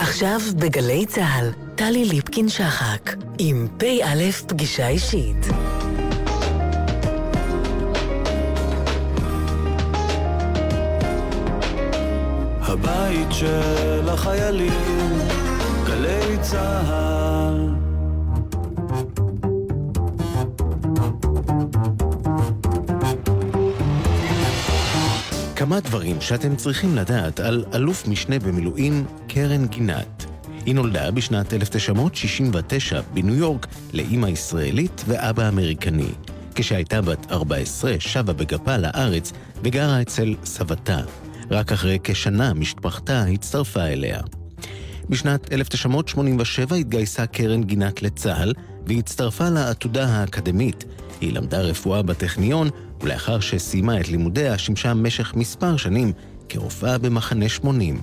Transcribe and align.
עכשיו 0.00 0.40
בגלי 0.56 1.06
צה"ל, 1.06 1.50
טלי 1.74 2.04
ליפקין-שחק, 2.04 3.14
עם 3.38 3.68
פ"א 3.78 4.30
פגישה 4.46 4.88
אישית. 4.88 5.46
הבית 12.60 13.28
של 13.32 14.08
החיילים, 14.08 15.18
גלי 15.86 16.38
צה"ל. 16.42 17.27
כמה 25.68 25.80
דברים 25.80 26.20
שאתם 26.20 26.56
צריכים 26.56 26.96
לדעת 26.96 27.40
על 27.40 27.64
אלוף 27.74 28.08
משנה 28.08 28.38
במילואים 28.38 29.04
קרן 29.28 29.66
גינת. 29.66 30.24
היא 30.66 30.74
נולדה 30.74 31.10
בשנת 31.10 31.52
1969 31.52 33.00
בניו 33.14 33.34
יורק 33.34 33.66
לאימא 33.92 34.26
ישראלית 34.26 35.04
ואבא 35.06 35.48
אמריקני. 35.48 36.10
כשהייתה 36.54 37.02
בת 37.02 37.32
14 37.32 37.94
שבה 37.98 38.32
בגפה 38.32 38.76
לארץ 38.76 39.32
וגרה 39.62 40.02
אצל 40.02 40.34
סבתה. 40.44 41.00
רק 41.50 41.72
אחרי 41.72 41.98
כשנה 42.04 42.54
משפחתה 42.54 43.22
הצטרפה 43.22 43.84
אליה. 43.84 44.20
בשנת 45.08 45.52
1987 45.52 46.76
התגייסה 46.76 47.26
קרן 47.26 47.62
גינת 47.62 48.02
לצה"ל 48.02 48.52
והצטרפה 48.86 49.48
לעתודה 49.48 50.06
האקדמית. 50.06 50.84
היא 51.20 51.32
למדה 51.32 51.60
רפואה 51.60 52.02
בטכניון, 52.02 52.70
ולאחר 53.00 53.40
שסיימה 53.40 54.00
את 54.00 54.08
לימודיה 54.08 54.58
שימשה 54.58 54.94
במשך 54.94 55.34
מספר 55.34 55.76
שנים 55.76 56.12
כרופאה 56.48 56.98
במחנה 56.98 57.48
80. 57.48 58.00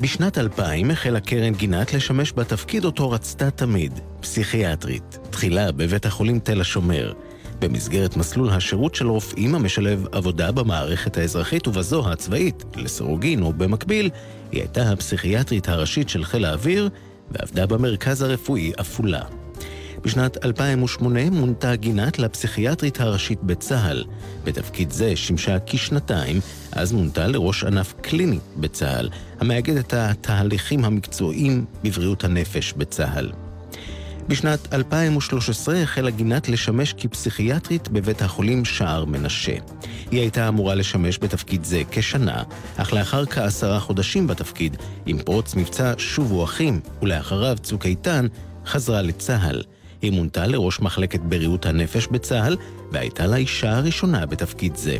בשנת 0.00 0.38
2000 0.38 0.90
החלה 0.90 1.20
קרן 1.20 1.52
גינת 1.52 1.94
לשמש 1.94 2.32
בתפקיד 2.36 2.84
אותו 2.84 3.10
רצתה 3.10 3.50
תמיד, 3.50 4.00
פסיכיאטרית, 4.20 5.18
תחילה 5.30 5.72
בבית 5.72 6.06
החולים 6.06 6.38
תל 6.38 6.60
השומר. 6.60 7.12
במסגרת 7.58 8.16
מסלול 8.16 8.50
השירות 8.50 8.94
של 8.94 9.06
רופאים 9.06 9.54
המשלב 9.54 10.06
עבודה 10.12 10.52
במערכת 10.52 11.16
האזרחית 11.16 11.68
ובזו 11.68 12.12
הצבאית, 12.12 12.64
לסירוגין 12.76 13.42
או 13.42 13.52
במקביל, 13.52 14.10
היא 14.52 14.60
הייתה 14.60 14.92
הפסיכיאטרית 14.92 15.68
הראשית 15.68 16.08
של 16.08 16.24
חיל 16.24 16.44
האוויר 16.44 16.88
ועבדה 17.30 17.66
במרכז 17.66 18.22
הרפואי 18.22 18.72
עפולה. 18.76 19.22
בשנת 20.06 20.44
2008 20.44 21.30
מונתה 21.30 21.76
גינת 21.76 22.18
לפסיכיאטרית 22.18 23.00
הראשית 23.00 23.42
בצה"ל. 23.42 24.04
בתפקיד 24.44 24.90
זה 24.90 25.16
שימשה 25.16 25.56
כשנתיים, 25.66 26.40
אז 26.72 26.92
מונתה 26.92 27.26
לראש 27.26 27.64
ענף 27.64 27.94
קליני 28.00 28.38
בצה"ל, 28.56 29.08
המאגד 29.40 29.76
את 29.76 29.94
התהליכים 29.94 30.84
המקצועיים 30.84 31.64
בבריאות 31.84 32.24
הנפש 32.24 32.74
בצה"ל. 32.76 33.32
בשנת 34.28 34.74
2013 34.74 35.82
החלה 35.82 36.10
גינת 36.10 36.48
לשמש 36.48 36.92
כפסיכיאטרית 36.98 37.88
בבית 37.88 38.22
החולים 38.22 38.64
שער 38.64 39.04
מנשה. 39.04 39.56
היא 40.10 40.20
הייתה 40.20 40.48
אמורה 40.48 40.74
לשמש 40.74 41.18
בתפקיד 41.18 41.64
זה 41.64 41.82
כשנה, 41.90 42.42
אך 42.76 42.92
לאחר 42.92 43.26
כעשרה 43.26 43.80
חודשים 43.80 44.26
בתפקיד, 44.26 44.76
עם 45.06 45.18
פרוץ 45.18 45.54
מבצע 45.54 45.92
שובו 45.98 46.44
אחים, 46.44 46.80
ולאחריו 47.02 47.56
צוק 47.62 47.86
איתן, 47.86 48.26
חזרה 48.66 49.02
לצה"ל. 49.02 49.62
היא 50.02 50.12
מונתה 50.12 50.46
לראש 50.46 50.80
מחלקת 50.80 51.20
בריאות 51.20 51.66
הנפש 51.66 52.06
בצה"ל, 52.06 52.56
והייתה 52.92 53.26
לאישה 53.26 53.76
הראשונה 53.76 54.26
בתפקיד 54.26 54.76
זה. 54.76 54.96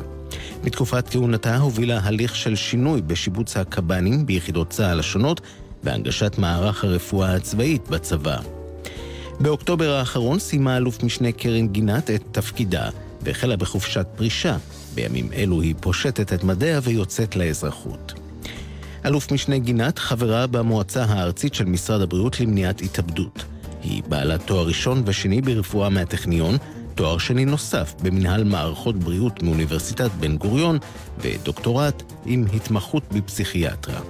בתקופת 0.64 1.08
כהונתה 1.08 1.56
הובילה 1.56 2.00
הליך 2.02 2.36
של 2.36 2.54
שינוי 2.56 3.02
בשיבוץ 3.02 3.56
הקב"נים 3.56 4.26
ביחידות 4.26 4.70
צה"ל 4.70 5.00
השונות, 5.00 5.40
והנגשת 5.84 6.38
מערך 6.38 6.84
הרפואה 6.84 7.34
הצבאית 7.34 7.88
בצבא. 7.88 8.36
באוקטובר 9.40 9.90
האחרון 9.90 10.38
סיימה 10.38 10.76
אלוף 10.76 11.02
משנה 11.02 11.32
קרן 11.32 11.68
גינת 11.68 12.10
את 12.10 12.22
תפקידה, 12.32 12.88
והחלה 13.22 13.56
בחופשת 13.56 14.06
פרישה. 14.16 14.56
בימים 14.94 15.32
אלו 15.32 15.60
היא 15.60 15.74
פושטת 15.80 16.32
את 16.32 16.44
מדיה 16.44 16.80
ויוצאת 16.82 17.36
לאזרחות. 17.36 18.12
אלוף 19.06 19.32
משנה 19.32 19.58
גינת 19.58 19.98
חברה 19.98 20.46
במועצה 20.46 21.04
הארצית 21.04 21.54
של 21.54 21.64
משרד 21.64 22.00
הבריאות 22.00 22.40
למניעת 22.40 22.80
התאבדות. 22.80 23.44
היא 23.90 24.02
בעלת 24.08 24.46
תואר 24.46 24.66
ראשון 24.66 25.02
ושני 25.06 25.40
ברפואה 25.40 25.88
מהטכניון, 25.88 26.56
תואר 26.94 27.18
שני 27.18 27.44
נוסף 27.44 27.94
במנהל 28.02 28.44
מערכות 28.44 28.96
בריאות 28.96 29.42
מאוניברסיטת 29.42 30.10
בן 30.20 30.36
גוריון, 30.36 30.78
ודוקטורט 31.18 32.02
עם 32.26 32.44
התמחות 32.54 33.02
בפסיכיאטרה. 33.12 34.00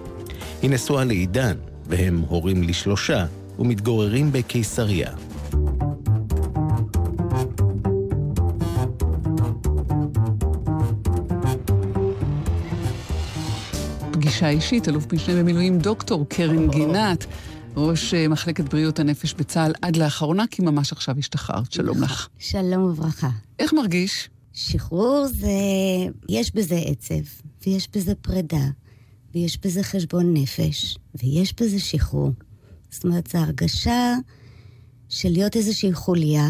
היא 0.62 0.70
נשואה 0.70 1.04
לעידן, 1.04 1.56
והם 1.86 2.22
הורים 2.28 2.62
לשלושה, 2.62 3.26
ומתגוררים 3.58 4.32
בקיסריה. 4.32 5.10
פגישה 14.10 14.48
אישית, 14.48 14.88
אלוף 14.88 15.12
משנה 15.12 15.42
במילואים 15.42 15.78
דוקטור 15.78 16.26
קרן 16.28 16.68
גינת, 16.68 17.26
ראש 17.76 18.14
אה, 18.14 18.28
מחלקת 18.28 18.64
בריאות 18.64 18.98
הנפש 18.98 19.34
בצה"ל 19.34 19.72
עד 19.82 19.96
לאחרונה, 19.96 20.44
כי 20.50 20.62
ממש 20.62 20.92
עכשיו 20.92 21.18
השתחררת. 21.18 21.72
שלום 21.72 22.02
לך. 22.02 22.28
שלום 22.38 22.82
וברכה. 22.82 23.30
איך 23.58 23.72
מרגיש? 23.72 24.28
שחרור 24.52 25.26
זה... 25.26 25.48
יש 26.28 26.54
בזה 26.54 26.76
עצב, 26.86 27.44
ויש 27.66 27.88
בזה 27.96 28.14
פרידה, 28.14 28.66
ויש 29.34 29.58
בזה 29.64 29.82
חשבון 29.82 30.34
נפש, 30.34 30.98
ויש 31.22 31.54
בזה 31.60 31.80
שחרור. 31.80 32.30
זאת 32.90 33.04
אומרת, 33.04 33.26
זו 33.26 33.38
הרגשה 33.38 34.14
של 35.08 35.28
להיות 35.28 35.56
איזושהי 35.56 35.92
חוליה 35.92 36.48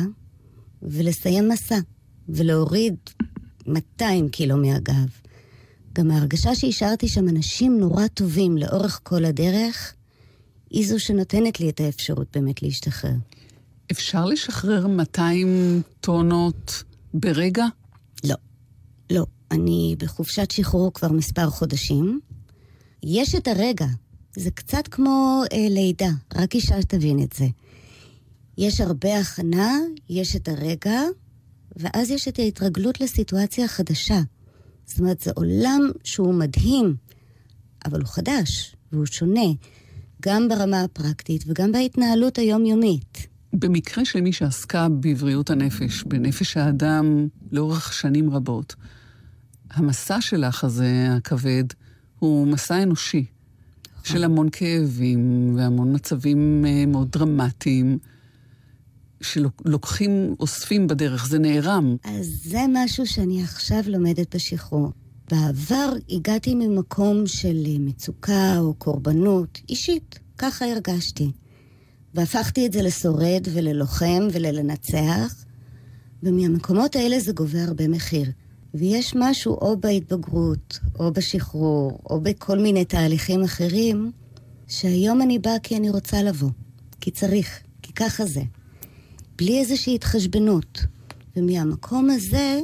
ולסיים 0.83 1.49
מסע, 1.49 1.79
ולהוריד 2.29 2.95
200 3.67 4.29
קילו 4.29 4.57
מהגב. 4.57 5.09
גם 5.93 6.11
ההרגשה 6.11 6.55
שהשארתי 6.55 7.09
שם 7.09 7.29
אנשים 7.29 7.79
נורא 7.79 8.07
טובים 8.07 8.59
לאורך 8.59 9.01
כל 9.03 9.25
הדרך, 9.25 9.96
היא 10.71 10.89
זו 10.89 11.01
שנותנת 11.01 11.61
לי 11.61 11.69
את 11.69 11.81
האפשרות 11.81 12.27
באמת 12.35 12.63
להשתחרר. 12.63 13.15
אפשר 13.91 14.25
לשחרר 14.25 14.87
200 14.87 15.83
טונות 16.01 16.83
ברגע? 17.15 17.65
לא. 18.25 18.35
לא. 19.11 19.27
אני 19.51 19.97
בחופשת 19.99 20.51
שחרור 20.51 20.93
כבר 20.93 21.13
מספר 21.13 21.51
חודשים. 21.51 22.21
יש 23.03 23.35
את 23.35 23.49
הרגע, 23.49 23.87
זה 24.37 24.51
קצת 24.51 24.89
כמו 24.89 25.43
אה, 25.53 25.67
לידה, 25.71 26.11
רק 26.35 26.55
אישה 26.55 26.83
תבין 26.83 27.23
את 27.23 27.33
זה. 27.33 27.47
יש 28.59 28.81
הרבה 28.81 29.19
הכנה, 29.19 29.79
יש 30.09 30.37
את 30.37 30.49
הרגע, 30.49 31.01
ואז 31.77 32.11
יש 32.11 32.29
את 32.29 32.39
ההתרגלות 32.39 33.01
לסיטואציה 33.01 33.65
החדשה. 33.65 34.21
זאת 34.87 34.99
אומרת, 34.99 35.21
זה 35.21 35.31
עולם 35.35 35.91
שהוא 36.05 36.35
מדהים, 36.35 36.97
אבל 37.85 38.01
הוא 38.01 38.09
חדש, 38.09 38.77
והוא 38.93 39.07
שונה, 39.07 39.47
גם 40.23 40.49
ברמה 40.49 40.83
הפרקטית 40.83 41.45
וגם 41.47 41.73
בהתנהלות 41.73 42.39
היומיומית. 42.39 43.27
במקרה 43.53 44.05
של 44.05 44.21
מי 44.21 44.33
שעסקה 44.33 44.89
בבריאות 45.01 45.51
הנפש, 45.51 46.03
בנפש 46.03 46.57
האדם, 46.57 47.29
לאורך 47.53 47.93
שנים 47.93 48.31
רבות, 48.31 48.75
המסע 49.71 50.21
שלך 50.21 50.65
הזה, 50.65 51.09
הכבד, 51.17 51.65
הוא 52.19 52.47
מסע 52.47 52.83
אנושי. 52.83 53.25
של 54.07 54.25
המון 54.25 54.49
כאבים 54.53 55.55
והמון 55.57 55.95
מצבים 55.95 56.65
אה, 56.67 56.87
מאוד 56.87 57.11
דרמטיים. 57.11 57.99
שלוקחים, 59.21 60.35
אוספים 60.41 60.87
בדרך, 60.87 61.27
זה 61.27 61.39
נערם. 61.39 61.97
אז 62.05 62.41
זה 62.45 62.61
משהו 62.73 63.07
שאני 63.07 63.43
עכשיו 63.43 63.83
לומדת 63.87 64.37
בשחרור. 64.37 64.93
בעבר 65.31 65.93
הגעתי 66.11 66.55
ממקום 66.55 67.27
של 67.27 67.67
מצוקה 67.79 68.59
או 68.59 68.75
קורבנות 68.75 69.61
אישית, 69.69 70.19
ככה 70.39 70.65
הרגשתי. 70.65 71.31
והפכתי 72.15 72.67
את 72.67 72.73
זה 72.73 72.83
לשורד 72.83 73.49
וללוחם 73.53 74.29
וללנצח, 74.33 75.45
ומהמקומות 76.23 76.97
האלה 76.97 77.21
זה 77.21 77.33
גובה 77.33 77.65
הרבה 77.65 77.89
מחיר. 77.89 78.31
ויש 78.75 79.15
משהו 79.17 79.55
או 79.55 79.81
בהתבגרות, 79.81 80.79
או 80.99 81.13
בשחרור, 81.13 81.99
או 82.11 82.21
בכל 82.21 82.59
מיני 82.59 82.85
תהליכים 82.85 83.43
אחרים, 83.43 84.13
שהיום 84.69 85.23
אני 85.23 85.39
באה 85.39 85.59
כי 85.59 85.77
אני 85.77 85.91
רוצה 85.91 86.23
לבוא. 86.23 86.51
כי 87.01 87.11
צריך, 87.11 87.61
כי 87.83 87.93
ככה 87.93 88.27
זה. 88.27 88.43
בלי 89.39 89.59
איזושהי 89.59 89.95
התחשבנות. 89.95 90.81
ומהמקום 91.37 92.11
הזה, 92.11 92.61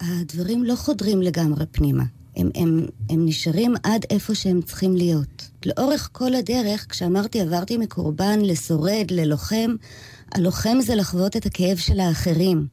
הדברים 0.00 0.64
לא 0.64 0.76
חודרים 0.76 1.22
לגמרי 1.22 1.66
פנימה. 1.66 2.04
הם, 2.36 2.50
הם, 2.54 2.86
הם 3.10 3.26
נשארים 3.26 3.74
עד 3.82 4.04
איפה 4.10 4.34
שהם 4.34 4.62
צריכים 4.62 4.96
להיות. 4.96 5.50
לאורך 5.66 6.08
כל 6.12 6.34
הדרך, 6.34 6.86
כשאמרתי 6.88 7.40
עברתי 7.40 7.76
מקורבן 7.76 8.40
לשורד, 8.40 9.10
ללוחם, 9.10 9.74
הלוחם 10.34 10.78
זה 10.80 10.94
לחוות 10.94 11.36
את 11.36 11.46
הכאב 11.46 11.76
של 11.76 12.00
האחרים. 12.00 12.66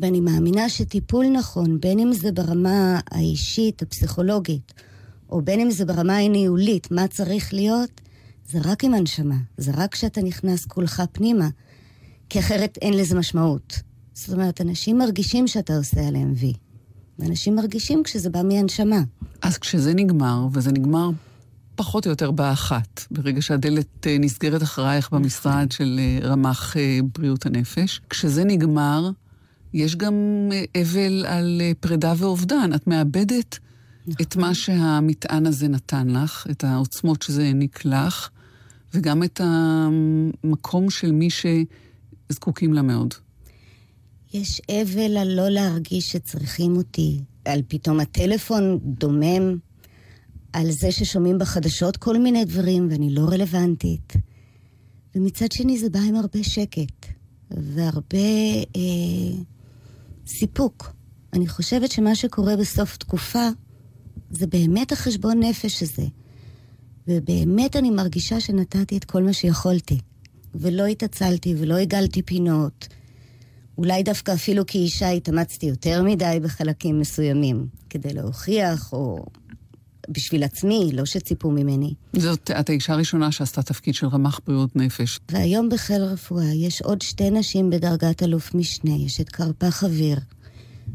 ואני 0.00 0.20
מאמינה 0.20 0.68
שטיפול 0.68 1.26
נכון, 1.28 1.80
בין 1.80 1.98
אם 1.98 2.12
זה 2.12 2.32
ברמה 2.32 3.00
האישית, 3.10 3.82
הפסיכולוגית, 3.82 4.74
או 5.30 5.42
בין 5.42 5.60
אם 5.60 5.70
זה 5.70 5.84
ברמה 5.84 6.16
הניהולית, 6.16 6.90
מה 6.90 7.08
צריך 7.08 7.54
להיות, 7.54 8.00
זה 8.48 8.58
רק 8.64 8.84
עם 8.84 8.94
הנשמה, 8.94 9.36
זה 9.56 9.72
רק 9.74 9.92
כשאתה 9.92 10.22
נכנס 10.22 10.64
כולך 10.64 11.02
פנימה, 11.12 11.48
כי 12.28 12.38
אחרת 12.38 12.78
אין 12.82 12.94
לזה 12.94 13.18
משמעות. 13.18 13.87
זאת 14.18 14.32
אומרת, 14.32 14.60
אנשים 14.60 14.98
מרגישים 14.98 15.46
שאתה 15.46 15.76
עושה 15.76 16.08
עליהם 16.08 16.32
וי. 16.36 16.52
ואנשים 17.18 17.56
מרגישים 17.56 18.02
כשזה 18.02 18.30
בא 18.30 18.42
מהנשמה. 18.42 19.00
אז 19.42 19.58
כשזה 19.58 19.94
נגמר, 19.94 20.46
וזה 20.52 20.72
נגמר 20.72 21.10
פחות 21.74 22.06
או 22.06 22.10
יותר 22.10 22.30
באחת, 22.30 23.04
ברגע 23.10 23.42
שהדלת 23.42 24.06
אה, 24.06 24.16
נסגרת 24.20 24.62
אחרייך 24.62 25.10
במשרד 25.12 25.72
של 25.72 26.00
אה, 26.00 26.28
רמ"ח 26.28 26.76
אה, 26.76 26.98
בריאות 27.18 27.46
הנפש, 27.46 28.00
כשזה 28.10 28.44
נגמר, 28.44 29.10
יש 29.72 29.96
גם 29.96 30.14
אבל 30.76 31.26
על 31.26 31.60
פרידה 31.80 32.14
ואובדן. 32.16 32.70
את 32.74 32.86
מאבדת 32.86 33.58
נכון. 34.06 34.26
את 34.26 34.36
מה 34.36 34.54
שהמטען 34.54 35.46
הזה 35.46 35.68
נתן 35.68 36.08
לך, 36.08 36.46
את 36.50 36.64
העוצמות 36.64 37.22
שזה 37.22 37.42
העניק 37.42 37.84
לך, 37.84 38.28
וגם 38.94 39.22
את 39.22 39.40
המקום 39.44 40.90
של 40.90 41.12
מי 41.12 41.28
שזקוקים 41.30 42.74
לה 42.74 42.82
מאוד. 42.82 43.14
יש 44.32 44.60
אבל 44.70 45.16
על 45.16 45.28
לא 45.28 45.48
להרגיש 45.48 46.12
שצריכים 46.12 46.76
אותי, 46.76 47.20
על 47.44 47.62
פתאום 47.68 48.00
הטלפון 48.00 48.78
דומם, 48.82 49.58
על 50.52 50.70
זה 50.70 50.92
ששומעים 50.92 51.38
בחדשות 51.38 51.96
כל 51.96 52.18
מיני 52.18 52.44
דברים 52.44 52.88
ואני 52.90 53.14
לא 53.14 53.20
רלוונטית. 53.20 54.12
ומצד 55.14 55.52
שני 55.52 55.78
זה 55.78 55.90
בא 55.90 55.98
עם 55.98 56.14
הרבה 56.14 56.42
שקט 56.42 57.06
והרבה 57.50 58.18
אה, 58.76 59.42
סיפוק. 60.26 60.92
אני 61.32 61.48
חושבת 61.48 61.90
שמה 61.90 62.14
שקורה 62.14 62.56
בסוף 62.56 62.96
תקופה 62.96 63.48
זה 64.30 64.46
באמת 64.46 64.92
החשבון 64.92 65.42
נפש 65.42 65.82
הזה. 65.82 66.06
ובאמת 67.08 67.76
אני 67.76 67.90
מרגישה 67.90 68.40
שנתתי 68.40 68.96
את 68.96 69.04
כל 69.04 69.22
מה 69.22 69.32
שיכולתי. 69.32 69.98
ולא 70.54 70.86
התעצלתי 70.86 71.54
ולא 71.58 71.76
הגלתי 71.76 72.22
פינות. 72.22 72.88
אולי 73.78 74.02
דווקא 74.02 74.32
אפילו 74.32 74.66
כאישה 74.66 75.10
התאמצתי 75.10 75.66
יותר 75.66 76.02
מדי 76.02 76.38
בחלקים 76.42 77.00
מסוימים, 77.00 77.66
כדי 77.90 78.14
להוכיח, 78.14 78.92
או 78.92 79.26
בשביל 80.08 80.42
עצמי, 80.42 80.90
לא 80.92 81.04
שציפו 81.04 81.50
ממני. 81.50 81.94
זאת, 82.16 82.50
את 82.50 82.68
האישה 82.68 82.92
הראשונה 82.92 83.32
שעשתה 83.32 83.62
תפקיד 83.62 83.94
של 83.94 84.06
רמ"ח 84.06 84.40
בריאות 84.46 84.76
נפש. 84.76 85.20
והיום 85.32 85.68
בחיל 85.68 86.02
רפואה 86.02 86.54
יש 86.54 86.82
עוד 86.82 87.02
שתי 87.02 87.30
נשים 87.30 87.70
בדרגת 87.70 88.22
אלוף 88.22 88.54
משנה. 88.54 88.96
יש 88.96 89.20
את 89.20 89.28
קרפ"ח 89.28 89.84
אוויר, 89.84 90.18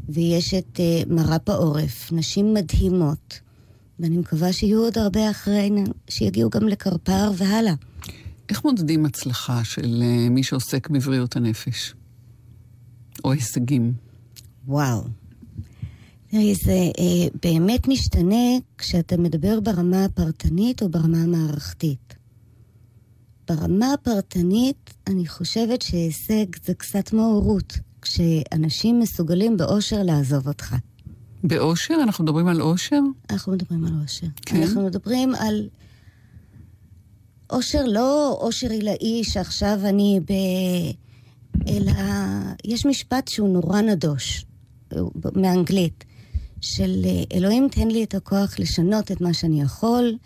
ויש 0.08 0.54
את 0.54 0.80
uh, 0.80 1.12
מר"פ 1.12 1.48
העורף. 1.48 2.12
נשים 2.12 2.54
מדהימות. 2.54 3.40
ואני 4.00 4.18
מקווה 4.18 4.52
שיהיו 4.52 4.80
עוד 4.80 4.98
הרבה 4.98 5.30
אחרינו, 5.30 5.84
שיגיעו 6.10 6.50
גם 6.50 6.68
לקרפ"ר 6.68 7.32
והלאה. 7.36 7.74
איך 8.48 8.64
מודדים 8.64 9.06
הצלחה 9.06 9.64
של 9.64 10.02
uh, 10.02 10.30
מי 10.30 10.42
שעוסק 10.42 10.90
בבריאות 10.90 11.36
הנפש? 11.36 11.94
או 13.24 13.32
הישגים? 13.32 13.92
וואו. 14.66 15.00
תראי, 16.30 16.54
זה 16.54 16.72
אה, 16.72 17.28
באמת 17.42 17.88
משתנה 17.88 18.58
כשאתה 18.78 19.16
מדבר 19.16 19.60
ברמה 19.60 20.04
הפרטנית 20.04 20.82
או 20.82 20.88
ברמה 20.88 21.18
המערכתית. 21.22 22.14
ברמה 23.48 23.92
הפרטנית, 23.92 24.94
אני 25.06 25.26
חושבת 25.26 25.82
שהישג 25.82 26.44
זה 26.64 26.74
קצת 26.74 27.12
מעוררות, 27.12 27.78
כשאנשים 28.02 29.00
מסוגלים 29.00 29.56
באושר 29.56 30.02
לעזוב 30.02 30.48
אותך. 30.48 30.74
באושר? 31.44 31.94
אנחנו 32.02 32.24
מדברים 32.24 32.46
על 32.46 32.62
אושר? 32.62 33.00
אנחנו 33.30 33.52
מדברים 33.52 33.84
על 33.84 33.92
אושר. 34.02 34.26
כן? 34.46 34.62
אנחנו 34.62 34.86
מדברים 34.86 35.34
על 35.34 35.68
אושר, 37.50 37.84
לא 37.86 38.38
אושר 38.40 38.70
עילאי 38.70 39.24
שעכשיו 39.24 39.78
אני 39.84 40.20
ב... 40.26 40.32
אלא 41.68 41.92
יש 42.64 42.86
משפט 42.86 43.28
שהוא 43.28 43.48
נורא 43.48 43.80
נדוש, 43.80 44.46
מאנגלית, 45.36 46.04
של 46.60 47.04
אלוהים 47.32 47.68
תן 47.70 47.88
לי 47.88 48.04
את 48.04 48.14
הכוח 48.14 48.58
לשנות 48.58 49.12
את 49.12 49.20
מה 49.20 49.34
שאני 49.34 49.62
יכול, 49.62 50.16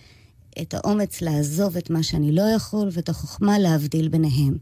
את 0.62 0.74
האומץ 0.74 1.22
לעזוב 1.22 1.76
את 1.76 1.90
מה 1.90 2.02
שאני 2.02 2.32
לא 2.32 2.42
יכול, 2.42 2.88
ואת 2.92 3.08
החוכמה 3.08 3.58
להבדיל 3.58 4.08
ביניהם. 4.08 4.56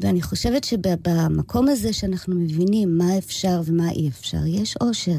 ואני 0.00 0.22
חושבת 0.22 0.64
שבמקום 0.64 1.68
הזה 1.68 1.92
שאנחנו 1.92 2.34
מבינים 2.34 2.98
מה 2.98 3.18
אפשר 3.18 3.60
ומה 3.64 3.90
אי 3.90 4.08
אפשר, 4.08 4.46
יש 4.46 4.76
אושר. 4.80 5.16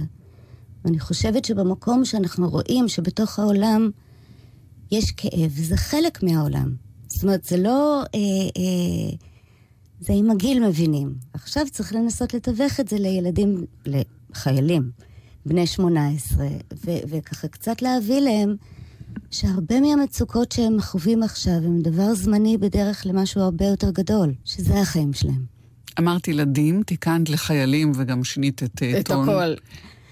ואני 0.86 1.00
חושבת 1.00 1.46
שבמקום 1.46 2.06
שאנחנו 2.06 2.50
רואים 2.50 2.88
שבתוך 2.88 3.40
העולם 3.40 3.90
יש 4.92 5.12
כאב, 5.12 5.52
זה 5.52 5.78
חלק 5.78 6.24
מהעולם. 6.24 6.76
זאת 7.08 7.24
אומרת, 7.24 7.44
זה 7.44 7.58
לא... 7.58 8.04
אה, 8.16 8.20
אה, 8.58 9.31
זה 10.02 10.14
עם 10.14 10.32
הגיל 10.32 10.68
מבינים. 10.68 11.14
עכשיו 11.34 11.64
צריך 11.72 11.94
לנסות 11.94 12.34
לתווך 12.34 12.80
את 12.80 12.88
זה 12.88 12.98
לילדים, 13.00 13.66
לחיילים, 13.86 14.92
בני 15.46 15.68
18, 15.68 16.48
ו- 16.86 16.92
וככה 17.08 17.48
קצת 17.48 17.82
להביא 17.82 18.20
להם 18.20 18.56
שהרבה 19.32 19.82
מהמצוקות 19.82 20.52
שהם 20.52 20.82
חווים 20.82 21.24
עכשיו 21.24 21.54
הם 21.54 21.82
דבר 21.82 22.14
זמני 22.14 22.58
בדרך 22.58 23.06
למשהו 23.06 23.42
הרבה 23.42 23.66
יותר 23.66 23.92
גדול, 23.92 24.34
שזה 24.46 24.82
החיים 24.82 25.14
שלהם. 25.14 25.46
אמרת 26.00 26.28
ילדים, 26.28 26.84
תיקנת 26.84 27.30
לחיילים 27.30 27.92
וגם 27.96 28.24
שינית 28.24 28.64
את, 28.64 28.84
אה, 28.84 29.00
את 29.00 29.06
טון. 29.06 29.30
את 29.30 29.34
הכל. 29.34 29.54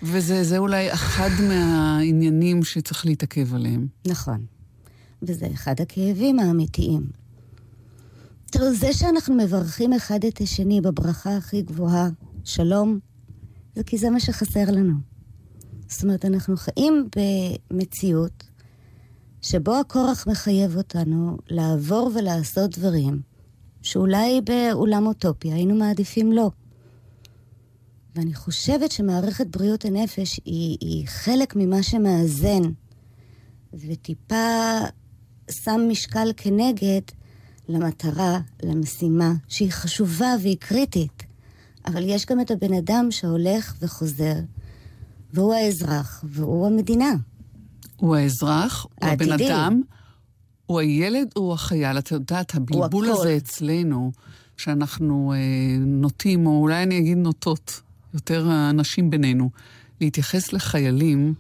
וזה 0.04 0.58
אולי 0.58 0.94
אחד 0.94 1.30
מהעניינים 1.48 2.64
שצריך 2.64 3.06
להתעכב 3.06 3.56
עליהם. 3.56 3.88
נכון. 4.08 4.46
וזה 5.22 5.48
אחד 5.54 5.82
הכאבים 5.82 6.40
האמיתיים. 6.40 7.19
תראו, 8.52 8.74
זה 8.74 8.94
שאנחנו 8.94 9.36
מברכים 9.36 9.94
אחד 9.94 10.20
את 10.26 10.42
השני 10.42 10.82
בברכה 10.82 11.38
הכי 11.38 11.62
גבוהה, 11.62 12.10
שלום, 12.44 13.00
זה 13.76 13.84
כי 13.84 13.98
זה 13.98 14.10
מה 14.10 14.20
שחסר 14.20 14.72
לנו. 14.72 14.94
זאת 15.88 16.04
אומרת, 16.04 16.26
אנחנו 16.26 16.58
חיים 16.58 17.10
במציאות 17.72 18.44
שבו 19.42 19.76
הכורח 19.76 20.28
מחייב 20.28 20.78
אותנו 20.78 21.38
לעבור 21.50 22.12
ולעשות 22.16 22.78
דברים 22.78 23.22
שאולי 23.82 24.42
בעולם 24.42 25.08
אוטופיה 25.08 25.56
היינו 25.56 25.76
מעדיפים 25.76 26.32
לא. 26.32 26.52
ואני 28.16 28.34
חושבת 28.34 28.92
שמערכת 28.92 29.48
בריאות 29.48 29.86
הנפש 29.86 30.40
היא, 30.46 30.78
היא 30.82 31.08
חלק 31.08 31.56
ממה 31.56 31.84
שמאזן, 31.84 32.62
וטיפה 33.74 34.80
שם 35.52 35.82
משקל 35.90 36.32
כנגד 36.38 37.02
למטרה, 37.70 38.40
למשימה, 38.64 39.34
שהיא 39.48 39.72
חשובה 39.72 40.36
והיא 40.42 40.58
קריטית. 40.60 41.24
אבל 41.86 42.04
יש 42.06 42.26
גם 42.26 42.42
את 42.42 42.52
הבן 42.52 42.74
אדם 42.74 43.08
שהולך 43.12 43.74
וחוזר, 43.82 44.36
והוא 45.34 45.54
האזרח, 45.54 46.24
והוא 46.28 46.68
המדינה. 46.68 47.12
הוא 47.98 48.16
האזרח, 48.16 48.84
הוא 48.84 49.10
הבן 49.10 49.32
אדם, 49.32 49.82
הוא 50.66 50.80
הילד, 50.80 51.28
הוא 51.36 51.54
החייל. 51.54 51.98
את 51.98 52.12
יודעת, 52.12 52.56
הבלבול 52.56 53.10
הזה 53.10 53.38
אצלנו, 53.38 54.12
שאנחנו 54.58 55.34
אה, 55.34 55.38
נוטים, 55.80 56.48
או 56.48 56.62
אולי 56.62 56.84
אני 56.84 57.00
אגיד 57.00 57.18
נוטות, 57.18 57.82
יותר 58.14 58.50
האנשים 58.50 59.10
בינינו, 59.10 59.50
להתייחס 60.02 60.54
לחיילים, 60.54 61.34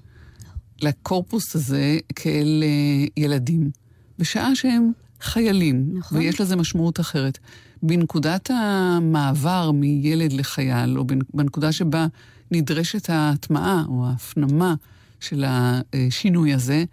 לקורפוס 0.82 1.56
הזה, 1.56 1.98
כאל 2.16 2.64
אה, 2.64 3.08
ילדים. 3.18 3.72
בשעה 4.20 4.56
שהם 4.56 4.92
חיילים, 5.22 5.90
נכון. 5.94 6.18
ויש 6.18 6.42
לזה 6.42 6.56
משמעות 6.56 7.00
אחרת. 7.00 7.38
בנקודת 7.84 8.52
המעבר 8.54 9.72
מילד 9.72 10.34
לחייל, 10.34 10.98
או 10.98 11.04
בנקודה 11.34 11.72
שבה 11.72 12.08
נדרשת 12.52 13.10
ההטמעה 13.10 13.84
או 13.88 14.08
ההפנמה 14.08 14.76
של 15.20 15.44
השינוי 15.48 16.54
הזה, 16.54 16.84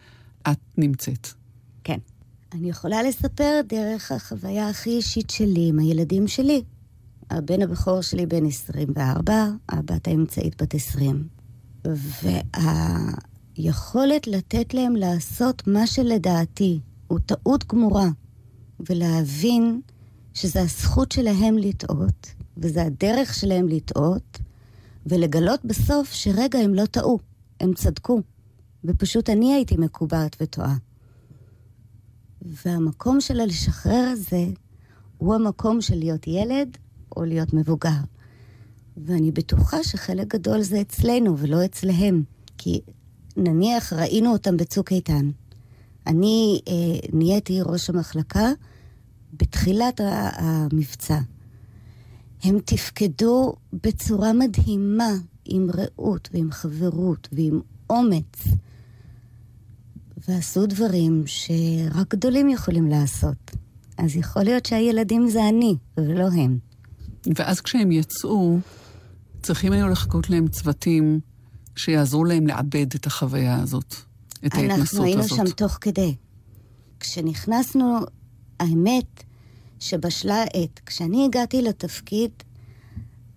את 0.50 0.59
נמצאת. 0.78 1.28
כן. 1.85 1.99
אני 2.52 2.71
יכולה 2.71 3.02
לספר 3.02 3.61
דרך 3.68 4.12
החוויה 4.12 4.68
הכי 4.68 4.90
אישית 4.90 5.30
שלי 5.30 5.68
עם 5.68 5.78
הילדים 5.78 6.28
שלי. 6.28 6.62
הבן 7.30 7.62
הבכור 7.62 8.00
שלי 8.00 8.26
בן 8.26 8.47
24, 8.47 9.47
הבת 9.68 10.09
האמצעית 10.09 10.62
בת 10.62 10.75
20. 10.75 11.28
והיכולת 13.56 14.26
לתת 14.26 14.75
להם 14.75 14.97
לעשות 14.97 15.68
מה 15.68 15.87
שלדעתי 15.87 16.80
הוא 17.06 17.18
טעות 17.26 17.66
גמורה, 17.66 18.08
ולהבין 18.80 19.80
שזה 20.34 20.60
הזכות 20.60 21.12
שלהם 21.12 21.58
לטעות, 21.58 22.34
וזה 22.56 22.82
הדרך 22.82 23.34
שלהם 23.34 23.68
לטעות, 23.68 24.38
ולגלות 25.06 25.64
בסוף 25.64 26.12
שרגע 26.12 26.58
הם 26.58 26.75
לא 26.75 26.86
טעו, 26.86 27.18
הם 27.60 27.75
צדקו, 27.75 28.20
ופשוט 28.84 29.30
אני 29.30 29.54
הייתי 29.54 29.76
מקובעת 29.78 30.36
וטועה. 30.40 30.76
והמקום 32.42 33.20
של 33.20 33.40
הלשחרר 33.40 34.08
הזה 34.12 34.46
הוא 35.18 35.34
המקום 35.34 35.80
של 35.80 35.98
להיות 35.98 36.26
ילד 36.26 36.76
או 37.16 37.25
להיות 37.25 37.54
מבוגר. 37.54 38.00
ואני 38.96 39.32
בטוחה 39.32 39.84
שחלק 39.84 40.34
גדול 40.34 40.62
זה 40.62 40.80
אצלנו 40.80 41.38
ולא 41.38 41.64
אצלהם, 41.64 42.22
כי 42.58 42.80
נניח 43.36 43.92
ראינו 43.92 44.32
אותם 44.32 44.56
בצוק 44.56 44.92
איתן. 44.92 45.30
אני 46.06 46.60
אה, 46.68 46.72
נהייתי 47.12 47.60
ראש 47.62 47.90
המחלקה 47.90 48.50
בתחילת 49.32 50.00
המבצע. 50.36 51.18
הם 52.42 52.58
תפקדו 52.64 53.54
בצורה 53.72 54.32
מדהימה, 54.32 55.10
עם 55.44 55.68
רעות 55.75 56.28
ועם 56.32 56.50
חברות 56.50 57.28
ועם 57.32 57.60
אומץ, 57.90 58.44
ועשו 60.28 60.66
דברים 60.66 61.22
שרק 61.26 62.14
גדולים 62.14 62.48
יכולים 62.48 62.88
לעשות. 62.88 63.50
אז 63.98 64.16
יכול 64.16 64.42
להיות 64.42 64.66
שהילדים 64.66 65.28
זה 65.28 65.48
אני, 65.48 65.76
ולא 65.96 66.28
הם. 66.32 66.58
ואז 67.36 67.60
כשהם 67.60 67.92
יצאו, 67.92 68.58
צריכים 69.42 69.72
היו 69.72 69.88
לחכות 69.88 70.30
להם 70.30 70.48
צוותים 70.48 71.20
שיעזרו 71.76 72.25
להם 72.25 72.46
לעבד 72.46 72.86
את 72.94 73.06
החוויה 73.06 73.60
הזאת, 73.62 73.94
את 74.47 74.55
ההתנסות 74.55 74.71
הזאת. 74.71 74.81
אנחנו 74.81 75.05
היינו 75.05 75.28
שם 75.28 75.50
תוך 75.57 75.78
כדי. 75.81 76.14
כשנכנסנו, 77.00 77.99
האמת 78.61 79.25
שבשלה 79.81 80.43
העת. 80.43 80.81
כשאני 80.87 81.25
הגעתי 81.25 81.62
לתפקיד, 81.62 82.31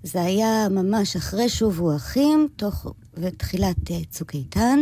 זה 0.03 0.21
היה 0.21 0.67
ממש 0.69 1.15
אחרי 1.15 1.49
שובו 1.49 1.95
אחים, 1.95 2.47
תוך 2.55 2.93
ותחילת 3.13 3.91
אה, 3.91 3.99
צוק 4.09 4.33
איתן, 4.33 4.79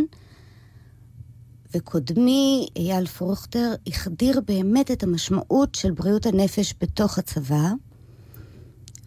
וקודמי, 1.75 2.67
אייל 2.75 3.05
פרוכטר, 3.05 3.73
החדיר 3.87 4.41
באמת 4.45 4.91
את 4.91 5.03
המשמעות 5.03 5.75
של 5.75 5.91
בריאות 5.91 6.25
הנפש 6.25 6.73
בתוך 6.81 7.17
הצבא, 7.17 7.71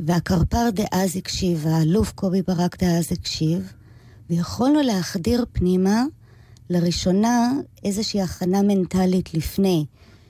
והקרפ"ר 0.01 0.71
דאז 0.71 1.17
הקשיב, 1.17 1.67
האלוף 1.67 2.13
קובי 2.13 2.43
ברק 2.43 2.83
דאז 2.83 3.13
הקשיב, 3.13 3.73
ויכולנו 4.31 4.83
להחדיר 4.83 5.45
פנימה 5.53 6.05
לראשונה 6.71 7.53
איזושהי 7.85 8.23
הכנה 8.23 8.63
מנטלית 8.63 9.35
לפני, 9.35 9.87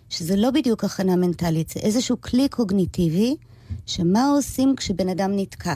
שזה 0.09 0.37
לא 0.37 0.51
בדיוק 0.51 0.85
הכנה 0.85 1.17
מנטלית, 1.17 1.69
זה 1.69 1.81
איזשהו 1.81 2.21
כלי 2.21 2.49
קוגניטיבי, 2.49 3.37
שמה 3.87 4.31
עושים 4.31 4.77
כשבן 4.77 5.09
אדם 5.09 5.31
נתקע. 5.37 5.75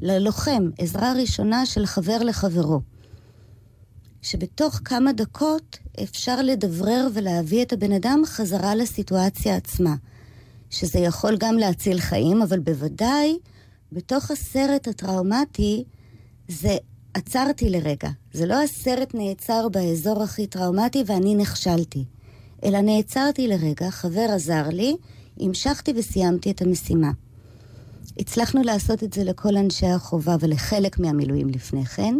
ללוחם, 0.00 0.70
עזרה 0.78 1.12
ראשונה 1.12 1.66
של 1.66 1.86
חבר 1.86 2.18
לחברו. 2.18 2.80
שבתוך 4.22 4.80
כמה 4.84 5.12
דקות 5.12 5.78
אפשר 6.02 6.42
לדברר 6.42 7.08
ולהביא 7.14 7.62
את 7.62 7.72
הבן 7.72 7.92
אדם 7.92 8.22
חזרה 8.26 8.74
לסיטואציה 8.74 9.56
עצמה. 9.56 9.94
שזה 10.70 10.98
יכול 10.98 11.36
גם 11.36 11.58
להציל 11.58 12.00
חיים, 12.00 12.42
אבל 12.42 12.58
בוודאי 12.58 13.38
בתוך 13.92 14.30
הסרט 14.30 14.88
הטראומטי 14.88 15.84
זה 16.48 16.76
עצרתי 17.14 17.70
לרגע. 17.70 18.10
זה 18.32 18.46
לא 18.46 18.62
הסרט 18.62 19.14
נעצר 19.14 19.68
באזור 19.68 20.22
הכי 20.22 20.46
טראומטי 20.46 21.04
ואני 21.06 21.34
נכשלתי, 21.34 22.04
אלא 22.64 22.80
נעצרתי 22.80 23.48
לרגע, 23.48 23.90
חבר 23.90 24.26
עזר 24.30 24.68
לי, 24.68 24.96
המשכתי 25.40 25.92
וסיימתי 25.96 26.50
את 26.50 26.62
המשימה. 26.62 27.10
הצלחנו 28.18 28.62
לעשות 28.62 29.04
את 29.04 29.12
זה 29.12 29.24
לכל 29.24 29.56
אנשי 29.56 29.86
החובה 29.86 30.36
ולחלק 30.40 30.98
מהמילואים 30.98 31.48
לפני 31.48 31.84
כן, 31.84 32.14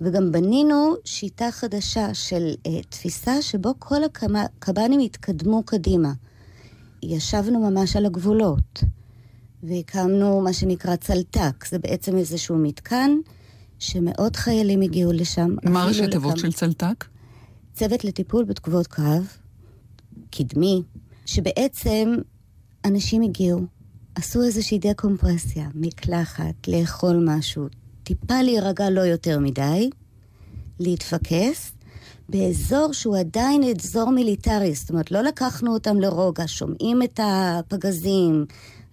וגם 0.00 0.32
בנינו 0.32 0.94
שיטה 1.04 1.50
חדשה 1.50 2.14
של 2.14 2.54
uh, 2.54 2.70
תפיסה 2.88 3.42
שבו 3.42 3.74
כל 3.78 4.04
הקב"נים 4.04 5.00
התקדמו 5.00 5.62
קדימה. 5.62 6.12
ישבנו 7.02 7.70
ממש 7.70 7.96
על 7.96 8.06
הגבולות, 8.06 8.84
והקמנו 9.62 10.40
מה 10.40 10.52
שנקרא 10.52 10.96
צלת"ק, 10.96 11.64
זה 11.70 11.78
בעצם 11.78 12.16
איזשהו 12.16 12.56
מתקן 12.56 13.10
שמאות 13.78 14.36
חיילים 14.36 14.80
הגיעו 14.80 15.12
לשם. 15.12 15.56
מה 15.62 15.84
ראשי 15.84 16.08
תיבות. 16.10 16.38
של 16.38 16.52
צלת"ק? 16.52 17.04
צוות 17.74 18.04
לטיפול 18.04 18.44
בתגובות 18.44 18.86
קרב, 18.86 19.26
קדמי, 20.30 20.82
שבעצם 21.26 22.14
אנשים 22.84 23.22
הגיעו, 23.22 23.60
עשו 24.14 24.42
איזושהי 24.42 24.78
דקומפרסיה, 24.78 25.68
מקלחת, 25.74 26.68
לאכול 26.68 27.24
משהו, 27.26 27.66
טיפה 28.04 28.42
להירגע 28.42 28.90
לא 28.90 29.00
יותר 29.00 29.38
מדי, 29.38 29.90
להתפקס, 30.80 31.72
באזור 32.28 32.92
שהוא 32.92 33.16
עדיין 33.16 33.62
אזור 33.64 34.10
מיליטרי, 34.10 34.74
זאת 34.74 34.90
אומרת, 34.90 35.10
לא 35.10 35.22
לקחנו 35.22 35.74
אותם 35.74 36.00
לרוגע, 36.00 36.44
שומעים 36.46 37.02
את 37.02 37.20
הפגזים 37.22 38.46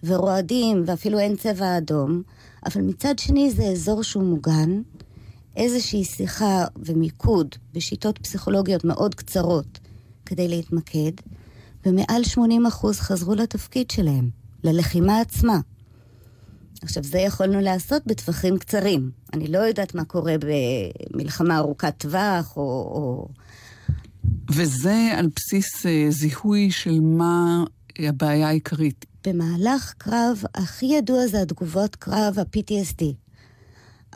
ורועדים, 0.04 0.82
ואפילו 0.86 1.18
אין 1.18 1.36
צבע 1.36 1.78
אדום, 1.78 2.22
אבל 2.66 2.82
מצד 2.82 3.18
שני 3.18 3.50
זה 3.50 3.64
אזור 3.64 4.02
שהוא 4.02 4.24
מוגן, 4.24 4.82
איזושהי 5.56 6.04
שיחה 6.04 6.64
ומיקוד 6.76 7.54
בשיטות 7.72 8.18
פסיכולוגיות 8.18 8.84
מאוד 8.84 9.14
קצרות 9.14 9.78
כדי 10.26 10.48
להתמקד, 10.48 11.12
ומעל 11.86 12.22
80% 12.34 12.38
חזרו 12.92 13.34
לתפקיד 13.34 13.90
שלהם, 13.90 14.30
ללחימה 14.64 15.20
עצמה. 15.20 15.60
עכשיו, 16.82 17.02
זה 17.02 17.18
יכולנו 17.18 17.60
לעשות 17.60 18.02
בטווחים 18.06 18.58
קצרים. 18.58 19.10
אני 19.32 19.46
לא 19.46 19.58
יודעת 19.58 19.94
מה 19.94 20.04
קורה 20.04 20.34
במלחמה 21.14 21.58
ארוכת 21.58 21.94
טווח, 21.98 22.56
או... 22.56 22.62
או... 22.62 23.28
וזה 24.50 25.10
על 25.16 25.28
בסיס 25.36 25.86
uh, 25.86 25.88
זיהוי 26.08 26.70
של 26.70 27.00
מה 27.00 27.64
הבעיה 27.98 28.48
העיקרית. 28.48 29.04
במהלך 29.26 29.94
קרב, 29.98 30.42
הכי 30.54 30.86
ידוע 30.86 31.26
זה 31.26 31.42
התגובות 31.42 31.96
קרב, 31.96 32.38
ה-PTSD. 32.38 33.04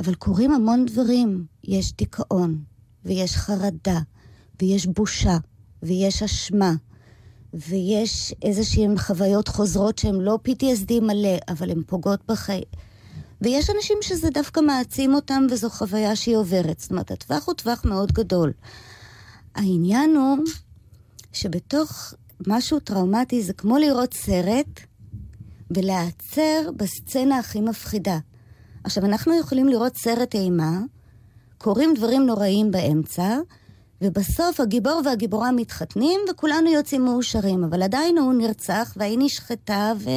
אבל 0.00 0.14
קורים 0.14 0.52
המון 0.52 0.86
דברים. 0.86 1.44
יש 1.64 1.92
דיכאון, 1.96 2.58
ויש 3.04 3.36
חרדה, 3.36 4.00
ויש 4.62 4.86
בושה, 4.86 5.38
ויש 5.82 6.22
אשמה, 6.22 6.72
ויש 7.54 8.34
איזשהן 8.42 8.98
חוויות 8.98 9.48
חוזרות 9.48 9.98
שהן 9.98 10.14
לא 10.14 10.38
PTSD 10.48 11.00
מלא, 11.02 11.36
אבל 11.48 11.70
הן 11.70 11.82
פוגעות 11.86 12.20
בחיים. 12.28 12.64
ויש 13.40 13.70
אנשים 13.70 13.96
שזה 14.02 14.30
דווקא 14.30 14.60
מעצים 14.60 15.14
אותם 15.14 15.46
וזו 15.50 15.70
חוויה 15.70 16.16
שהיא 16.16 16.36
עוברת. 16.36 16.80
זאת 16.80 16.90
אומרת, 16.90 17.10
הטווח 17.10 17.46
הוא 17.46 17.54
טווח 17.54 17.84
מאוד 17.84 18.12
גדול. 18.12 18.52
העניין 19.54 20.16
הוא 20.16 20.38
שבתוך 21.32 22.14
משהו 22.46 22.80
טראומטי 22.80 23.42
זה 23.42 23.52
כמו 23.52 23.78
לראות 23.78 24.14
סרט 24.14 24.80
ולהיעצר 25.70 26.70
בסצנה 26.76 27.38
הכי 27.38 27.60
מפחידה. 27.60 28.18
עכשיו, 28.84 29.04
אנחנו 29.04 29.40
יכולים 29.40 29.68
לראות 29.68 29.96
סרט 29.96 30.34
אימה, 30.34 30.80
קורים 31.58 31.94
דברים 31.94 32.26
נוראים 32.26 32.70
באמצע, 32.70 33.38
ובסוף 34.00 34.60
הגיבור 34.60 35.02
והגיבורה 35.04 35.52
מתחתנים, 35.52 36.20
וכולנו 36.30 36.70
יוצאים 36.70 37.04
מאושרים, 37.04 37.64
אבל 37.64 37.82
עדיין 37.82 38.18
הוא 38.18 38.34
נרצח, 38.34 38.94
והיא 38.96 39.18
נשחטה, 39.20 39.92
ו... 39.98 40.10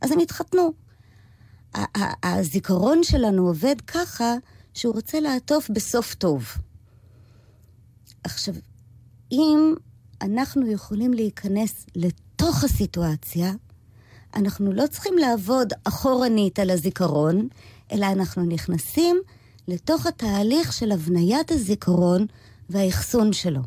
אז 0.00 0.12
הם 0.12 0.18
התחתנו. 0.18 0.72
הזיכרון 2.22 3.02
שלנו 3.02 3.46
עובד 3.46 3.80
ככה, 3.80 4.34
שהוא 4.74 4.94
רוצה 4.94 5.20
לעטוף 5.20 5.70
בסוף 5.70 6.14
טוב. 6.14 6.44
עכשיו, 8.24 8.54
אם 9.32 9.74
אנחנו 10.22 10.66
יכולים 10.70 11.12
להיכנס 11.12 11.86
לתוך 11.96 12.64
הסיטואציה, 12.64 13.52
אנחנו 14.34 14.72
לא 14.72 14.86
צריכים 14.86 15.18
לעבוד 15.18 15.72
אחורנית 15.84 16.58
על 16.58 16.70
הזיכרון, 16.70 17.48
אלא 17.92 18.06
אנחנו 18.06 18.42
נכנסים 18.42 19.16
לתוך 19.68 20.06
התהליך 20.06 20.72
של 20.72 20.92
הבניית 20.92 21.50
הזיכרון 21.50 22.26
והאחסון 22.70 23.32
שלו. 23.32 23.60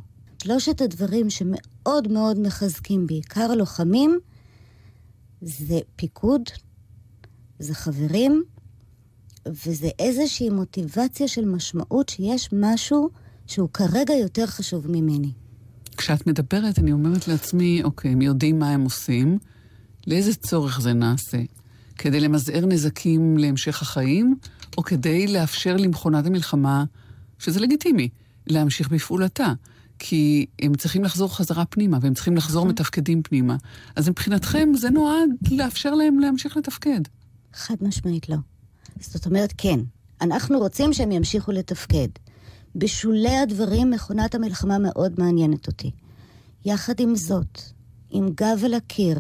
שלושת 0.44 0.82
הדברים 0.82 1.30
שמאוד 1.30 2.08
מאוד 2.08 2.40
מחזקים, 2.40 3.08
בעיקר 3.08 3.56
לוחמים, 3.56 4.20
זה 5.42 5.80
פיקוד, 5.96 6.42
זה 7.60 7.76
חברים, 7.76 8.44
וזה 9.46 9.90
איזושהי 10.00 10.50
מוטיבציה 10.50 11.28
של 11.28 11.46
משמעות 11.46 12.10
שיש 12.10 12.50
משהו 12.54 13.10
שהוא 13.48 13.70
כרגע 13.74 14.14
יותר 14.14 14.46
חשוב 14.46 14.92
ממני. 14.92 15.32
כשאת 15.98 16.28
מדברת, 16.28 16.80
אני 16.80 16.92
אומרת 16.92 17.28
לעצמי, 17.28 17.84
אוקיי, 17.84 18.12
הם 18.12 18.22
יודעים 18.22 18.60
מה 18.60 18.70
הם 18.70 18.82
עושים, 18.82 19.38
לאיזה 20.08 20.36
צורך 20.36 20.82
זה 20.82 20.94
נעשה? 20.94 21.38
כדי 21.98 22.20
למזער 22.20 22.66
נזקים 22.66 23.38
להמשך 23.38 23.82
החיים, 23.82 24.36
או 24.78 24.84
כדי 24.84 25.28
לאפשר 25.28 25.78
למכונת 25.78 26.26
המלחמה, 26.26 26.84
שזה 27.40 27.60
לגיטימי, 27.60 28.10
להמשיך 28.48 28.90
בפעולתה. 28.90 29.54
כי 30.04 30.46
הם 30.62 30.76
צריכים 30.76 31.04
לחזור 31.04 31.36
חזרה 31.36 31.66
פנימה, 31.66 31.98
והם 32.02 32.14
צריכים 32.14 32.38
לחזור 32.38 32.62
נכון. 32.62 32.72
מתפקדים 32.72 33.24
פנימה. 33.24 33.56
אז 33.96 34.10
מבחינתכם 34.10 34.70
זה 34.76 34.90
נועד 34.90 35.30
לאפשר 35.52 35.94
להם 35.94 36.20
להמשיך 36.20 36.58
לתפקד. 36.58 37.02
חד 37.54 37.76
משמעית 37.82 38.30
לא. 38.30 38.36
זאת 39.00 39.26
אומרת, 39.26 39.54
כן, 39.58 39.80
אנחנו 40.22 40.60
רוצים 40.60 40.94
שהם 40.94 41.12
ימשיכו 41.12 41.52
לתפקד. 41.52 42.08
בשולי 42.76 43.38
הדברים, 43.38 43.92
מכונת 43.92 44.36
המלחמה 44.36 44.78
מאוד 44.80 45.14
מעניינת 45.18 45.68
אותי. 45.68 45.92
יחד 46.66 47.00
עם 47.00 47.16
זאת, 47.16 47.62
עם 48.10 48.30
גב 48.36 48.62
אל 48.64 48.74
הקיר, 48.74 49.20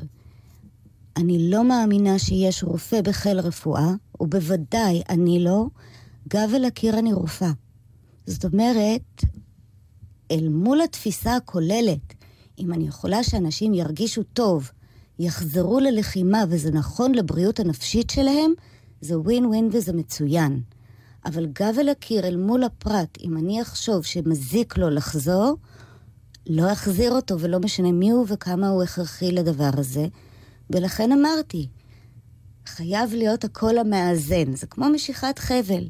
אני 1.17 1.51
לא 1.51 1.63
מאמינה 1.63 2.19
שיש 2.19 2.63
רופא 2.63 3.01
בחיל 3.01 3.39
רפואה, 3.39 3.93
ובוודאי 4.21 5.01
אני 5.09 5.43
לא, 5.43 5.65
גב 6.27 6.51
אל 6.55 6.65
הקיר 6.65 6.99
אני 6.99 7.13
רופאה. 7.13 7.51
זאת 8.25 8.45
אומרת, 8.45 9.21
אל 10.31 10.47
מול 10.49 10.81
התפיסה 10.81 11.35
הכוללת, 11.35 12.13
אם 12.59 12.73
אני 12.73 12.87
יכולה 12.87 13.23
שאנשים 13.23 13.73
ירגישו 13.73 14.23
טוב, 14.23 14.71
יחזרו 15.19 15.79
ללחימה 15.79 16.43
וזה 16.49 16.71
נכון 16.71 17.15
לבריאות 17.15 17.59
הנפשית 17.59 18.09
שלהם, 18.09 18.51
זה 19.01 19.19
ווין 19.19 19.45
ווין 19.45 19.69
וזה 19.71 19.93
מצוין. 19.93 20.61
אבל 21.25 21.45
גב 21.45 21.75
אל 21.79 21.89
הקיר 21.89 22.27
אל 22.27 22.37
מול 22.37 22.63
הפרט, 22.63 23.17
אם 23.23 23.37
אני 23.37 23.61
אחשוב 23.61 24.05
שמזיק 24.05 24.77
לו 24.77 24.89
לחזור, 24.89 25.57
לא 26.47 26.71
אחזיר 26.71 27.11
אותו 27.11 27.39
ולא 27.39 27.59
משנה 27.59 27.91
מי 27.91 28.09
הוא 28.09 28.25
וכמה 28.29 28.67
הוא 28.67 28.83
הכרחי 28.83 29.31
לדבר 29.31 29.69
הזה. 29.77 30.07
ולכן 30.73 31.11
אמרתי, 31.11 31.67
חייב 32.65 33.13
להיות 33.13 33.43
הקול 33.43 33.77
המאזן, 33.77 34.55
זה 34.55 34.67
כמו 34.67 34.89
משיכת 34.89 35.39
חבל. 35.39 35.83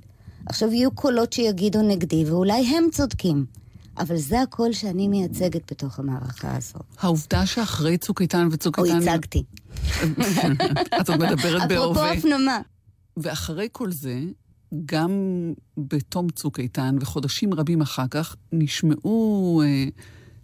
עכשיו 0.46 0.74
יהיו 0.74 0.92
קולות 0.92 1.34
שיגידו 1.34 1.82
נגדי, 1.82 2.26
ואולי 2.26 2.66
הם 2.68 2.84
צודקים. 2.92 3.46
אבל 3.98 4.18
זה 4.18 4.42
הקול 4.42 4.74
שאני 4.74 5.08
מייצגת 5.08 5.72
בתוך 5.72 6.00
המערכה 6.00 6.56
הזאת. 6.58 6.82
העובדה 7.00 7.46
שאחרי 7.46 7.98
צוק 7.98 8.22
איתן 8.22 8.48
וצוק 8.52 8.80
איתן... 8.80 8.92
או 8.92 8.98
הצגתי. 8.98 9.44
את 11.02 11.10
עוד 11.10 11.18
מדברת 11.20 11.68
בהווה. 11.70 11.76
אפרופו 11.76 12.06
הפנמה. 12.06 12.60
ואחרי 13.18 13.68
כל 13.72 13.92
זה, 13.92 14.20
גם 14.86 15.12
בתום 15.78 16.30
צוק 16.30 16.60
איתן 16.60 16.96
וחודשים 17.02 17.54
רבים 17.54 17.82
אחר 17.82 18.08
כך, 18.12 18.36
נשמעו 18.52 19.62
אה, 19.66 19.86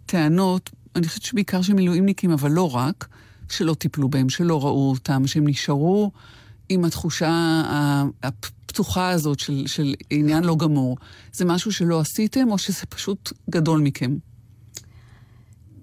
טענות, 0.06 0.70
אני 0.96 1.08
חושבת 1.08 1.22
שבעיקר 1.22 1.62
של 1.62 1.74
מילואימניקים, 1.74 2.30
אבל 2.30 2.50
לא 2.50 2.74
רק, 2.74 3.08
שלא 3.48 3.74
טיפלו 3.74 4.08
בהם, 4.08 4.28
שלא 4.28 4.64
ראו 4.64 4.90
אותם, 4.90 5.26
שהם 5.26 5.48
נשארו 5.48 6.10
עם 6.68 6.84
התחושה 6.84 7.62
הפתוחה 8.22 9.10
הזאת 9.10 9.38
של, 9.38 9.66
של 9.66 9.94
עניין 10.10 10.44
לא 10.44 10.56
גמור. 10.56 10.96
זה 11.32 11.44
משהו 11.44 11.72
שלא 11.72 12.00
עשיתם, 12.00 12.50
או 12.50 12.58
שזה 12.58 12.86
פשוט 12.88 13.32
גדול 13.50 13.80
מכם? 13.80 14.16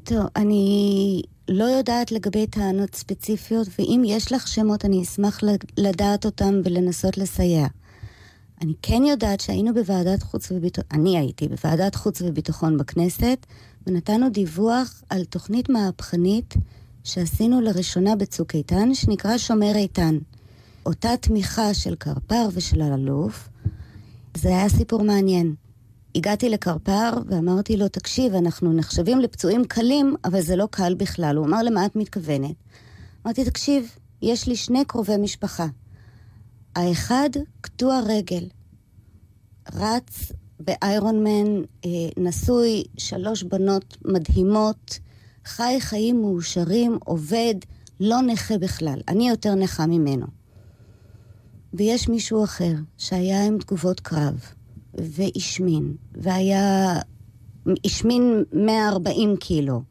טוב, 0.04 0.26
אני 0.36 1.22
לא 1.50 1.64
יודעת 1.64 2.12
לגבי 2.12 2.48
טענות 2.48 2.96
ספציפיות, 2.96 3.68
ואם 3.80 4.02
יש 4.06 4.32
לך 4.32 4.48
שמות, 4.48 4.86
אני 4.86 5.04
אשמח 5.04 5.40
לדעת 5.78 6.26
אותם 6.26 6.62
ולנסות 6.64 7.18
לסייע. 7.18 7.68
אני 8.62 8.74
כן 8.82 9.04
יודעת 9.04 9.40
שהיינו 9.42 9.74
בוועדת 9.74 10.24
חוץ 10.24 10.52
וביטחון, 10.52 10.86
אני 10.92 11.18
הייתי 11.18 11.48
בוועדת 11.48 11.96
חוץ 11.96 12.22
וביטחון 12.22 12.78
בכנסת, 12.78 13.46
ונתנו 13.88 14.30
דיווח 14.30 15.04
על 15.10 15.26
תוכנית 15.26 15.70
מהפכנית 15.70 16.54
שעשינו 17.06 17.62
לראשונה 17.62 18.16
בצוק 18.16 18.56
איתן, 18.56 18.94
שנקרא 18.94 19.38
שומר 19.38 19.72
איתן. 19.76 20.18
אותה 20.86 21.10
תמיכה 21.22 21.74
של 21.74 21.96
קרפר 21.96 22.48
ושל 22.54 22.82
אלאלוף, 22.82 23.50
זה 24.38 24.50
היה 24.50 24.70
סיפור 24.70 25.04
מעניין. 25.04 25.56
הגעתי 26.16 26.50
לקרפר 26.50 27.12
ואמרתי 27.28 27.78
לו, 27.78 27.88
תקשיב, 27.88 28.34
אנחנו 28.34 28.74
נחשבים 28.74 29.20
לפצועים 29.20 29.66
קלים, 29.66 30.16
אבל 30.26 30.42
זה 30.42 30.56
לא 30.56 30.68
קל 30.72 30.94
בכלל. 30.94 31.36
הוא 31.36 31.46
אמר, 31.46 31.64
למה 31.64 31.86
את 31.86 31.96
מתכוונת? 31.96 32.56
אמרתי, 33.26 33.46
תקשיב, 33.46 33.96
יש 34.22 34.48
לי 34.48 34.56
שני 34.56 34.86
קרובי 34.86 35.18
משפחה. 35.18 35.68
האחד, 36.76 37.30
קטוע 37.62 38.00
רגל. 38.06 38.48
רץ 39.74 40.32
באיירון 40.60 41.24
מן, 41.24 41.62
אה, 41.86 41.90
נשוי, 42.18 42.84
שלוש 42.98 43.44
בנות 43.44 43.98
מדהימות, 44.06 45.00
חי 45.46 45.78
חיים 45.80 46.22
מאושרים, 46.22 46.98
עובד, 47.06 47.56
לא 48.00 48.22
נכה 48.22 48.58
בכלל. 48.58 49.00
אני 49.08 49.30
יותר 49.30 49.56
נכה 49.56 49.86
ממנו. 49.86 50.26
ויש 51.74 52.10
מישהו 52.10 52.44
אחר 52.44 52.74
שהיה 52.98 53.46
עם 53.46 53.58
תגובות 53.58 54.00
קרב, 54.00 54.40
והשמין, 54.94 55.96
והיה... 56.14 57.00
השמין 57.86 58.44
140 58.54 59.38
קילו, 59.38 59.82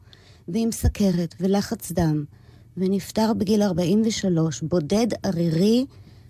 ועם 0.47 0.71
סכרת 0.71 1.35
ולחץ 1.39 1.91
דם, 1.91 2.25
ונפטר 2.77 3.33
בגיל 3.33 3.61
43, 3.61 4.61
בודד 4.61 5.07
ערירי 5.23 5.85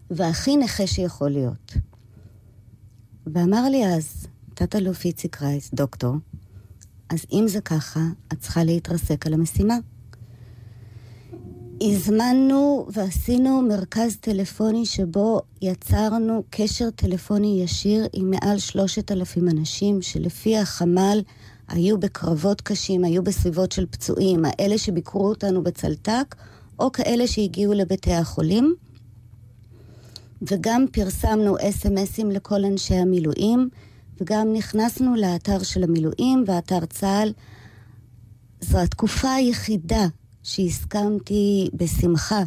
והכי 0.09 0.57
נכה 0.57 0.87
שיכול 0.87 1.29
להיות. 1.29 1.73
ואמר 3.27 3.69
לי 3.69 3.85
אז, 3.85 4.27
תת-אלוף 4.53 5.05
איציק 5.05 5.41
רייס, 5.41 5.71
דוקטור, 5.73 6.15
אז 7.09 7.25
אם 7.33 7.45
זה 7.47 7.61
ככה, 7.61 7.99
את 8.33 8.39
צריכה 8.39 8.63
להתרסק 8.63 9.27
על 9.27 9.33
המשימה. 9.33 9.77
הזמנו 11.81 12.87
ועשינו 12.89 13.61
מרכז 13.61 14.15
טלפוני 14.15 14.85
שבו 14.85 15.41
יצרנו 15.61 16.43
קשר 16.49 16.89
טלפוני 16.89 17.61
ישיר 17.63 18.07
עם 18.13 18.31
מעל 18.31 18.57
שלושת 18.59 19.11
אלפים 19.11 19.49
אנשים 19.49 20.01
שלפי 20.01 20.57
החמ"ל 20.57 21.21
היו 21.67 21.99
בקרבות 21.99 22.61
קשים, 22.61 23.03
היו 23.03 23.23
בסביבות 23.23 23.71
של 23.71 23.85
פצועים, 23.85 24.45
האלה 24.45 24.77
שביקרו 24.77 25.29
אותנו 25.29 25.63
בצלת"ק, 25.63 26.35
או 26.79 26.91
כאלה 26.91 27.27
שהגיעו 27.27 27.73
לבתי 27.73 28.13
החולים. 28.13 28.75
וגם 30.41 30.85
פרסמנו 30.91 31.55
אס.אם.אסים 31.61 32.31
לכל 32.31 32.65
אנשי 32.65 32.95
המילואים, 32.95 33.69
וגם 34.21 34.53
נכנסנו 34.53 35.15
לאתר 35.15 35.63
של 35.63 35.83
המילואים 35.83 36.43
ואתר 36.47 36.85
צה"ל. 36.85 37.33
זו 38.61 38.77
התקופה 38.77 39.33
היחידה 39.33 40.07
שהסכמתי 40.43 41.69
בשמחה 41.73 42.43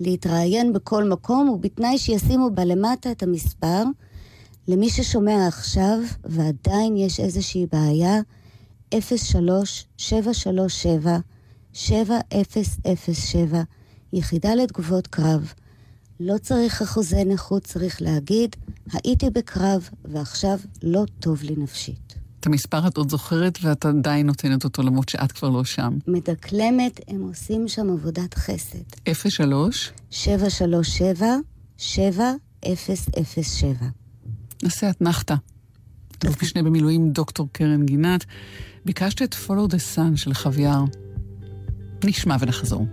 להתראיין 0.00 0.72
בכל 0.72 1.04
מקום, 1.04 1.48
ובתנאי 1.48 1.98
שישימו 1.98 2.50
בה 2.54 2.64
למטה 2.64 3.10
את 3.10 3.22
המספר. 3.22 3.82
למי 4.68 4.90
ששומע 4.90 5.46
עכשיו, 5.46 5.98
ועדיין 6.24 6.96
יש 6.96 7.20
איזושהי 7.20 7.66
בעיה, 7.72 8.20
03-737-7007, 8.94 8.96
יחידה 14.12 14.54
לתגובות 14.54 15.06
קרב. 15.06 15.52
לא 16.20 16.38
צריך 16.38 16.82
אחוזי 16.82 17.24
נכות, 17.24 17.64
צריך 17.64 18.02
להגיד, 18.02 18.56
הייתי 18.92 19.30
בקרב 19.30 19.88
ועכשיו 20.04 20.58
לא 20.82 21.04
טוב 21.20 21.42
לי 21.42 21.54
נפשית. 21.56 22.14
את 22.40 22.46
המספר 22.46 22.88
את 22.88 22.96
עוד 22.96 23.10
זוכרת 23.10 23.58
ואת 23.62 23.84
עדיין 23.84 24.26
נותנת 24.26 24.64
אותו 24.64 24.82
למרות 24.82 25.08
שאת 25.08 25.32
כבר 25.32 25.48
לא 25.48 25.64
שם. 25.64 25.98
מדקלמת, 26.06 27.00
הם 27.08 27.22
עושים 27.22 27.68
שם 27.68 27.90
עבודת 27.90 28.34
חסד. 28.34 29.08
03? 29.28 29.92
737 30.10 31.26
7007. 31.76 33.86
נעשה 34.62 34.90
אתנחתא. 34.90 35.34
אלוף 36.24 36.42
משנה 36.42 36.62
במילואים 36.62 37.10
דוקטור 37.10 37.48
קרן 37.52 37.86
גינת. 37.86 38.24
ביקשת 38.84 39.22
את 39.22 39.34
Follow 39.34 39.70
the 39.70 39.96
Sun 39.96 40.16
של 40.16 40.34
חוויאר. 40.34 40.84
נשמע 42.04 42.36
ונחזור. 42.40 42.86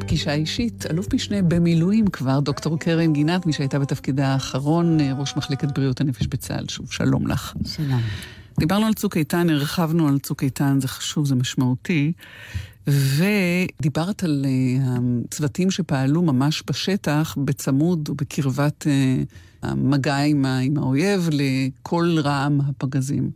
פגישה 0.00 0.32
אישית, 0.32 0.86
אלוף 0.90 1.14
משנה 1.14 1.42
במילואים 1.42 2.06
כבר, 2.06 2.40
דוקטור 2.40 2.78
קרן 2.78 3.12
גינת, 3.12 3.46
מי 3.46 3.52
שהייתה 3.52 3.78
בתפקידה 3.78 4.28
האחרון, 4.28 4.98
ראש 5.18 5.36
מחלקת 5.36 5.68
בריאות 5.74 6.00
הנפש 6.00 6.26
בצה"ל. 6.26 6.68
שוב, 6.68 6.92
שלום 6.92 7.26
לך. 7.26 7.54
שלום. 7.64 8.00
דיברנו 8.58 8.86
על 8.86 8.94
צוק 8.94 9.16
איתן, 9.16 9.50
הרחבנו 9.50 10.08
על 10.08 10.18
צוק 10.18 10.42
איתן, 10.42 10.78
זה 10.80 10.88
חשוב, 10.88 11.26
זה 11.26 11.34
משמעותי. 11.34 12.12
ודיברת 12.86 14.24
על 14.24 14.44
uh, 14.44 14.88
הצוותים 15.28 15.70
שפעלו 15.70 16.22
ממש 16.22 16.62
בשטח, 16.66 17.36
בצמוד 17.44 18.08
ובקרבת 18.08 18.86
uh, 18.86 19.26
המגע 19.62 20.16
עם, 20.16 20.46
עם 20.46 20.76
האויב 20.76 21.28
לכל 21.32 22.16
רעם 22.18 22.60
הפגזים. 22.60 23.30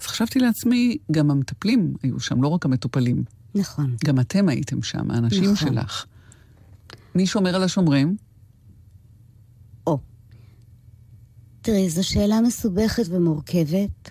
אז 0.00 0.06
חשבתי 0.06 0.38
לעצמי, 0.38 0.98
גם 1.10 1.30
המטפלים 1.30 1.94
היו 2.02 2.20
שם, 2.20 2.42
לא 2.42 2.48
רק 2.48 2.64
המטופלים. 2.64 3.24
נכון. 3.54 3.96
גם 4.04 4.20
אתם 4.20 4.48
הייתם 4.48 4.82
שם, 4.82 5.10
האנשים 5.10 5.52
נכון. 5.52 5.68
שלך. 5.68 6.06
מי 7.14 7.26
שומר 7.26 7.54
על 7.54 7.62
השומרים? 7.62 8.16
או. 9.86 9.98
תראי, 11.62 11.90
זו 11.90 12.08
שאלה 12.08 12.40
מסובכת 12.40 13.04
ומורכבת, 13.08 14.10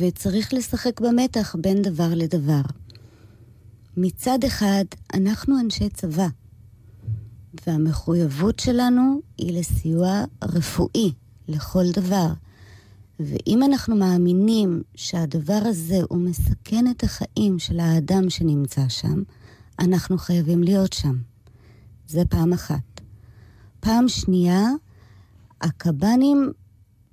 וצריך 0.00 0.54
לשחק 0.54 1.00
במתח 1.00 1.56
בין 1.60 1.82
דבר 1.82 2.08
לדבר. 2.14 2.62
מצד 3.96 4.38
אחד, 4.46 4.84
אנחנו 5.14 5.60
אנשי 5.60 5.88
צבא, 5.88 6.28
והמחויבות 7.66 8.58
שלנו 8.58 9.20
היא 9.38 9.58
לסיוע 9.58 10.24
רפואי 10.42 11.12
לכל 11.48 11.84
דבר. 11.92 12.32
ואם 13.20 13.62
אנחנו 13.62 13.96
מאמינים 13.96 14.82
שהדבר 14.94 15.60
הזה 15.64 15.98
הוא 16.08 16.18
מסכן 16.18 16.84
את 16.90 17.02
החיים 17.02 17.58
של 17.58 17.80
האדם 17.80 18.30
שנמצא 18.30 18.88
שם, 18.88 19.22
אנחנו 19.78 20.18
חייבים 20.18 20.62
להיות 20.62 20.92
שם. 20.92 21.16
זה 22.08 22.22
פעם 22.24 22.52
אחת. 22.52 23.00
פעם 23.80 24.08
שנייה, 24.08 24.64
הקב"נים 25.60 26.52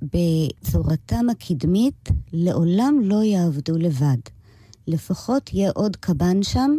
בצורתם 0.01 1.29
הקדמית 1.31 2.09
לעולם 2.33 2.99
לא 3.03 3.23
יעבדו 3.23 3.77
לבד. 3.77 4.17
לפחות 4.87 5.53
יהיה 5.53 5.71
עוד 5.75 5.95
קב"ן 5.95 6.43
שם 6.43 6.71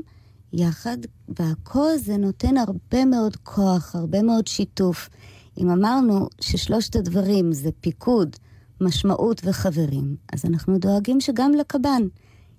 יחד, 0.52 0.98
והכל 1.28 1.96
זה 1.96 2.16
נותן 2.16 2.56
הרבה 2.56 3.04
מאוד 3.04 3.36
כוח, 3.36 3.94
הרבה 3.94 4.22
מאוד 4.22 4.46
שיתוף. 4.46 5.10
אם 5.58 5.70
אמרנו 5.70 6.28
ששלושת 6.40 6.96
הדברים 6.96 7.52
זה 7.52 7.70
פיקוד, 7.80 8.36
משמעות 8.80 9.40
וחברים, 9.44 10.16
אז 10.32 10.44
אנחנו 10.44 10.78
דואגים 10.78 11.20
שגם 11.20 11.52
לקב"ן 11.52 12.02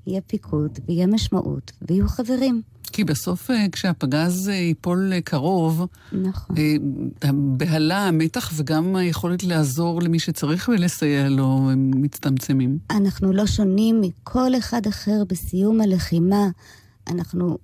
יהיה 0.07 0.21
פיקוד 0.21 0.79
ויהיה 0.87 1.07
משמעות 1.07 1.71
ויהיו 1.81 2.07
חברים. 2.07 2.61
כי 2.95 3.03
בסוף 3.03 3.51
אה, 3.51 3.65
כשהפגז 3.71 4.49
אה, 4.49 4.53
ייפול 4.53 5.13
אה, 5.13 5.21
קרוב, 5.21 5.85
נכון. 6.11 6.55
הבהלה, 7.21 8.07
המתח 8.07 8.51
וגם 8.55 8.95
היכולת 8.95 9.43
לעזור 9.43 10.01
למי 10.01 10.19
שצריך 10.19 10.69
ולסייע 10.73 11.29
לו 11.29 11.69
הם 11.71 11.91
מצטמצמים. 11.95 12.77
אנחנו 12.91 13.33
לא 13.33 13.45
שונים 13.45 14.01
מכל 14.01 14.55
אחד 14.57 14.87
אחר 14.87 15.23
בסיום 15.27 15.81
הלחימה. 15.81 16.49
אנחנו, 17.07 17.57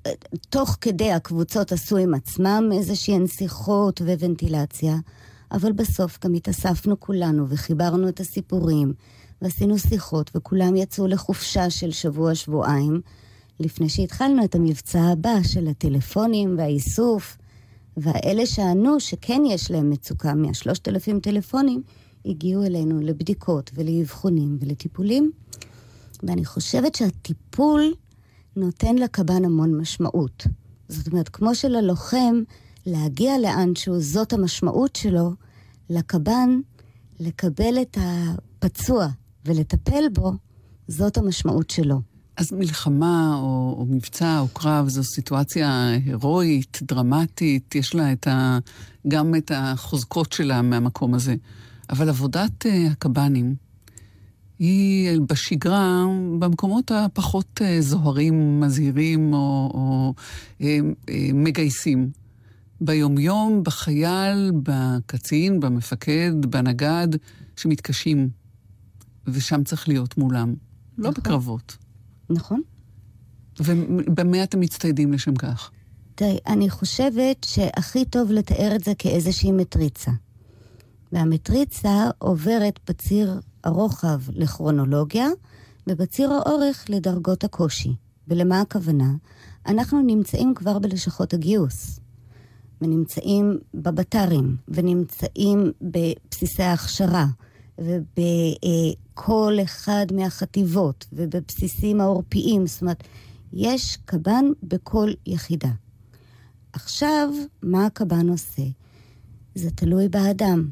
תוך 0.49 0.77
כדי 0.81 1.11
הקבוצות 1.11 1.71
עשו 1.71 1.97
עם 1.97 2.13
עצמם 2.13 2.69
איזשהן 2.73 3.27
שיחות 3.27 4.01
וונטילציה, 4.01 4.95
אבל 5.51 5.71
בסוף 5.71 6.19
גם 6.23 6.33
התאספנו 6.33 6.99
כולנו 6.99 7.49
וחיברנו 7.49 8.09
את 8.09 8.19
הסיפורים, 8.19 8.93
ועשינו 9.41 9.79
שיחות, 9.79 10.31
וכולם 10.35 10.75
יצאו 10.75 11.07
לחופשה 11.07 11.69
של 11.69 11.91
שבוע-שבועיים. 11.91 13.01
לפני 13.59 13.89
שהתחלנו 13.89 14.43
את 14.43 14.55
המבצע 14.55 15.01
הבא 15.01 15.43
של 15.43 15.67
הטלפונים 15.67 16.55
והאיסוף, 16.57 17.37
והאלה 17.97 18.45
שענו 18.45 18.99
שכן 18.99 19.41
יש 19.49 19.71
להם 19.71 19.89
מצוקה 19.89 20.33
מהשלושת 20.33 20.87
אלפים 20.87 21.19
טלפונים, 21.19 21.83
הגיעו 22.25 22.63
אלינו 22.63 22.99
לבדיקות 23.01 23.71
ולאבחונים 23.73 24.57
ולטיפולים. 24.61 25.31
ואני 26.23 26.45
חושבת 26.45 26.95
שהטיפול 26.95 27.93
נותן 28.55 28.95
לקב"ן 28.95 29.45
המון 29.45 29.77
משמעות. 29.77 30.47
זאת 30.89 31.07
אומרת, 31.07 31.29
כמו 31.29 31.55
שללוחם 31.55 32.43
להגיע 32.85 33.37
לאנשהו, 33.39 33.99
זאת 33.99 34.33
המשמעות 34.33 34.95
שלו, 34.95 35.33
לקב"ן 35.89 36.59
לקבל 37.19 37.81
את 37.81 37.97
הפצוע 38.01 39.07
ולטפל 39.45 40.03
בו, 40.13 40.31
זאת 40.87 41.17
המשמעות 41.17 41.69
שלו. 41.69 42.01
אז 42.37 42.51
מלחמה 42.51 43.35
או, 43.35 43.75
או 43.77 43.85
מבצע 43.89 44.39
או 44.39 44.47
קרב 44.47 44.89
זו 44.89 45.03
סיטואציה 45.03 45.87
הירואית, 45.87 46.79
דרמטית, 46.81 47.75
יש 47.75 47.95
לה 47.95 48.11
את 48.11 48.27
ה, 48.27 48.59
גם 49.07 49.35
את 49.35 49.51
החוזקות 49.55 50.33
שלה 50.33 50.61
מהמקום 50.61 51.13
הזה. 51.13 51.35
אבל 51.89 52.09
עבודת 52.09 52.65
uh, 52.65 52.91
הקב"נים 52.91 53.55
היא 54.59 55.19
בשגרה, 55.29 56.05
במקומות 56.39 56.91
הפחות 56.91 57.61
uh, 57.61 57.81
זוהרים, 57.81 58.59
מזהירים 58.59 59.33
או, 59.33 59.71
או 59.73 60.13
uh, 60.59 60.63
uh, 60.63 61.11
מגייסים. 61.33 62.20
ביומיום, 62.81 63.63
בחייל, 63.63 64.51
בקצין, 64.63 65.59
במפקד, 65.59 66.31
בנגד, 66.49 67.07
שמתקשים, 67.55 68.29
ושם 69.27 69.63
צריך 69.63 69.87
להיות 69.87 70.17
מולם. 70.17 70.47
לא 70.49 70.53
נכון. 70.97 71.03
לא 71.03 71.11
בקרבות. 71.11 71.77
נכון. 72.29 72.61
ובמה 73.59 74.43
אתם 74.43 74.59
מצטיידים 74.59 75.13
לשם 75.13 75.35
כך? 75.35 75.71
תראי, 76.15 76.37
אני 76.47 76.69
חושבת 76.69 77.43
שהכי 77.45 78.05
טוב 78.05 78.31
לתאר 78.31 78.75
את 78.75 78.83
זה 78.83 78.93
כאיזושהי 78.97 79.51
מטריצה. 79.51 80.11
והמטריצה 81.11 82.09
עוברת 82.17 82.79
בציר 82.89 83.39
הרוחב 83.63 84.21
לכרונולוגיה, 84.29 85.27
ובציר 85.87 86.31
האורך 86.33 86.85
לדרגות 86.89 87.43
הקושי. 87.43 87.93
ולמה 88.27 88.61
הכוונה? 88.61 89.13
אנחנו 89.67 90.01
נמצאים 90.01 90.53
כבר 90.55 90.79
בלשכות 90.79 91.33
הגיוס, 91.33 91.99
ונמצאים 92.81 93.57
בבט"רים, 93.73 94.55
ונמצאים 94.67 95.71
בבסיסי 95.81 96.63
ההכשרה, 96.63 97.25
ובכל 97.77 99.57
אחד 99.63 100.05
מהחטיבות 100.13 101.07
ובבסיסים 101.13 102.01
העורפיים. 102.01 102.67
זאת 102.67 102.81
אומרת, 102.81 103.03
יש 103.53 103.97
קב"ן 104.05 104.45
בכל 104.63 105.09
יחידה. 105.25 105.69
עכשיו, 106.73 107.29
מה 107.63 107.85
הקב"ן 107.85 108.29
עושה? 108.29 108.63
זה 109.55 109.71
תלוי 109.71 110.09
באדם. 110.09 110.69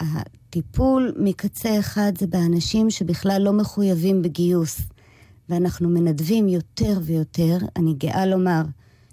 הטיפול 0.00 1.14
מקצה 1.18 1.78
אחד 1.78 2.12
זה 2.18 2.26
באנשים 2.26 2.90
שבכלל 2.90 3.42
לא 3.42 3.52
מחויבים 3.52 4.22
בגיוס, 4.22 4.80
ואנחנו 5.48 5.88
מנדבים 5.88 6.48
יותר 6.48 6.98
ויותר. 7.02 7.58
אני 7.76 7.94
גאה 7.94 8.26
לומר 8.26 8.62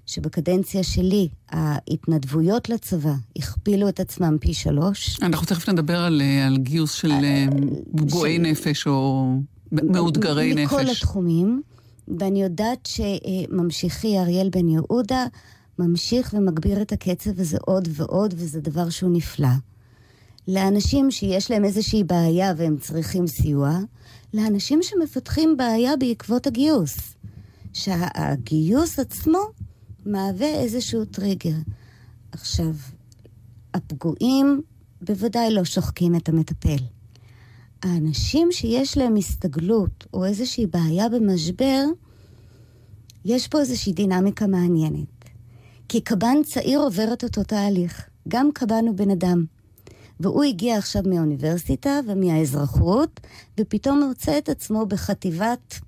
שבקדנציה 0.09 0.83
שלי 0.83 1.29
ההתנדבויות 1.49 2.69
לצבא 2.69 3.13
הכפילו 3.35 3.89
את 3.89 3.99
עצמם 3.99 4.37
פי 4.39 4.53
שלוש. 4.53 5.19
אנחנו 5.21 5.47
תכף 5.47 5.69
נדבר 5.69 5.97
על, 5.97 6.21
אה, 6.21 6.47
על 6.47 6.57
גיוס 6.57 6.91
של 6.91 7.11
פגועי 7.97 8.37
אה, 8.37 8.43
ש... 8.43 8.47
נפש 8.47 8.87
או 8.87 9.31
מאותגרי 9.71 10.53
נפש. 10.53 10.73
מכל 10.73 10.89
התחומים, 10.89 11.61
ואני 12.19 12.43
יודעת 12.43 12.85
שממשיכי 12.85 14.19
אריאל 14.19 14.49
בן 14.49 14.69
יהודה 14.69 15.25
ממשיך 15.79 16.33
ומגביר 16.37 16.81
את 16.81 16.91
הקצב 16.91 17.39
הזה 17.39 17.57
עוד 17.61 17.87
ועוד, 17.91 18.33
וזה 18.37 18.61
דבר 18.61 18.89
שהוא 18.89 19.11
נפלא. 19.13 19.47
לאנשים 20.47 21.11
שיש 21.11 21.51
להם 21.51 21.65
איזושהי 21.65 22.03
בעיה 22.03 22.53
והם 22.57 22.77
צריכים 22.77 23.27
סיוע, 23.27 23.79
לאנשים 24.33 24.79
שמפתחים 24.83 25.57
בעיה 25.57 25.97
בעקבות 25.97 26.47
הגיוס. 26.47 26.97
שהגיוס 27.73 28.99
עצמו 28.99 29.39
מהווה 30.05 30.47
איזשהו 30.47 31.05
טריגר. 31.05 31.55
עכשיו, 32.31 32.73
הפגועים 33.73 34.61
בוודאי 35.01 35.53
לא 35.53 35.63
שוחקים 35.63 36.15
את 36.15 36.29
המטפל. 36.29 36.83
האנשים 37.83 38.47
שיש 38.51 38.97
להם 38.97 39.15
הסתגלות 39.15 40.07
או 40.13 40.25
איזושהי 40.25 40.65
בעיה 40.67 41.09
במשבר, 41.09 41.83
יש 43.25 43.47
פה 43.47 43.59
איזושהי 43.59 43.93
דינמיקה 43.93 44.47
מעניינת. 44.47 45.25
כי 45.89 46.01
קב"ן 46.01 46.37
צעיר 46.45 46.79
עובר 46.79 47.13
את 47.13 47.23
אותו 47.23 47.43
תהליך. 47.43 48.09
גם 48.27 48.49
קב"ן 48.53 48.87
הוא 48.87 48.95
בן 48.95 49.09
אדם. 49.09 49.45
והוא 50.19 50.43
הגיע 50.43 50.77
עכשיו 50.77 51.01
מהאוניברסיטה 51.05 51.99
ומהאזרחות, 52.07 53.19
ופתאום 53.59 54.03
מוצא 54.03 54.37
את 54.37 54.49
עצמו 54.49 54.85
בחטיבת 54.85 55.79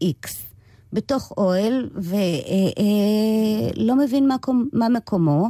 איקס. 0.00 0.47
בתוך 0.92 1.32
אוהל 1.36 1.90
ולא 1.94 3.92
אה, 3.92 4.04
מבין 4.04 4.28
מה, 4.28 4.36
מה 4.72 4.88
מקומו, 4.88 5.48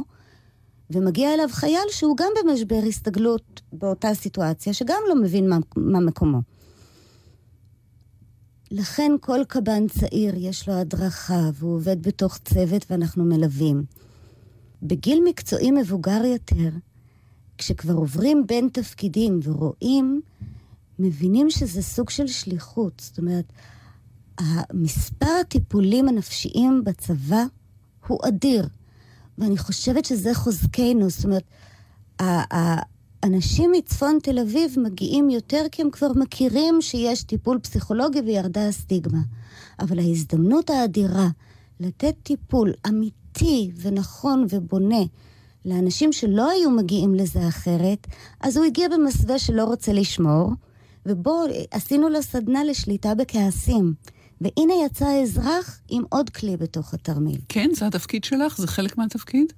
ומגיע 0.89 1.33
אליו 1.33 1.49
חייל 1.51 1.89
שהוא 1.89 2.17
גם 2.17 2.31
במשבר 2.43 2.79
הסתגלות 2.87 3.61
באותה 3.73 4.13
סיטואציה, 4.13 4.73
שגם 4.73 5.01
לא 5.09 5.21
מבין 5.21 5.49
מה, 5.49 5.57
מה 5.75 5.99
מקומו. 5.99 6.41
לכן 8.71 9.11
כל 9.21 9.39
קב"ן 9.47 9.87
צעיר 9.87 10.33
יש 10.37 10.69
לו 10.69 10.73
הדרכה, 10.73 11.49
והוא 11.53 11.75
עובד 11.75 12.01
בתוך 12.01 12.37
צוות 12.37 12.85
ואנחנו 12.89 13.23
מלווים. 13.23 13.83
בגיל 14.83 15.21
מקצועי 15.25 15.71
מבוגר 15.71 16.25
יותר, 16.25 16.69
כשכבר 17.57 17.93
עוברים 17.93 18.47
בין 18.47 18.69
תפקידים 18.73 19.39
ורואים 19.43 20.21
מבינים 20.99 21.49
שזה 21.49 21.81
סוג 21.81 22.09
של 22.09 22.27
שליחות. 22.27 22.93
זאת 23.05 23.17
אומרת, 23.17 23.45
מספר 24.73 25.31
הטיפולים 25.41 26.07
הנפשיים 26.07 26.83
בצבא 26.83 27.43
הוא 28.07 28.19
אדיר. 28.27 28.67
ואני 29.37 29.57
חושבת 29.57 30.05
שזה 30.05 30.33
חוזקנו. 30.33 31.09
זאת 31.09 31.25
אומרת, 31.25 31.43
האנשים 32.19 33.71
מצפון 33.71 34.19
תל 34.23 34.39
אביב 34.39 34.75
מגיעים 34.77 35.29
יותר 35.29 35.65
כי 35.71 35.81
הם 35.81 35.91
כבר 35.91 36.11
מכירים 36.15 36.81
שיש 36.81 37.23
טיפול 37.23 37.59
פסיכולוגי 37.59 38.19
וירדה 38.19 38.67
הסטיגמה. 38.67 39.21
אבל 39.79 39.99
ההזדמנות 39.99 40.69
האדירה 40.69 41.27
לתת 41.79 42.15
טיפול 42.23 42.73
אמיתי 42.87 43.71
ונכון 43.81 44.45
ובונה 44.49 45.03
לאנשים 45.65 46.13
שלא 46.13 46.49
היו 46.49 46.69
מגיעים 46.69 47.15
לזה 47.15 47.47
אחרת, 47.47 48.07
אז 48.41 48.57
הוא 48.57 48.65
הגיע 48.65 48.87
במסווה 48.89 49.39
שלא 49.39 49.63
רוצה 49.63 49.93
לשמור, 49.93 50.51
ובו 51.05 51.43
עשינו 51.71 52.09
לו 52.09 52.23
סדנה 52.23 52.63
לשליטה 52.63 53.15
בכעסים. 53.15 53.93
והנה 54.41 54.73
יצא 54.85 55.05
האזרח 55.05 55.79
עם 55.89 56.03
עוד 56.09 56.29
כלי 56.29 56.57
בתוך 56.57 56.93
התרמיל. 56.93 57.37
כן, 57.49 57.69
זה 57.75 57.87
התפקיד 57.87 58.23
שלך? 58.23 58.57
זה 58.57 58.67
חלק 58.67 58.97
מהתפקיד? 58.97 59.53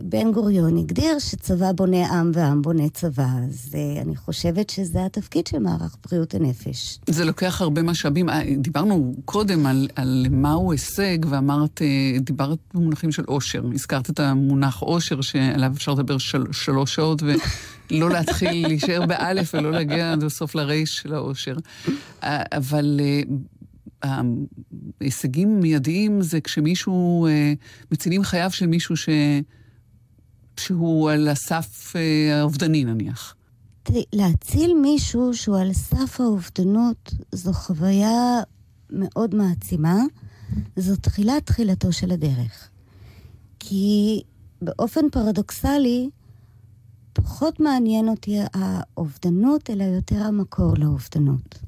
בן 0.00 0.32
גוריון 0.32 0.78
הגדיר 0.78 1.18
שצבא 1.18 1.72
בונה 1.72 2.06
עם 2.06 2.30
ועם 2.34 2.62
בונה 2.62 2.88
צבא, 2.88 3.28
אז 3.48 3.68
uh, 3.72 4.02
אני 4.02 4.16
חושבת 4.16 4.70
שזה 4.70 5.04
התפקיד 5.04 5.46
של 5.46 5.58
מערך 5.58 5.96
בריאות 6.06 6.34
הנפש. 6.34 6.98
זה 7.10 7.24
לוקח 7.24 7.60
הרבה 7.60 7.82
משאבים. 7.82 8.28
אה, 8.28 8.42
דיברנו 8.56 9.14
קודם 9.24 9.66
על, 9.66 9.88
על 9.96 10.26
מהו 10.30 10.72
הישג, 10.72 11.18
ואמרת, 11.28 11.82
אה, 11.82 12.18
דיברת 12.20 12.58
במונחים 12.74 13.12
של 13.12 13.24
עושר. 13.26 13.62
הזכרת 13.74 14.10
את 14.10 14.20
המונח 14.20 14.78
עושר, 14.78 15.20
שעליו 15.20 15.72
אפשר 15.76 15.92
לדבר 15.92 16.18
של, 16.18 16.44
שלוש 16.52 16.94
שעות, 16.94 17.22
ולא 17.22 18.10
להתחיל 18.14 18.66
להישאר 18.66 19.06
באלף 19.06 19.54
ולא 19.54 19.72
להגיע 19.72 20.12
עד 20.12 20.22
הסוף 20.22 20.54
לרייש 20.54 20.96
של 20.96 21.14
העושר. 21.14 21.56
אבל... 22.22 23.00
ההישגים 24.02 25.60
מיידיים 25.60 26.22
זה 26.22 26.40
כשמישהו, 26.40 27.26
מצילים 27.92 28.22
חייו 28.22 28.50
של 28.50 28.66
מישהו 28.66 28.96
ש... 28.96 29.08
שהוא 30.56 31.10
על 31.10 31.28
הסף 31.28 31.92
אה, 31.96 32.40
האובדני 32.40 32.84
נניח? 32.84 33.34
תראי, 33.82 34.04
להציל 34.12 34.74
מישהו 34.82 35.34
שהוא 35.34 35.58
על 35.58 35.72
סף 35.72 36.20
האובדנות 36.20 37.14
זו 37.32 37.52
חוויה 37.52 38.40
מאוד 38.90 39.34
מעצימה. 39.34 40.02
זו 40.76 40.96
תחילת 40.96 41.46
תחילתו 41.46 41.92
של 41.92 42.10
הדרך. 42.10 42.68
כי 43.58 44.22
באופן 44.62 45.00
פרדוקסלי, 45.12 46.10
פחות 47.12 47.60
מעניין 47.60 48.08
אותי 48.08 48.38
האובדנות, 48.54 49.70
אלא 49.70 49.84
יותר 49.84 50.22
המקור 50.22 50.74
לאובדנות. 50.78 51.58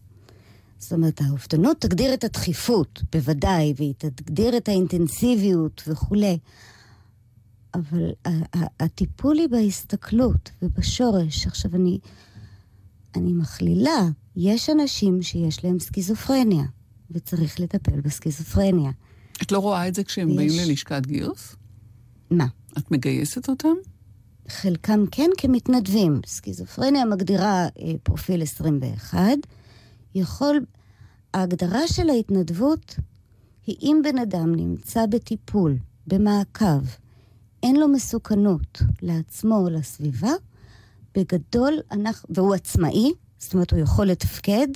זאת 0.85 0.93
אומרת, 0.93 1.21
האובדנות 1.21 1.81
תגדיר 1.81 2.15
את 2.15 2.25
הדחיפות, 2.25 3.03
בוודאי, 3.13 3.75
והיא 3.77 3.95
תגדיר 3.99 4.57
את 4.57 4.69
האינטנסיביות 4.69 5.83
וכולי, 5.87 6.39
אבל 7.75 8.13
הטיפול 8.81 9.39
היא 9.39 9.49
בהסתכלות 9.49 10.51
ובשורש. 10.63 11.47
עכשיו, 11.47 11.71
אני, 11.75 11.99
אני 13.17 13.33
מכלילה, 13.33 14.09
יש 14.37 14.71
אנשים 14.71 15.23
שיש 15.23 15.65
להם 15.65 15.79
סכיזופרניה, 15.79 16.65
וצריך 17.11 17.61
לטפל 17.61 18.01
בסכיזופרניה. 18.01 18.91
את 19.43 19.53
לא 19.53 19.59
רואה 19.59 19.89
את 19.89 19.95
זה 19.95 20.05
כשהם 20.05 20.29
יש... 20.29 20.37
באים 20.37 20.69
ללשכת 20.69 21.07
גיוס? 21.07 21.57
מה? 22.31 22.47
את 22.79 22.91
מגייסת 22.91 23.49
אותם? 23.49 23.75
חלקם 24.49 25.05
כן 25.11 25.31
כמתנדבים. 25.39 26.21
סכיזופרניה 26.27 27.05
מגדירה 27.05 27.65
אה, 27.65 27.93
פרופיל 28.03 28.43
21. 28.43 29.21
יכול... 30.15 30.61
ההגדרה 31.35 31.89
של 31.89 32.11
ההתנדבות 32.11 32.97
היא 33.67 33.77
אם 33.83 34.01
בן 34.05 34.19
אדם 34.19 34.55
נמצא 34.55 35.07
בטיפול, 35.07 35.77
במעקב, 36.07 36.85
אין 37.63 37.77
לו 37.77 37.89
מסוכנות 37.89 38.83
לעצמו 39.03 39.57
או 39.57 39.71
לסביבה, 39.71 40.33
בגדול, 41.15 41.75
אנחנו, 41.91 42.29
והוא 42.35 42.55
עצמאי, 42.55 43.13
זאת 43.39 43.55
אומרת, 43.55 43.73
הוא 43.73 43.81
יכול 43.81 44.07
לתפקד, 44.07 44.69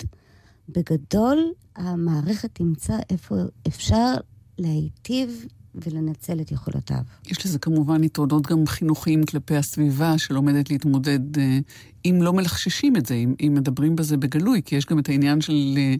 בגדול, 0.69 1.51
המערכת 1.75 2.49
תמצא 2.53 2.97
איפה 3.09 3.35
אפשר 3.67 4.13
להיטיב 4.57 5.45
ולנצל 5.75 6.41
את 6.41 6.51
יכולותיו. 6.51 7.01
יש 7.27 7.45
לזה 7.45 7.59
כמובן 7.59 8.03
יתרונות 8.03 8.47
גם 8.47 8.67
חינוכיים 8.67 9.23
כלפי 9.23 9.55
הסביבה 9.55 10.17
שלומדת 10.17 10.69
להתמודד, 10.69 11.37
אה, 11.37 11.59
אם 12.05 12.19
לא 12.21 12.33
מלחששים 12.33 12.95
את 12.95 13.05
זה, 13.05 13.13
אם, 13.13 13.33
אם 13.39 13.53
מדברים 13.53 13.95
בזה 13.95 14.17
בגלוי, 14.17 14.61
כי 14.65 14.75
יש 14.75 14.85
גם 14.85 14.99
את 14.99 15.09
העניין 15.09 15.41
של, 15.41 15.73
אה, 15.77 15.95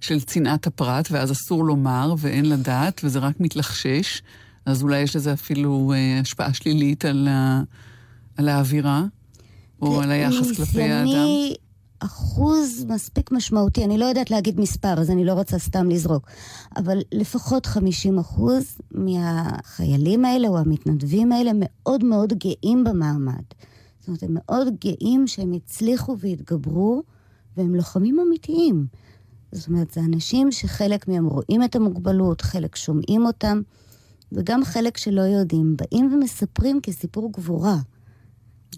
של 0.00 0.20
צנעת 0.20 0.66
הפרט, 0.66 1.08
ואז 1.10 1.32
אסור 1.32 1.64
לומר 1.64 2.14
ואין 2.18 2.48
לדעת, 2.48 3.00
וזה 3.04 3.18
רק 3.18 3.40
מתלחשש. 3.40 4.22
אז 4.66 4.82
אולי 4.82 4.98
יש 4.98 5.16
לזה 5.16 5.32
אפילו 5.32 5.92
אה, 5.96 6.20
השפעה 6.20 6.54
שלילית 6.54 7.04
על, 7.04 7.28
ה, 7.30 7.62
על 8.36 8.48
האווירה, 8.48 9.04
או 9.82 10.02
על 10.02 10.10
היחס 10.10 10.56
כלפי 10.56 10.82
האדם. 10.82 11.26
אחוז 12.04 12.84
מספיק 12.88 13.32
משמעותי, 13.32 13.84
אני 13.84 13.98
לא 13.98 14.04
יודעת 14.04 14.30
להגיד 14.30 14.60
מספר, 14.60 15.00
אז 15.00 15.10
אני 15.10 15.24
לא 15.24 15.32
רוצה 15.32 15.58
סתם 15.58 15.90
לזרוק, 15.90 16.30
אבל 16.76 16.98
לפחות 17.12 17.66
50 17.66 18.18
אחוז 18.18 18.78
מהחיילים 18.90 20.24
האלה 20.24 20.48
או 20.48 20.58
המתנדבים 20.58 21.32
האלה 21.32 21.50
מאוד 21.54 22.04
מאוד 22.04 22.32
גאים 22.32 22.84
במעמד. 22.84 23.44
זאת 24.00 24.08
אומרת, 24.08 24.22
הם 24.22 24.30
מאוד 24.34 24.68
גאים 24.84 25.26
שהם 25.26 25.52
הצליחו 25.52 26.16
והתגברו, 26.18 27.02
והם 27.56 27.74
לוחמים 27.74 28.20
אמיתיים. 28.20 28.86
זאת 29.52 29.68
אומרת, 29.68 29.90
זה 29.90 30.00
אנשים 30.00 30.52
שחלק 30.52 31.08
מהם 31.08 31.26
רואים 31.26 31.64
את 31.64 31.76
המוגבלות, 31.76 32.40
חלק 32.40 32.76
שומעים 32.76 33.26
אותם. 33.26 33.60
וגם 34.32 34.64
חלק 34.64 34.96
שלא 34.96 35.20
יודעים, 35.20 35.76
באים 35.76 36.14
ומספרים 36.14 36.80
כסיפור 36.82 37.32
גבורה. 37.32 37.76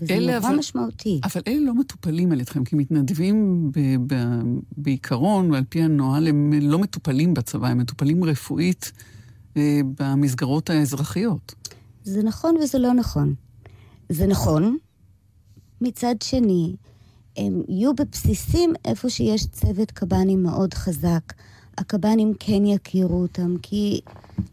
וזה 0.02 0.18
נורא 0.20 0.36
אבל, 0.36 0.56
משמעותי. 0.56 1.20
אבל 1.24 1.42
אלה 1.46 1.60
לא 1.60 1.74
מטופלים 1.74 2.32
על 2.32 2.40
ידכם, 2.40 2.64
כי 2.64 2.76
מתנדבים 2.76 3.70
ב, 3.74 3.80
ב, 4.06 4.14
בעיקרון, 4.76 5.50
ועל 5.50 5.64
פי 5.68 5.82
הנוהל, 5.82 6.28
הם 6.28 6.52
לא 6.62 6.78
מטופלים 6.78 7.34
בצבא, 7.34 7.68
הם 7.68 7.78
מטופלים 7.78 8.24
רפואית 8.24 8.92
אה, 9.56 9.80
במסגרות 9.98 10.70
האזרחיות. 10.70 11.54
זה 12.04 12.22
נכון 12.22 12.56
וזה 12.56 12.78
לא 12.78 12.92
נכון. 12.92 13.34
זה 14.08 14.26
נכון, 14.26 14.76
מצד 15.80 16.14
שני, 16.22 16.76
הם 17.36 17.62
יהיו 17.68 17.94
בבסיסים 17.94 18.72
איפה 18.84 19.10
שיש 19.10 19.46
צוות 19.46 19.90
קב"נים 19.90 20.42
מאוד 20.42 20.74
חזק. 20.74 21.32
הקב"נים 21.78 22.32
כן 22.38 22.66
יכירו 22.66 23.22
אותם, 23.22 23.54
כי 23.62 24.00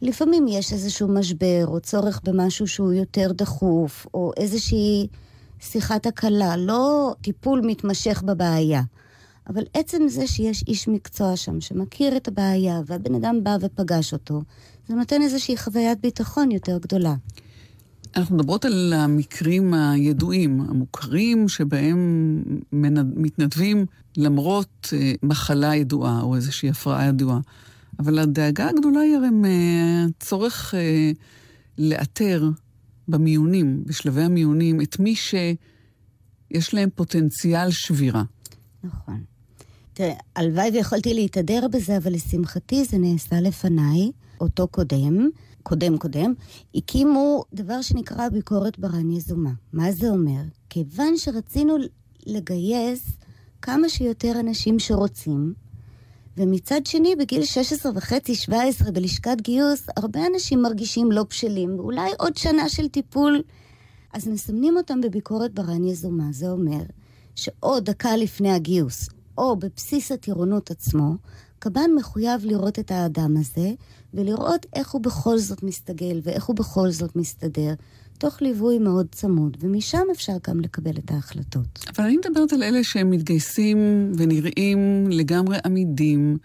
לפעמים 0.01 0.45
יש 0.47 0.73
איזשהו 0.73 1.08
משבר, 1.08 1.63
או 1.67 1.79
צורך 1.79 2.21
במשהו 2.23 2.67
שהוא 2.67 2.93
יותר 2.93 3.32
דחוף, 3.32 4.08
או 4.13 4.32
איזושהי 4.38 5.08
שיחת 5.63 6.06
הקלה, 6.06 6.58
לא 6.58 7.15
טיפול 7.21 7.62
מתמשך 7.65 8.23
בבעיה. 8.26 8.82
אבל 9.49 9.63
עצם 9.73 10.08
זה 10.08 10.28
שיש 10.28 10.63
איש 10.67 10.88
מקצוע 10.88 11.36
שם 11.36 11.62
שמכיר 11.62 12.17
את 12.17 12.28
הבעיה, 12.28 12.82
והבן 12.86 13.15
אדם 13.15 13.43
בא 13.43 13.58
ופגש 13.62 14.13
אותו, 14.13 14.41
זה 14.88 14.95
נותן 14.95 15.21
איזושהי 15.21 15.58
חוויית 15.58 16.02
ביטחון 16.02 16.52
יותר 16.52 16.78
גדולה. 16.78 17.13
אנחנו 18.15 18.36
מדברות 18.36 18.65
על 18.65 18.93
המקרים 18.95 19.73
הידועים, 19.73 20.62
המוכרים, 20.62 21.47
שבהם 21.47 22.43
מתנדבים 23.15 23.86
למרות 24.17 24.93
אה, 24.93 25.13
מחלה 25.23 25.76
ידועה 25.76 26.21
או 26.21 26.36
איזושהי 26.36 26.69
הפרעה 26.69 27.06
ידועה. 27.06 27.39
אבל 27.99 28.19
הדאגה 28.19 28.69
הגדולה 28.69 28.99
היא 28.99 29.15
הרי 29.15 29.30
מהצורך 29.30 30.76
אה, 30.76 31.12
לאתר 31.78 32.49
במיונים, 33.08 33.84
בשלבי 33.86 34.22
המיונים, 34.22 34.82
את 34.82 35.00
מי 35.00 35.16
שיש 35.16 36.74
להם 36.74 36.89
פוטנציאל 36.96 37.72
שבירה. 37.72 38.24
נכון. 38.84 39.24
תראה, 39.94 40.13
הלוואי 40.36 40.70
ויכולתי 40.74 41.13
להתהדר 41.13 41.68
בזה, 41.72 41.98
אבל 41.98 42.13
לשמחתי 42.13 42.86
זה 42.86 42.98
נעשה 42.98 43.42
לפניי, 43.42 44.12
אותו 44.42 44.68
קודם, 44.68 45.30
קודם 45.63 45.98
קודם, 45.98 46.34
הקימו 46.76 47.44
דבר 47.54 47.82
שנקרא 47.82 48.30
ביקורת 48.30 48.80
ברן 48.80 49.12
יזומה. 49.12 49.52
מה 49.74 49.92
זה 49.92 50.10
אומר? 50.10 50.42
כיוון 50.70 51.18
שרצינו 51.18 51.76
לגייס 52.26 53.18
כמה 53.62 53.89
שיותר 53.89 54.39
אנשים 54.39 54.80
שרוצים, 54.80 55.54
ומצד 56.38 56.86
שני, 56.86 57.15
בגיל 57.15 57.46
16 57.46 57.91
וחצי, 57.96 58.36
17, 58.36 58.91
בלשכת 58.91 59.41
גיוס, 59.41 59.88
הרבה 59.98 60.19
אנשים 60.34 60.62
מרגישים 60.62 61.12
לא 61.12 61.24
בשלים, 61.30 61.80
ואולי 61.80 62.12
עוד 62.19 62.38
שנה 62.38 62.69
של 62.69 62.88
טיפול. 62.88 63.41
אז 64.13 64.28
מסמנים 64.28 64.78
אותם 64.78 65.02
בביקורת 65.02 65.54
ברן 65.54 65.84
יזומה. 65.84 66.28
זה 66.32 66.50
אומר 66.50 66.82
שאו 67.36 67.80
דקה 67.80 68.15
לפני 68.15 68.52
הגיוס, 68.52 69.10
או 69.38 69.56
בבסיס 69.56 70.12
הטירונות 70.12 70.72
עצמו, 70.72 71.15
קב"ן 71.60 71.89
מחויב 71.98 72.46
לראות 72.46 72.80
את 72.80 72.91
האדם 72.91 73.38
הזה, 73.38 73.74
ולראות 74.13 74.65
איך 74.74 74.91
הוא 74.91 75.02
בכל 75.02 75.38
זאת 75.38 75.63
מסתגל, 75.63 76.19
ואיך 76.24 76.46
הוא 76.46 76.56
בכל 76.56 76.89
זאת 76.89 77.15
מסתדר, 77.15 77.74
תוך 78.23 78.41
ליווי 78.41 78.79
מאוד 78.79 79.07
צמוד, 79.12 79.57
ומשם 79.59 80.01
אפשר 80.12 80.33
גם 80.47 80.59
לקבל 80.59 80.97
את 80.97 81.12
ההחלטות. 81.12 81.86
אבל 81.95 82.05
אני 82.05 82.17
מדברת 82.17 82.53
על 82.53 82.63
אלה 82.63 82.83
שהם 82.83 83.09
מתגייסים 83.09 84.12
ונראים 84.17 85.07
לגמרי 85.12 85.57
עמידים, 85.65 86.38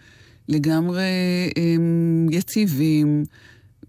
לגמרי 0.49 1.03
הם, 1.55 2.27
יציבים, 2.31 3.23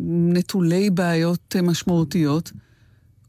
נטולי 0.00 0.90
בעיות 0.90 1.56
משמעותיות. 1.62 2.52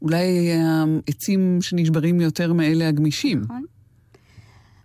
אולי 0.02 0.52
העצים 0.52 1.58
שנשברים 1.60 2.20
יותר 2.20 2.52
מאלה 2.52 2.88
הגמישים. 2.88 3.40
נכון. 3.40 3.64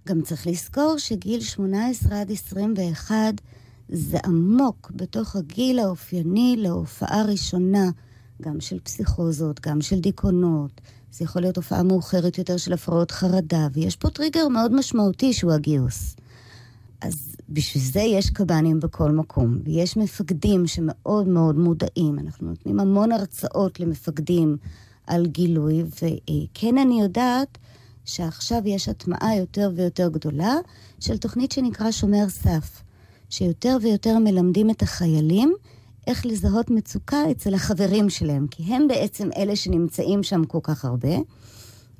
גם 0.08 0.22
צריך 0.22 0.48
לזכור 0.48 0.96
שגיל 0.98 1.42
18 1.42 2.22
עד 2.22 2.32
21 2.32 3.16
זה 3.90 4.18
עמוק 4.26 4.92
בתוך 4.96 5.36
הגיל 5.36 5.80
האופייני 5.80 6.56
להופעה 6.58 7.24
ראשונה, 7.24 7.90
גם 8.42 8.60
של 8.60 8.80
פסיכוזות, 8.80 9.60
גם 9.60 9.82
של 9.82 10.00
דיכאונות. 10.00 10.82
זה 11.12 11.24
יכול 11.24 11.42
להיות 11.42 11.58
הופעה 11.58 11.84
מאוחרת 11.84 12.38
יותר 12.38 12.58
של 12.58 12.74
הפרעות 12.74 13.12
חרדה, 13.12 13.68
ויש 13.74 13.96
פה 13.96 14.10
טריגר 14.10 14.48
מאוד 14.48 14.74
משמעותי 14.74 15.34
שהוא 15.34 15.52
הגיוס. 15.52 16.16
אז 17.02 17.36
בשביל 17.50 17.84
זה 17.84 18.02
יש 18.02 18.30
קב"נים 18.30 18.80
בכל 18.80 19.12
מקום, 19.12 19.58
ויש 19.64 19.98
מפקדים 19.98 20.68
שמאוד 20.68 21.28
מאוד 21.28 21.56
מודעים. 21.58 22.20
אנחנו 22.20 22.50
נותנים 22.50 22.80
המון 22.80 23.12
הרצאות 23.12 23.80
למפקדים 23.80 24.58
על 25.08 25.26
גילוי, 25.26 25.84
וכן 25.84 26.78
אני 26.78 27.02
יודעת 27.02 27.58
שעכשיו 28.06 28.62
יש 28.66 28.90
הטמעה 28.90 29.36
יותר 29.36 29.72
ויותר 29.76 30.10
גדולה 30.10 30.56
של 31.00 31.18
תוכנית 31.18 31.52
שנקרא 31.52 31.92
שומר 31.92 32.30
סף, 32.30 32.82
שיותר 33.30 33.78
ויותר 33.82 34.18
מלמדים 34.18 34.70
את 34.70 34.82
החיילים 34.82 35.54
איך 36.08 36.26
לזהות 36.26 36.70
מצוקה 36.70 37.32
אצל 37.32 37.54
החברים 37.54 38.10
שלהם, 38.10 38.48
כי 38.48 38.64
הם 38.64 38.88
בעצם 38.88 39.30
אלה 39.38 39.56
שנמצאים 39.56 40.24
שם 40.24 40.46
כל 40.46 40.60
כך 40.64 40.86
הרבה, 40.86 41.18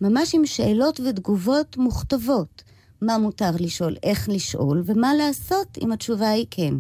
ממש 0.02 0.36
עם 0.36 0.46
שאלות 0.46 1.00
ותגובות 1.00 1.78
מוכתבות. 1.78 2.64
מה 3.02 3.18
מותר 3.18 3.52
לשאול, 3.60 3.96
איך 4.04 4.30
לשאול, 4.30 4.84
ומה 4.86 5.14
לעשות 5.14 5.78
אם 5.82 5.92
התשובה 5.92 6.30
היא 6.30 6.46
כן. 6.52 6.74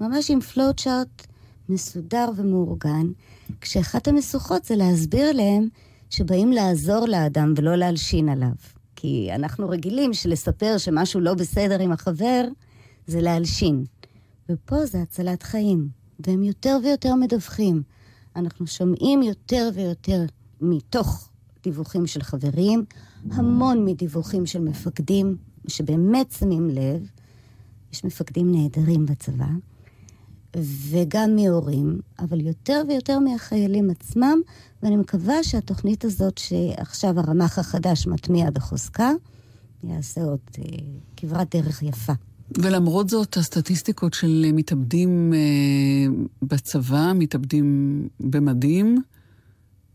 ממש 0.00 0.30
עם 0.30 0.40
פלוטשארט 0.40 1.26
מסודר 1.68 2.28
ומאורגן, 2.36 3.06
כשאחת 3.60 4.08
המשוכות 4.08 4.64
זה 4.64 4.76
להסביר 4.76 5.32
להם 5.32 5.68
שבאים 6.10 6.52
לעזור 6.52 7.06
לאדם 7.06 7.54
ולא 7.56 7.76
להלשין 7.76 8.28
עליו. 8.28 8.54
כי 8.96 9.28
אנחנו 9.34 9.68
רגילים 9.68 10.14
שלספר 10.14 10.78
שמשהו 10.78 11.20
לא 11.20 11.34
בסדר 11.34 11.80
עם 11.80 11.92
החבר, 11.92 12.44
זה 13.06 13.20
להלשין. 13.20 13.84
ופה 14.48 14.86
זה 14.86 15.02
הצלת 15.02 15.42
חיים, 15.42 15.88
והם 16.20 16.42
יותר 16.42 16.78
ויותר 16.82 17.14
מדווחים. 17.14 17.82
אנחנו 18.36 18.66
שומעים 18.66 19.22
יותר 19.22 19.70
ויותר 19.74 20.24
מתוך 20.60 21.28
דיווחים 21.62 22.06
של 22.06 22.22
חברים, 22.22 22.84
המון 23.30 23.84
מדיווחים 23.84 24.46
של 24.46 24.60
מפקדים, 24.60 25.36
שבאמת 25.68 26.30
שמים 26.38 26.68
לב, 26.70 27.08
יש 27.92 28.04
מפקדים 28.04 28.52
נהדרים 28.52 29.06
בצבא, 29.06 29.46
וגם 30.90 31.36
מהורים, 31.36 32.00
אבל 32.18 32.40
יותר 32.40 32.82
ויותר 32.88 33.18
מהחיילים 33.18 33.90
עצמם, 33.90 34.38
ואני 34.82 34.96
מקווה 34.96 35.44
שהתוכנית 35.44 36.04
הזאת 36.04 36.38
שעכשיו 36.38 37.20
הרמ"ח 37.20 37.58
החדש 37.58 38.06
מטמיע 38.06 38.50
בחוזקה, 38.50 39.10
יעשה 39.84 40.22
עוד 40.22 40.40
אה, 40.58 40.64
כברת 41.16 41.56
דרך 41.56 41.82
יפה. 41.82 42.12
ולמרות 42.50 43.08
זאת, 43.08 43.36
הסטטיסטיקות 43.36 44.14
של 44.14 44.44
מתאבדים 44.52 45.32
אה, 45.34 46.24
בצבא, 46.42 47.12
מתאבדים 47.14 48.08
במדים, 48.20 49.02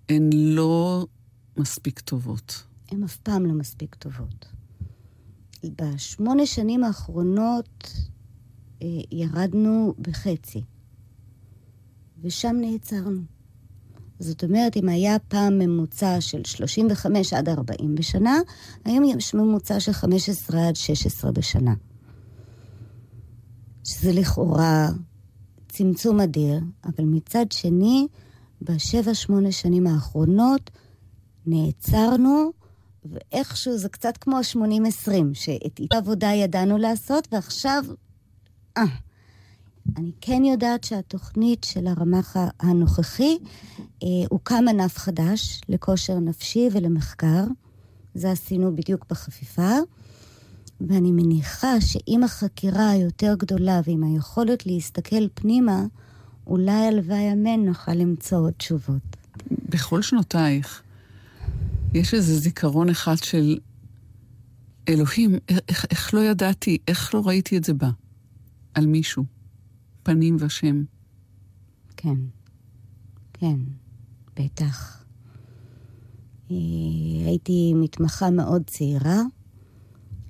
הן 0.09 0.29
לא 0.33 1.05
מספיק 1.57 1.99
טובות. 1.99 2.63
הן 2.91 3.03
אף 3.03 3.17
פעם 3.17 3.45
לא 3.45 3.53
מספיק 3.53 3.95
טובות. 3.95 4.45
בשמונה 5.63 6.45
שנים 6.45 6.83
האחרונות 6.83 7.93
אה, 8.81 8.87
ירדנו 9.11 9.93
בחצי, 9.99 10.63
ושם 12.21 12.55
נעצרנו. 12.61 13.21
זאת 14.19 14.43
אומרת, 14.43 14.77
אם 14.77 14.89
היה 14.89 15.19
פעם 15.19 15.59
ממוצע 15.59 16.21
של 16.21 16.43
35 16.45 17.33
עד 17.33 17.49
40 17.49 17.95
בשנה, 17.95 18.39
היום 18.85 19.03
יש 19.03 19.33
ממוצע 19.33 19.79
של 19.79 19.91
15 19.91 20.67
עד 20.67 20.75
16 20.75 21.31
בשנה. 21.31 21.73
שזה 23.83 24.11
לכאורה 24.13 24.87
צמצום 25.69 26.19
אדיר, 26.19 26.59
אבל 26.85 27.05
מצד 27.05 27.45
שני, 27.51 28.07
בשבע, 28.61 29.13
שמונה 29.13 29.51
שנים 29.51 29.87
האחרונות 29.87 30.71
נעצרנו, 31.45 32.51
ואיכשהו 33.05 33.77
זה 33.77 33.89
קצת 33.89 34.17
כמו 34.17 34.37
ה-80-20, 34.37 35.11
שאת 35.33 35.79
העבודה 35.91 36.31
ידענו 36.31 36.77
לעשות, 36.77 37.27
ועכשיו... 37.31 37.83
אה. 38.77 38.83
אני 39.97 40.11
כן 40.21 40.43
יודעת 40.45 40.83
שהתוכנית 40.83 41.63
של 41.63 41.87
הרמ"ח 41.87 42.37
הנוכחי, 42.59 43.37
אה, 44.03 44.07
הוקם 44.29 44.65
ענף 44.69 44.97
חדש 44.97 45.61
לכושר 45.69 46.19
נפשי 46.19 46.69
ולמחקר. 46.71 47.43
זה 48.13 48.31
עשינו 48.31 48.75
בדיוק 48.75 49.05
בחפיפה. 49.09 49.77
ואני 50.87 51.11
מניחה 51.11 51.81
שעם 51.81 52.23
החקירה 52.23 52.89
היותר 52.89 53.35
גדולה 53.37 53.81
ועם 53.87 54.03
היכולת 54.03 54.65
להסתכל 54.65 55.27
פנימה, 55.33 55.85
אולי 56.47 56.87
הלוואי 56.87 57.33
אמן 57.33 57.65
נוכל 57.65 57.93
למצוא 57.93 58.37
עוד 58.37 58.53
תשובות. 58.53 59.17
בכל 59.69 60.01
שנותייך, 60.01 60.81
יש 61.93 62.13
איזה 62.13 62.39
זיכרון 62.39 62.89
אחד 62.89 63.15
של 63.17 63.57
אלוהים, 64.89 65.35
איך, 65.69 65.85
איך 65.91 66.13
לא 66.13 66.19
ידעתי, 66.19 66.77
איך 66.87 67.15
לא 67.15 67.21
ראיתי 67.25 67.57
את 67.57 67.63
זה 67.63 67.73
בה? 67.73 67.89
על 68.73 68.85
מישהו. 68.85 69.23
פנים 70.03 70.37
ושם. 70.39 70.83
כן, 71.97 72.15
כן, 73.33 73.59
בטח. 74.39 75.03
אה, 76.51 76.55
הייתי 77.25 77.73
מתמחה 77.75 78.29
מאוד 78.29 78.61
צעירה, 78.67 79.21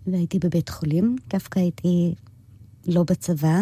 והייתי 0.07 0.39
בבית 0.39 0.69
חולים, 0.69 1.15
דווקא 1.29 1.59
הייתי 1.59 2.13
לא 2.87 3.03
בצבא, 3.03 3.61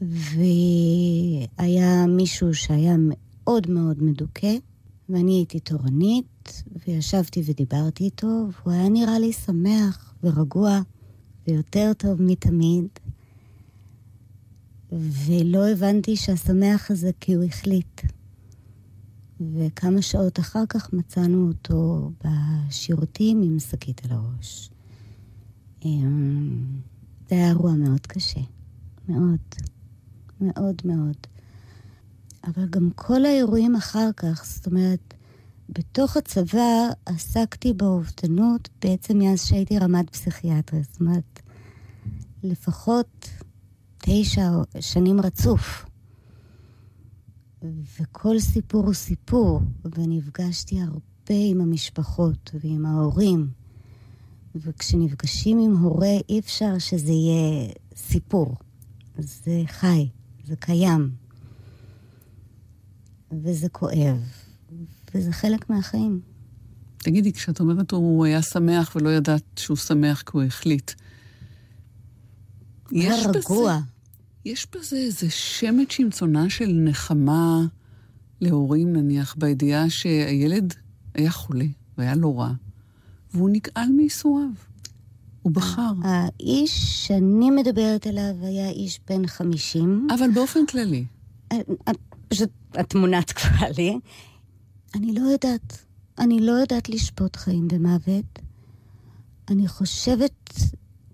והיה 0.00 2.06
מישהו 2.08 2.54
שהיה 2.54 2.96
מאוד 2.98 3.70
מאוד 3.70 4.02
מדוכא, 4.02 4.56
ואני 5.08 5.32
הייתי 5.32 5.60
תורנית, 5.60 6.62
וישבתי 6.86 7.42
ודיברתי 7.46 8.04
איתו, 8.04 8.26
והוא 8.26 8.72
היה 8.72 8.88
נראה 8.88 9.18
לי 9.18 9.32
שמח 9.32 10.14
ורגוע 10.24 10.80
ויותר 11.48 11.92
טוב 11.98 12.22
מתמיד. 12.22 12.86
ולא 14.92 15.68
הבנתי 15.68 16.16
שהשמח 16.16 16.90
הזה 16.90 17.10
כי 17.20 17.34
הוא 17.34 17.44
החליט. 17.44 18.00
וכמה 19.40 20.02
שעות 20.02 20.38
אחר 20.38 20.64
כך 20.68 20.92
מצאנו 20.92 21.48
אותו 21.48 22.10
בשירותים 22.24 23.42
עם 23.42 23.58
שקית 23.58 24.04
על 24.04 24.10
הראש. 24.12 24.70
אמ, 25.84 26.66
זה 27.28 27.34
היה 27.34 27.48
אירוע 27.48 27.72
מאוד 27.72 28.06
קשה. 28.06 28.40
מאוד. 29.08 29.38
מאוד 30.40 30.82
מאוד. 30.84 31.16
אבל 32.44 32.66
גם 32.70 32.90
כל 32.94 33.24
האירועים 33.24 33.76
אחר 33.76 34.10
כך, 34.16 34.44
זאת 34.46 34.66
אומרת, 34.66 35.14
בתוך 35.68 36.16
הצבא 36.16 36.88
עסקתי 37.06 37.72
באובדנות 37.72 38.68
בעצם 38.82 39.18
מאז 39.18 39.44
שהייתי 39.44 39.78
רמת 39.78 40.10
פסיכיאטריה. 40.10 40.82
זאת 40.82 41.00
אומרת, 41.00 41.40
לפחות 42.42 43.28
תשע 43.98 44.50
שנים 44.80 45.20
רצוף. 45.20 45.86
וכל 48.00 48.38
סיפור 48.38 48.86
הוא 48.86 48.94
סיפור, 48.94 49.60
ונפגשתי 49.84 50.80
הרבה 50.80 51.40
עם 51.50 51.60
המשפחות 51.60 52.50
ועם 52.64 52.86
ההורים. 52.86 53.48
וכשנפגשים 54.54 55.58
עם 55.58 55.76
הורה 55.76 56.16
אי 56.28 56.38
אפשר 56.38 56.78
שזה 56.78 57.12
יהיה 57.12 57.68
סיפור. 57.96 58.56
זה 59.18 59.62
חי, 59.66 60.08
זה 60.44 60.56
קיים. 60.56 61.10
וזה 63.42 63.68
כואב, 63.68 64.18
וזה 65.14 65.32
חלק 65.32 65.70
מהחיים. 65.70 66.20
תגידי, 66.96 67.32
כשאת 67.32 67.60
אומרת 67.60 67.90
הוא 67.90 68.24
היה 68.24 68.42
שמח 68.42 68.96
ולא 68.96 69.10
ידעת 69.10 69.42
שהוא 69.56 69.76
שמח 69.76 70.22
כי 70.22 70.30
הוא 70.32 70.42
החליט, 70.42 70.92
יש 72.92 73.26
רגוע. 73.26 73.76
בזה, 73.76 73.93
יש 74.44 74.66
בזה 74.74 74.96
איזה 74.96 75.30
שמץ 75.30 75.92
שמצונה 75.92 76.50
של 76.50 76.72
נחמה 76.72 77.66
להורים, 78.40 78.92
נניח, 78.92 79.34
בידיעה 79.38 79.90
שהילד 79.90 80.74
היה 81.14 81.30
חולה 81.30 81.64
והיה 81.98 82.14
לא 82.14 82.40
רע, 82.40 82.52
והוא 83.34 83.50
נגאל 83.52 83.88
מייסוריו. 83.96 84.48
הוא 85.42 85.52
בחר. 85.52 85.92
האיש 86.02 87.06
שאני 87.06 87.50
מדברת 87.50 88.06
עליו 88.06 88.34
היה 88.42 88.70
איש 88.70 89.00
בן 89.08 89.26
חמישים. 89.26 90.08
אבל 90.14 90.30
באופן 90.34 90.66
כללי. 90.66 91.04
אה, 91.52 91.56
אה, 91.88 91.92
פשוט 92.28 92.50
התמונה 92.74 93.22
תקפה 93.22 93.68
לי. 93.76 93.98
אני 94.94 95.14
לא 95.14 95.20
יודעת. 95.20 95.84
אני 96.18 96.40
לא 96.40 96.52
יודעת 96.52 96.88
לשפוט 96.88 97.36
חיים 97.36 97.68
ומוות. 97.72 98.38
אני 99.48 99.68
חושבת 99.68 100.54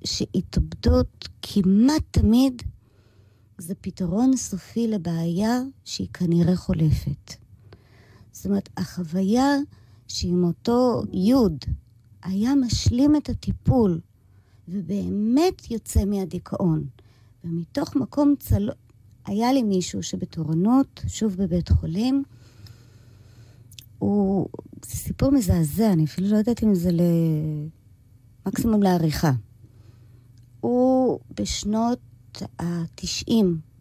שהתאבדות 0.05 1.29
כמעט 1.43 2.03
תמיד 2.11 2.63
זה 3.61 3.75
פתרון 3.75 4.37
סופי 4.37 4.89
לבעיה 4.89 5.61
שהיא 5.85 6.09
כנראה 6.13 6.57
חולפת. 6.57 7.35
זאת 8.33 8.47
אומרת, 8.47 8.69
החוויה 8.77 9.57
שאם 10.09 10.45
אותו 10.45 11.03
יוד 11.13 11.65
היה 12.23 12.55
משלים 12.55 13.17
את 13.17 13.29
הטיפול 13.29 14.01
ובאמת 14.69 15.71
יוצא 15.71 16.05
מהדיכאון, 16.05 16.87
ומתוך 17.45 17.97
מקום 17.97 18.35
צלו... 18.39 18.73
היה 19.27 19.53
לי 19.53 19.63
מישהו 19.63 20.03
שבתורנות, 20.03 21.01
שוב 21.07 21.37
בבית 21.37 21.69
חולים, 21.69 22.23
הוא... 23.99 24.49
זה 24.85 24.97
סיפור 24.97 25.31
מזעזע, 25.31 25.93
אני 25.93 26.05
אפילו 26.05 26.29
לא 26.29 26.37
יודעת 26.37 26.63
אם 26.63 26.75
זה 26.75 26.93
ל... 26.93 27.01
מקסימום 28.47 28.83
לעריכה. 28.83 29.33
הוא 30.61 31.21
בשנות 31.37 31.99
ה-90, 32.59 33.33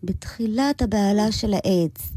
בתחילת 0.04 0.82
הבהלה 0.82 1.32
של 1.32 1.54
האיידס, 1.54 2.12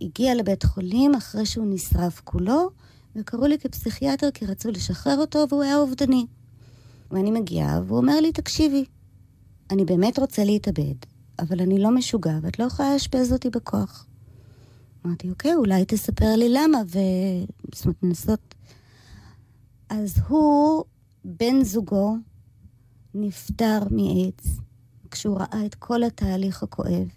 הגיע 0.00 0.34
לבית 0.34 0.62
חולים 0.62 1.14
אחרי 1.14 1.46
שהוא 1.46 1.66
נשרף 1.68 2.20
כולו, 2.24 2.70
וקראו 3.16 3.46
לי 3.46 3.58
כפסיכיאטר 3.58 4.30
כי 4.30 4.46
רצו 4.46 4.70
לשחרר 4.70 5.18
אותו 5.18 5.46
והוא 5.48 5.62
היה 5.62 5.76
אובדני. 5.76 6.26
ואני 7.10 7.30
מגיעה, 7.30 7.80
והוא 7.86 7.98
אומר 7.98 8.20
לי, 8.20 8.32
תקשיבי, 8.32 8.84
אני 9.70 9.84
באמת 9.84 10.18
רוצה 10.18 10.44
להתאבד, 10.44 10.94
אבל 11.38 11.60
אני 11.60 11.78
לא 11.78 11.90
משוגע 11.90 12.38
ואת 12.42 12.58
לא 12.58 12.64
יכולה 12.64 12.92
לאשפז 12.92 13.32
אותי 13.32 13.50
בכוח. 13.50 14.06
אמרתי, 15.06 15.30
אוקיי, 15.30 15.54
אולי 15.54 15.84
תספר 15.84 16.36
לי 16.36 16.48
למה, 16.48 16.78
ו... 16.86 16.98
זאת 17.74 17.84
אומרת, 17.84 17.96
לנסות... 18.02 18.54
אז 19.90 20.14
הוא, 20.28 20.84
בן 21.24 21.64
זוגו, 21.64 22.16
נפטר 23.14 23.78
מאיידס, 23.90 24.60
כשהוא 25.10 25.38
ראה 25.38 25.66
את 25.66 25.74
כל 25.74 26.02
התהליך 26.02 26.62
הכואב. 26.62 27.08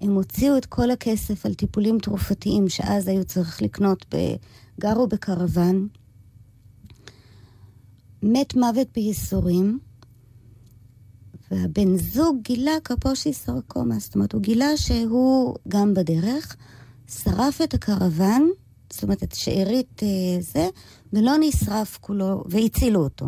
הם 0.00 0.14
הוציאו 0.14 0.56
את 0.56 0.66
כל 0.66 0.90
הכסף 0.90 1.46
על 1.46 1.54
טיפולים 1.54 1.98
תרופתיים 1.98 2.68
שאז 2.68 3.08
היו 3.08 3.24
צריך 3.24 3.62
לקנות, 3.62 4.06
ב... 4.14 4.16
גרו 4.80 5.06
בקרוון. 5.06 5.88
מת 8.22 8.54
מוות 8.54 8.88
בייסורים, 8.94 9.78
והבן 11.50 11.96
זוג 11.96 12.36
גילה 12.42 12.72
קפושי 12.82 13.32
סרקומה, 13.32 13.98
זאת 13.98 14.14
אומרת, 14.14 14.32
הוא 14.32 14.42
גילה 14.42 14.76
שהוא 14.76 15.54
גם 15.68 15.94
בדרך, 15.94 16.56
שרף 17.08 17.62
את 17.62 17.74
הקרוון, 17.74 18.50
זאת 18.90 19.02
אומרת, 19.02 19.22
את 19.22 19.34
שארית 19.34 20.02
אה, 20.02 20.08
זה, 20.40 20.68
ולא 21.12 21.32
נשרף 21.40 21.98
כולו, 22.00 22.44
והצילו 22.46 23.00
אותו. 23.00 23.26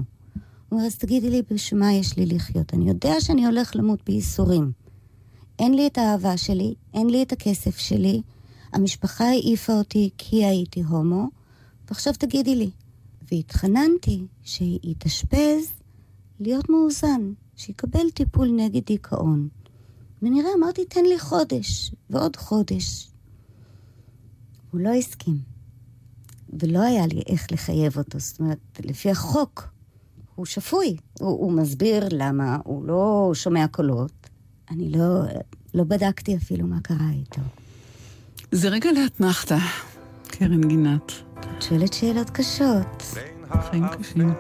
אומר, 0.73 0.87
אז 0.87 0.99
תגידי 0.99 1.31
לי, 1.31 1.43
בשביל 1.51 1.81
מה 1.81 1.93
יש 1.93 2.17
לי 2.17 2.27
לחיות? 2.27 2.75
אני 2.75 2.89
יודע 2.89 3.21
שאני 3.21 3.47
הולך 3.47 3.77
למות 3.77 4.05
בייסורים. 4.07 4.73
אין 5.59 5.75
לי 5.75 5.87
את 5.87 5.99
האהבה 5.99 6.37
שלי, 6.37 6.75
אין 6.95 7.11
לי 7.11 7.23
את 7.23 7.33
הכסף 7.33 7.79
שלי, 7.79 8.23
המשפחה 8.73 9.25
העיפה 9.25 9.73
אותי 9.73 10.11
כי 10.19 10.45
הייתי 10.45 10.83
הומו, 10.83 11.29
ועכשיו 11.89 12.13
תגידי 12.19 12.55
לי. 12.55 12.71
והתחננתי 13.33 14.27
שיתאשפז 14.43 15.73
להיות 16.41 16.71
מאוזן, 16.71 17.33
שיקבל 17.57 18.11
טיפול 18.11 18.51
נגד 18.57 18.85
דיכאון. 18.87 19.49
ונראה, 20.23 20.51
אמרתי, 20.59 20.85
תן 20.85 21.05
לי 21.05 21.19
חודש, 21.19 21.95
ועוד 22.11 22.37
חודש. 22.37 23.11
הוא 24.71 24.81
לא 24.81 24.91
הסכים. 24.91 25.39
ולא 26.53 26.81
היה 26.81 27.07
לי 27.07 27.23
איך 27.27 27.47
לחייב 27.53 27.99
אותו. 27.99 28.19
זאת 28.19 28.41
אומרת, 28.41 28.59
לפי 28.85 29.11
החוק, 29.11 29.69
הוא 30.41 30.47
שפוי. 30.47 30.97
הוא, 31.19 31.29
הוא 31.29 31.53
מסביר 31.53 32.09
למה 32.13 32.57
הוא 32.65 32.85
לא 32.85 33.31
שומע 33.35 33.67
קולות. 33.71 34.29
אני 34.71 34.93
לא, 34.93 35.23
לא 35.75 35.85
בדקתי 35.85 36.37
אפילו 36.37 36.67
מה 36.67 36.81
קרה 36.83 37.11
איתו. 37.13 37.41
זה 38.53 38.69
רגע 38.69 38.91
לאתנחתא, 38.93 39.59
קרן 40.29 40.61
גינת. 40.69 41.13
את 41.41 41.63
שואלת 41.63 41.93
שאלות 41.93 42.31
קשות. 42.31 43.03
חיים 43.71 43.85
קשים. 43.89 44.33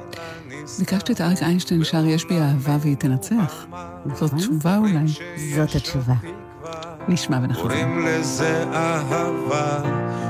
ביקשתי 0.78 1.12
את 1.12 1.20
אריק 1.20 1.42
איינשטיין 1.42 1.84
שר 1.84 2.04
יש 2.06 2.24
בי 2.24 2.38
אהבה 2.40 2.76
והיא 2.80 2.96
תנצח. 2.96 3.66
זאת 4.14 4.34
תשובה 4.34 4.78
אולי. 4.78 5.06
זאת 5.56 5.74
התשובה. 5.76 6.14
נשמע 7.08 7.38
ונחזור. 7.42 7.62
קוראים 7.62 8.06
לזה 8.06 8.64
אהבה 8.72 9.82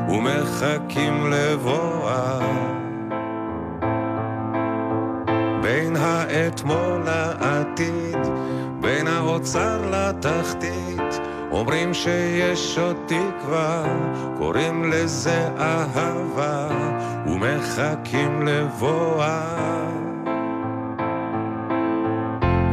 ומחכים 0.09 1.31
לבואה 1.31 2.90
בין 5.71 5.97
האתמול 5.97 7.03
לעתיד, 7.05 8.19
בין 8.81 9.07
האוצר 9.07 9.91
לתחתית, 9.91 11.21
אומרים 11.51 11.95
שיש 11.95 12.79
עוד 12.79 12.97
תקווה, 13.07 13.85
קוראים 14.39 14.93
לזה 14.93 15.49
אהבה 15.59 16.69
ומחכים 17.27 18.47
לבואה. 18.47 19.57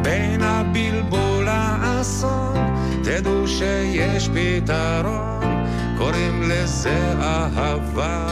בין 0.02 0.42
הבלבול 0.42 1.44
לאסון, 1.44 2.56
תדעו 3.04 3.48
שיש 3.48 4.28
פתרון, 4.28 5.64
קוראים 5.98 6.42
לזה 6.42 7.14
אהבה. 7.20 8.28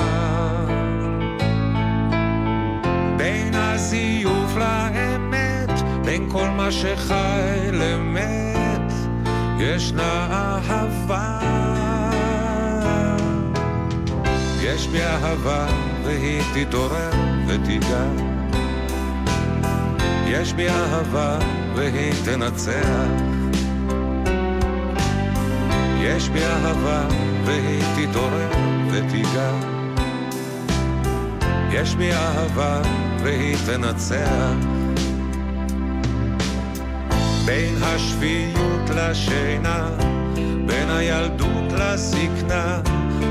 כל 6.37 6.49
מה 6.49 6.72
שחי 6.72 7.70
למת, 7.72 8.93
ישנה 9.59 10.26
אהבה. 10.30 11.41
יש 14.62 14.87
בי 14.87 15.03
אהבה 15.03 15.66
והיא 16.05 16.43
תתעורר 16.55 17.11
ותיגע. 17.47 18.05
יש 20.26 20.53
בי 20.53 20.68
אהבה 20.68 21.39
והיא 21.74 22.12
תנצח. 22.24 23.09
יש 26.01 26.28
בי 26.28 26.45
אהבה 26.45 27.09
והיא 27.45 27.82
תתעורר 27.97 28.51
ותיגע. 28.91 29.53
יש 31.70 31.95
בי 31.95 32.12
אהבה 32.12 32.82
והיא 33.22 33.57
תנצח. 33.66 34.76
בין 37.47 37.82
השפיות 37.82 38.90
לשינה, 38.90 39.90
בין 40.66 40.90
הילדות 40.90 41.72
לזקנה, 41.72 42.80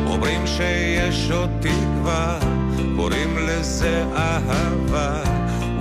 אומרים 0.08 0.48
שיש 0.48 1.32
עוד 1.32 1.50
תקווה, 1.62 2.40
קוראים 2.96 3.38
לזה 3.38 4.06
אהבה, 4.14 5.24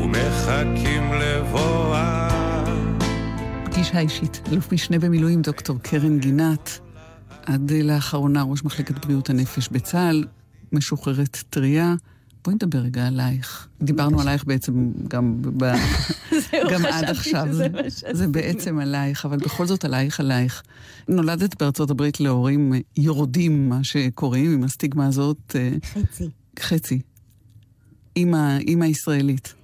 ומחכים 0.02 1.12
לבואה. 1.12 2.28
פגישה 3.64 3.98
אישית, 3.98 4.40
אלוף 4.52 4.72
משנה 4.72 4.98
במילואים 4.98 5.42
דוקטור 5.42 5.78
קרן 5.82 6.18
גינת, 6.18 6.78
עד 7.46 7.72
לאחרונה 7.82 8.42
ראש 8.42 8.64
מחלקת 8.64 9.04
בריאות 9.04 9.30
הנפש 9.30 9.68
בצה"ל, 9.68 10.24
משוחררת 10.72 11.42
טריה. 11.50 11.94
בואי 12.44 12.54
נדבר 12.54 12.78
רגע 12.78 13.06
עלייך. 13.06 13.68
דיברנו 13.82 14.20
עלייך 14.20 14.44
בעצם 14.44 14.90
גם, 15.08 15.42
ב... 15.42 15.64
גם 16.72 16.86
עד 16.86 17.04
עכשיו. 17.04 17.46
זה, 17.50 17.68
זה 18.12 18.28
בעצם 18.28 18.78
עלייך, 18.78 19.24
אבל 19.24 19.36
בכל 19.36 19.66
זאת 19.66 19.84
עלייך 19.84 20.20
עלייך. 20.20 20.62
נולדת 21.08 21.62
בארצות 21.62 21.90
הברית 21.90 22.20
להורים 22.20 22.72
יורדים, 22.96 23.68
מה 23.68 23.84
שקוראים, 23.84 24.52
עם 24.52 24.64
הסטיגמה 24.64 25.06
הזאת. 25.06 25.56
חצי. 25.92 26.28
חצי. 26.60 27.00
אימא, 28.16 28.58
אימא 28.58 28.84
ישראלית. 28.84 29.54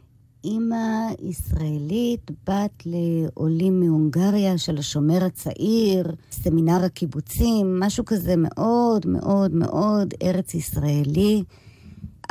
אימא 0.45 1.09
ישראלית, 1.23 2.31
בת 2.49 2.83
לעולים 2.87 3.81
מהונגריה 3.81 4.59
של 4.59 4.79
השומר 4.79 5.25
הצעיר, 5.25 6.15
סמינר 6.33 6.85
הקיבוצים, 6.85 7.81
משהו 7.81 8.05
כזה 8.05 8.35
מאוד 8.37 9.07
מאוד 9.07 9.55
מאוד 9.55 10.15
ארץ 10.23 10.55
ישראלי. 10.55 11.45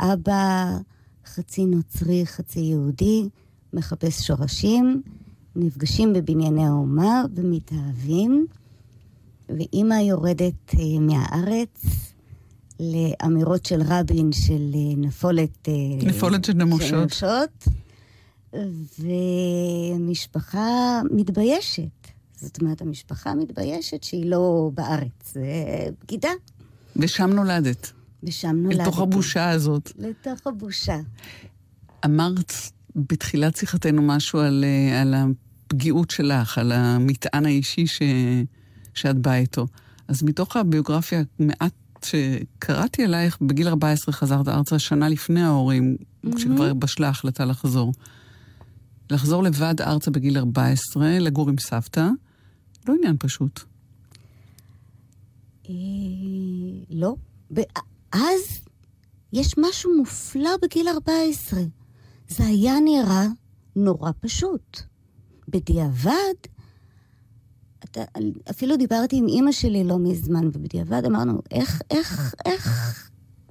אבא 0.00 0.76
חצי 1.26 1.66
נוצרי, 1.66 2.26
חצי 2.26 2.60
יהודי, 2.60 3.28
מחפש 3.72 4.26
שורשים, 4.26 5.02
נפגשים 5.56 6.12
בבנייני 6.12 6.66
האומה 6.66 7.22
ומתאהבים, 7.34 8.46
ואימא 9.48 9.94
יורדת 9.94 10.74
אה, 10.74 11.00
מהארץ 11.00 11.84
לאמירות 12.80 13.66
של 13.66 13.82
רבין 13.86 14.32
של 14.32 14.70
אה, 14.74 14.96
נפולת... 14.96 15.68
אה, 15.68 16.08
נפולת 16.08 16.44
של 16.44 16.52
נמושות. 16.52 16.88
של 16.88 16.96
נמושות, 16.96 17.68
ומשפחה 19.98 21.00
מתביישת. 21.10 22.08
זאת 22.36 22.60
אומרת, 22.62 22.80
המשפחה 22.82 23.34
מתביישת 23.34 24.02
שהיא 24.02 24.30
לא 24.30 24.70
בארץ. 24.74 25.32
זה 25.32 25.42
בגידה. 26.02 26.30
ושם 26.96 27.30
נולדת. 27.30 27.92
ושם 28.22 28.56
נולדתי. 28.56 28.82
לתוך 28.82 29.00
הבושה 29.00 29.50
הזאת. 29.50 29.92
לתוך 29.98 30.46
הבושה. 30.46 30.96
אמרת 32.04 32.52
בתחילת 32.96 33.56
שיחתנו 33.56 34.02
משהו 34.02 34.38
על, 34.38 34.64
אה, 34.66 35.00
על 35.00 35.14
הפגיעות 35.14 36.10
שלך, 36.10 36.58
על 36.58 36.72
המטען 36.72 37.46
האישי 37.46 37.86
ש, 37.86 38.02
שאת 38.94 39.16
באה 39.16 39.36
איתו. 39.36 39.66
אז 40.08 40.22
מתוך 40.22 40.56
הביוגרפיה 40.56 41.22
מעט 41.38 41.72
שקראתי 42.04 43.04
אלייך, 43.04 43.38
בגיל 43.40 43.68
14 43.68 44.12
חזרת 44.12 44.48
ארצה, 44.48 44.78
שנה 44.78 45.08
לפני 45.08 45.42
ההורים, 45.42 45.96
mm-hmm. 45.96 46.36
כשכבר 46.36 46.74
בשלה 46.74 47.06
ההחלטה 47.06 47.44
לחזור. 47.44 47.92
לחזור 49.10 49.42
לבד 49.42 49.80
ארצה 49.80 50.10
בגיל 50.10 50.38
14, 50.38 51.18
לגור 51.18 51.48
עם 51.48 51.58
סבתא, 51.58 52.08
לא 52.88 52.94
עניין 52.94 53.16
פשוט. 53.18 53.60
אה, 55.68 55.74
לא. 56.90 57.14
אז 58.12 58.60
יש 59.32 59.54
משהו 59.58 59.96
מופלא 59.96 60.50
בגיל 60.62 60.88
14. 60.88 61.60
זה 62.28 62.46
היה 62.46 62.80
נראה 62.84 63.26
נורא 63.76 64.10
פשוט. 64.20 64.80
בדיעבד, 65.48 66.34
אתה, 67.84 68.04
אפילו 68.50 68.76
דיברתי 68.76 69.16
עם 69.16 69.28
אימא 69.28 69.52
שלי 69.52 69.84
לא 69.84 69.98
מזמן, 69.98 70.46
ובדיעבד 70.46 71.04
אמרנו, 71.04 71.42
איך, 71.50 71.82
איך, 71.90 72.34
איך, 72.46 73.00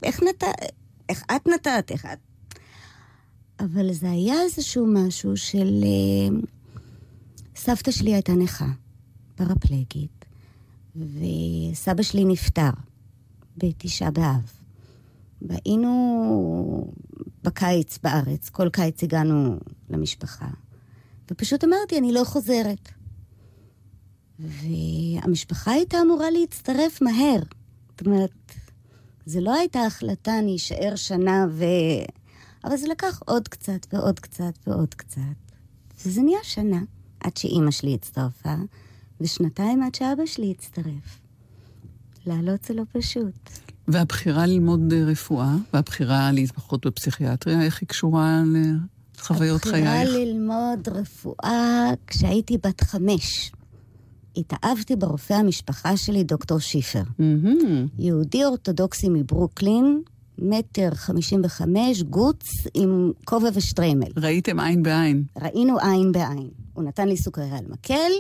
איך 0.04 0.24
נתת, 0.24 0.48
איך 1.10 1.24
את 1.36 1.48
נתת, 1.48 1.92
איך 1.92 2.06
את... 2.06 2.20
אבל 3.60 3.94
זה 3.94 4.12
היה 4.12 4.42
איזשהו 4.42 4.88
משהו 4.88 5.38
של... 5.38 5.84
אה, 5.84 6.40
סבתא 7.56 7.92
שלי 7.92 8.14
הייתה 8.14 8.34
נכה, 8.34 8.68
פרפלגית, 9.36 10.26
וסבא 10.96 12.04
שלי 12.04 12.26
נפטר 12.26 12.70
בתשעה 13.64 14.12
באב. 14.12 14.52
והיינו 15.42 16.94
בקיץ 17.44 17.98
בארץ, 18.04 18.50
כל 18.50 18.70
קיץ 18.70 19.04
הגענו 19.04 19.60
למשפחה, 19.90 20.48
ופשוט 21.32 21.64
אמרתי, 21.64 21.98
אני 21.98 22.12
לא 22.12 22.24
חוזרת. 22.24 22.90
והמשפחה 24.40 25.72
הייתה 25.72 26.02
אמורה 26.02 26.32
להצטרף 26.32 27.02
מהר. 27.02 27.40
זאת 27.90 28.08
אומרת, 28.08 28.52
זה 29.26 29.42
לא 29.42 29.56
הייתה 29.56 29.80
החלטה, 29.86 30.40
אני 30.40 30.56
אשאר 30.56 30.96
שנה 30.96 31.46
ו... 31.52 31.64
אבל 32.64 32.78
זה 32.78 32.88
לקח 32.88 33.22
עוד 33.26 33.48
קצת 33.48 33.94
ועוד 33.94 34.20
קצת 34.20 34.54
ועוד 34.68 34.94
קצת. 34.94 35.22
וזה 36.06 36.22
נהיה 36.22 36.40
שנה, 36.44 36.80
עד 37.20 37.38
שאימא 37.38 37.72
שלי 37.72 37.94
הצטרפה, 37.94 38.56
ושנתיים 39.22 39.84
עד 39.84 39.96
שאבא 39.96 40.26
שלי 40.26 40.52
הצטרף. 40.52 41.20
לעלות 42.26 42.64
זה 42.64 42.74
לא 42.74 42.84
פשוט. 42.92 43.50
והבחירה 43.88 44.46
ללמוד 44.46 44.94
רפואה, 44.94 45.56
והבחירה 45.74 46.32
להתמחות 46.32 46.86
בפסיכיאטריה, 46.86 47.62
איך 47.62 47.82
היא 47.82 47.88
קשורה 47.88 48.42
לחוויות 49.18 49.64
חייך? 49.64 49.76
הבחירה 49.76 50.04
ללמוד 50.04 50.90
רפואה 50.92 51.92
כשהייתי 52.08 52.58
בת 52.58 52.82
חמש. 52.82 53.52
התאהבתי 54.38 54.96
ברופא 54.96 55.34
המשפחה 55.34 55.98
שלי, 55.98 56.24
דוקטור 56.24 56.60
שיפר. 56.60 57.02
Mm-hmm. 57.02 57.90
יהודי 58.00 58.46
אורתודוקסי 58.46 59.10
מברוקלין, 59.10 60.02
מטר 60.38 60.90
חמישים 60.94 61.42
וחמש, 61.44 62.04
גוץ 62.04 62.46
עם 62.74 63.12
כובע 63.26 63.50
ושטריימל. 63.54 64.12
ראיתם 64.18 64.60
עין 64.60 64.84
בעין. 64.84 65.24
ראינו 65.42 65.80
עין 65.80 66.12
בעין. 66.12 66.50
הוא 66.74 66.84
נתן 66.84 67.08
לי 67.08 67.18
סוכריה 67.18 67.58
על 67.58 67.66
מקל, 67.70 68.12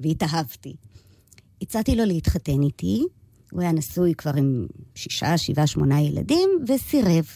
והתאהבתי. 0.00 0.74
הצעתי 1.62 1.96
לו 1.96 2.04
להתחתן 2.04 2.62
איתי, 2.62 3.04
הוא 3.52 3.60
היה 3.60 3.72
נשוי 3.72 4.14
כבר 4.14 4.36
עם 4.36 4.66
שישה, 4.94 5.38
שבעה, 5.38 5.66
שמונה 5.66 6.00
ילדים, 6.00 6.48
וסירב. 6.68 7.26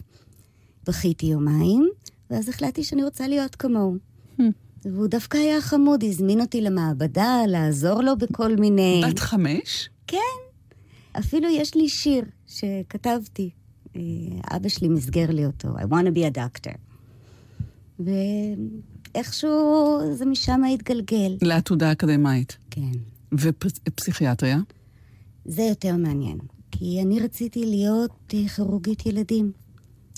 בכיתי 0.86 1.26
יומיים, 1.26 1.88
ואז 2.30 2.48
החלטתי 2.48 2.84
שאני 2.84 3.04
רוצה 3.04 3.28
להיות 3.28 3.54
כמוהו. 3.54 3.96
Hmm. 4.38 4.42
והוא 4.84 5.06
דווקא 5.06 5.38
היה 5.38 5.60
חמוד, 5.60 6.04
הזמין 6.04 6.40
אותי 6.40 6.60
למעבדה, 6.60 7.36
לעזור 7.48 8.02
לו 8.02 8.16
בכל 8.16 8.56
מיני... 8.56 9.02
בת 9.08 9.18
חמש? 9.18 9.88
כן. 10.06 10.18
אפילו 11.18 11.48
יש 11.48 11.74
לי 11.74 11.88
שיר 11.88 12.24
שכתבתי. 12.46 13.50
אה, 13.96 14.00
אבא 14.56 14.68
שלי 14.68 14.88
מסגר 14.88 15.30
לי 15.30 15.46
אותו, 15.46 15.68
I 15.68 15.82
want 15.82 16.06
to 16.06 16.14
be 16.14 16.34
a 16.34 16.38
doctor. 16.38 16.76
ואיכשהו 19.14 20.00
זה 20.12 20.26
משם 20.26 20.64
התגלגל. 20.64 21.36
לעתודה 21.42 21.92
אקדמאית. 21.92 22.56
כן. 22.70 22.92
ופסיכיאטריה? 23.32 24.58
זה 25.44 25.62
יותר 25.62 25.96
מעניין. 25.96 26.38
כי 26.70 27.02
אני 27.02 27.20
רציתי 27.20 27.66
להיות 27.66 28.34
אה, 28.34 28.48
כירורגית 28.48 29.06
ילדים. 29.06 29.52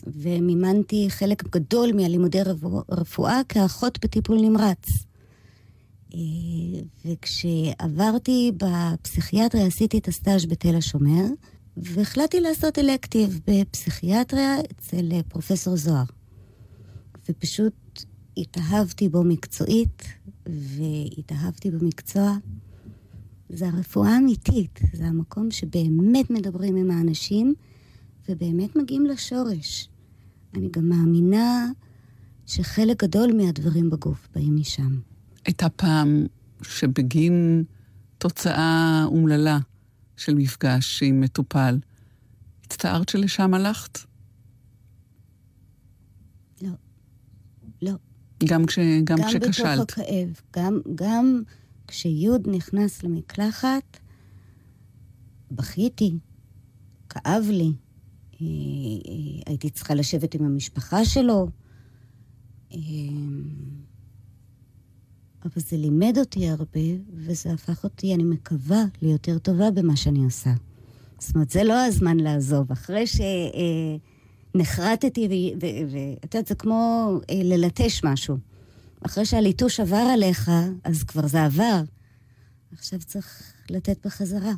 ומימנתי 0.06 1.06
חלק 1.10 1.48
גדול 1.56 1.92
מהלימודי 1.92 2.38
רפואה 2.90 3.40
כאחות 3.48 4.04
בטיפול 4.04 4.40
נמרץ. 4.40 4.88
אה, 6.14 6.20
וכשעברתי 7.04 8.52
בפסיכיאטריה 8.56 9.66
עשיתי 9.66 9.98
את 9.98 10.08
הסטאז' 10.08 10.46
בתל 10.46 10.76
השומר, 10.76 11.24
והחלטתי 11.76 12.40
לעשות 12.40 12.78
אלקטיב 12.78 13.40
בפסיכיאטריה 13.46 14.60
אצל 14.60 15.12
אה, 15.12 15.22
פרופסור 15.22 15.76
זוהר. 15.76 16.04
ופשוט 17.28 18.04
התאהבתי 18.36 19.08
בו 19.08 19.24
מקצועית, 19.24 20.02
והתאהבתי 20.46 21.70
במקצוע. 21.70 22.36
זה 23.55 23.68
הרפואה 23.68 24.14
האמיתית, 24.14 24.80
זה 24.92 25.07
המקום 25.07 25.50
שבאמת 25.50 26.30
מדברים 26.30 26.76
עם 26.76 26.90
האנשים 26.90 27.55
ובאמת 28.28 28.76
מגיעים 28.76 29.07
לשורש. 29.07 29.88
אני 30.55 30.68
גם 30.70 30.88
מאמינה 30.88 31.70
שחלק 32.46 33.05
גדול 33.05 33.32
מהדברים 33.32 33.90
בגוף 33.90 34.28
באים 34.34 34.57
משם. 34.57 34.98
הייתה 35.44 35.68
פעם 35.68 36.26
שבגין 36.62 37.64
תוצאה 38.18 39.02
אומללה 39.07 39.59
של 40.16 40.34
מפגש 40.34 41.02
עם 41.02 41.20
מטופל, 41.20 41.78
הצטערת 42.64 43.09
שלשם 43.09 43.55
הלכת? 43.55 43.98
לא. 46.62 46.70
לא. 47.82 47.92
גם, 48.44 48.66
כש, 48.66 48.78
גם, 49.05 49.16
גם 49.18 49.28
כשכשלת. 49.28 49.66
גם 49.66 49.82
בתוך 49.82 49.98
הכאב. 49.98 50.40
גם, 50.57 50.80
גם 50.94 51.42
כשיוד 51.89 52.49
נכנס 52.49 53.03
למקלחת, 53.03 53.99
בכיתי, 55.51 56.18
כאב 57.09 57.45
לי. 57.51 57.72
אה, 58.41 58.47
אה, 58.47 59.43
הייתי 59.47 59.70
צריכה 59.70 59.95
לשבת 59.95 60.35
עם 60.35 60.45
המשפחה 60.45 61.05
שלו. 61.05 61.49
אה, 62.72 62.78
אבל 65.45 65.62
זה 65.62 65.76
לימד 65.76 66.18
אותי 66.18 66.49
הרבה, 66.49 66.80
וזה 67.12 67.53
הפך 67.53 67.85
אותי, 67.85 68.14
אני 68.14 68.24
מקווה, 68.24 68.85
ליותר 69.03 69.39
טובה 69.39 69.70
במה 69.70 69.97
שאני 69.97 70.24
עושה. 70.24 70.51
זאת 71.18 71.35
אומרת, 71.35 71.51
זה 71.51 71.64
לא 71.64 71.85
הזמן 71.85 72.16
לעזוב. 72.16 72.72
אחרי 72.72 73.05
שנחרטתי, 74.55 75.28
ואת 75.91 76.35
יודעת, 76.35 76.47
זה 76.47 76.55
כמו 76.55 77.11
ללטש 77.30 78.05
משהו. 78.05 78.37
אחרי 79.03 79.24
שהליטוש 79.24 79.80
עבר 79.80 79.97
עליך, 79.97 80.51
אז 80.84 81.03
כבר 81.03 81.26
זה 81.26 81.45
עבר. 81.45 81.82
עכשיו 82.72 82.99
צריך 82.99 83.53
לתת 83.70 84.07
בחזרה. 84.07 84.53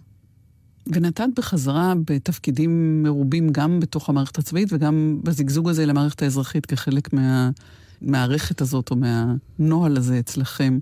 ונתת 0.86 1.28
בחזרה 1.36 1.92
בתפקידים 2.06 3.02
מרובים 3.02 3.48
גם 3.52 3.80
בתוך 3.80 4.08
המערכת 4.08 4.38
הצבאית 4.38 4.72
וגם 4.72 5.20
בזיגזוג 5.22 5.68
הזה 5.68 5.86
למערכת 5.86 6.22
האזרחית 6.22 6.66
כחלק 6.66 7.08
מהמערכת 7.12 8.60
הזאת 8.60 8.90
או 8.90 8.96
מהנוהל 8.96 9.96
הזה 9.96 10.18
אצלכם. 10.18 10.78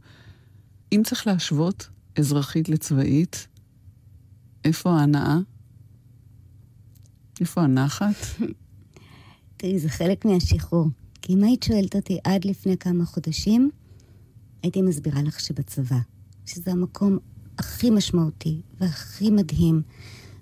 אם 0.93 1.03
צריך 1.05 1.27
להשוות 1.27 1.89
אזרחית 2.19 2.69
לצבאית, 2.69 3.47
איפה 4.65 4.91
ההנאה? 4.91 5.39
איפה 7.41 7.63
הנחת? 7.63 8.15
תראי, 9.57 9.79
זה 9.79 9.89
חלק 9.89 10.25
מהשחרור. 10.25 10.89
כי 11.25 11.33
אם 11.33 11.45
היית 11.45 11.63
שואלת 11.63 11.97
אותי 11.97 12.19
עד 12.25 12.45
לפני 12.45 12.77
כמה 12.77 13.05
חודשים, 13.05 13.71
הייתי 14.63 14.83
מסבירה 14.83 15.23
לך 15.23 15.41
שבצבא, 15.41 15.99
שזה 16.47 16.71
המקום 16.71 17.19
הכי 17.59 17.91
משמעותי 17.91 18.61
והכי 18.81 19.31
מדהים. 19.31 19.83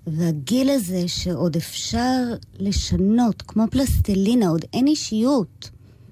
והגיל 0.07 0.69
הזה 0.69 1.07
שעוד 1.07 1.55
אפשר 1.55 2.23
לשנות, 2.59 3.41
כמו 3.41 3.63
פלסטלינה, 3.71 4.47
עוד 4.47 4.65
אין 4.73 4.87
אישיות. 4.87 5.69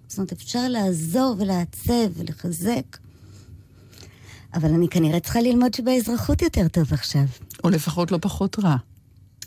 זאת 0.08 0.18
אומרת, 0.18 0.32
אפשר 0.32 0.68
לעזור 0.68 1.36
ולעצב 1.40 2.10
ולחזק. 2.14 2.98
אבל 4.54 4.74
אני 4.74 4.88
כנראה 4.88 5.20
צריכה 5.20 5.42
ללמוד 5.42 5.74
שבאזרחות 5.74 6.42
יותר 6.42 6.68
טוב 6.68 6.94
עכשיו. 6.94 7.26
או 7.64 7.70
לפחות 7.70 8.12
לא 8.12 8.18
פחות 8.22 8.60
רע. 8.60 8.76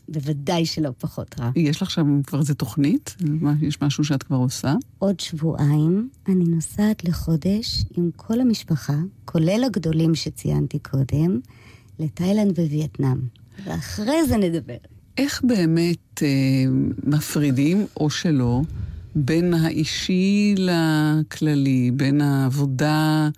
בוודאי 0.09 0.67
שלא 0.67 0.91
פחות 0.99 1.41
רע. 1.41 1.51
יש 1.57 1.83
לך 1.83 1.91
שם 1.91 2.23
כבר 2.27 2.39
איזה 2.39 2.55
תוכנית? 2.55 3.17
יש 3.61 3.83
משהו 3.83 4.05
שאת 4.05 4.23
כבר 4.23 4.37
עושה? 4.37 4.75
עוד 4.99 5.21
שבועיים 5.21 6.09
אני 6.29 6.45
נוסעת 6.45 7.05
לחודש 7.05 7.85
עם 7.97 8.11
כל 8.17 8.41
המשפחה, 8.41 8.97
כולל 9.25 9.65
הגדולים 9.65 10.15
שציינתי 10.15 10.79
קודם, 10.79 11.41
לתאילנד 11.99 12.59
ווייטנאם. 12.59 13.19
ואחרי 13.65 14.27
זה 14.27 14.37
נדבר. 14.37 14.77
איך 15.19 15.43
באמת 15.45 16.23
אה, 16.23 16.29
מפרידים, 17.05 17.87
או 17.97 18.11
שלא, 18.11 18.63
בין 19.15 19.55
האישי 19.55 20.55
לכללי, 20.59 21.91
בין 21.91 22.21
העבודה 22.21 23.29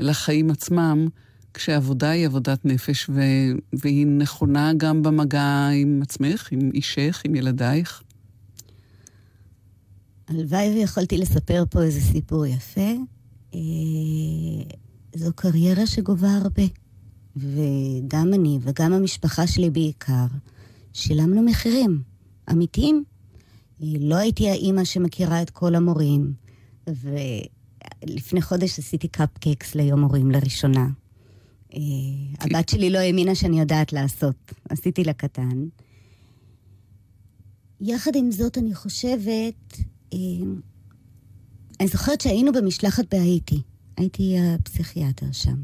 לחיים 0.00 0.50
עצמם, 0.50 1.08
כשעבודה 1.54 2.10
היא 2.10 2.26
עבודת 2.26 2.64
נפש, 2.64 3.08
ו... 3.08 3.20
והיא 3.72 4.06
נכונה 4.06 4.72
גם 4.76 5.02
במגע 5.02 5.68
עם 5.74 6.00
עצמך, 6.02 6.48
עם 6.52 6.70
אישך, 6.74 7.22
עם 7.24 7.34
ילדייך? 7.34 8.02
הלוואי 10.28 10.74
ויכולתי 10.74 11.18
לספר 11.18 11.64
פה 11.70 11.82
איזה 11.82 12.00
סיפור 12.00 12.46
יפה. 12.46 12.90
אה, 13.54 13.60
זו 15.14 15.32
קריירה 15.34 15.86
שגובה 15.86 16.36
הרבה. 16.36 16.62
וגם 17.36 18.34
אני 18.34 18.58
וגם 18.62 18.92
המשפחה 18.92 19.46
שלי 19.46 19.70
בעיקר, 19.70 20.26
שילמנו 20.92 21.42
מחירים 21.42 22.02
אמיתיים. 22.50 23.04
לא 23.80 24.16
הייתי 24.16 24.48
האימא 24.48 24.84
שמכירה 24.84 25.42
את 25.42 25.50
כל 25.50 25.74
המורים, 25.74 26.32
ולפני 26.86 28.42
חודש 28.42 28.78
עשיתי 28.78 29.08
קפקקס 29.08 29.74
ליום 29.74 30.02
הורים 30.02 30.30
לראשונה. 30.30 30.86
אה, 31.74 31.80
הבת 32.40 32.68
שלי 32.68 32.90
לא 32.90 32.98
האמינה 32.98 33.34
שאני 33.34 33.60
יודעת 33.60 33.92
לעשות, 33.92 34.52
עשיתי 34.68 35.04
לה 35.04 35.12
קטן. 35.12 35.64
יחד 37.80 38.10
עם 38.16 38.30
זאת, 38.30 38.58
אני 38.58 38.74
חושבת, 38.74 39.76
אה, 40.12 40.18
אני 41.80 41.88
זוכרת 41.88 42.20
שהיינו 42.20 42.52
במשלחת 42.52 43.14
בהאיטי, 43.14 43.62
הייתי 43.96 44.36
הפסיכיאטר 44.38 45.32
שם. 45.32 45.56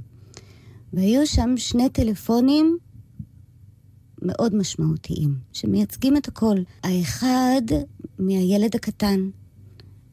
והיו 0.92 1.26
שם 1.26 1.54
שני 1.56 1.88
טלפונים 1.88 2.78
מאוד 4.22 4.54
משמעותיים, 4.54 5.34
שמייצגים 5.52 6.16
את 6.16 6.28
הכל. 6.28 6.56
האחד 6.82 7.62
מהילד 8.18 8.74
הקטן, 8.76 9.30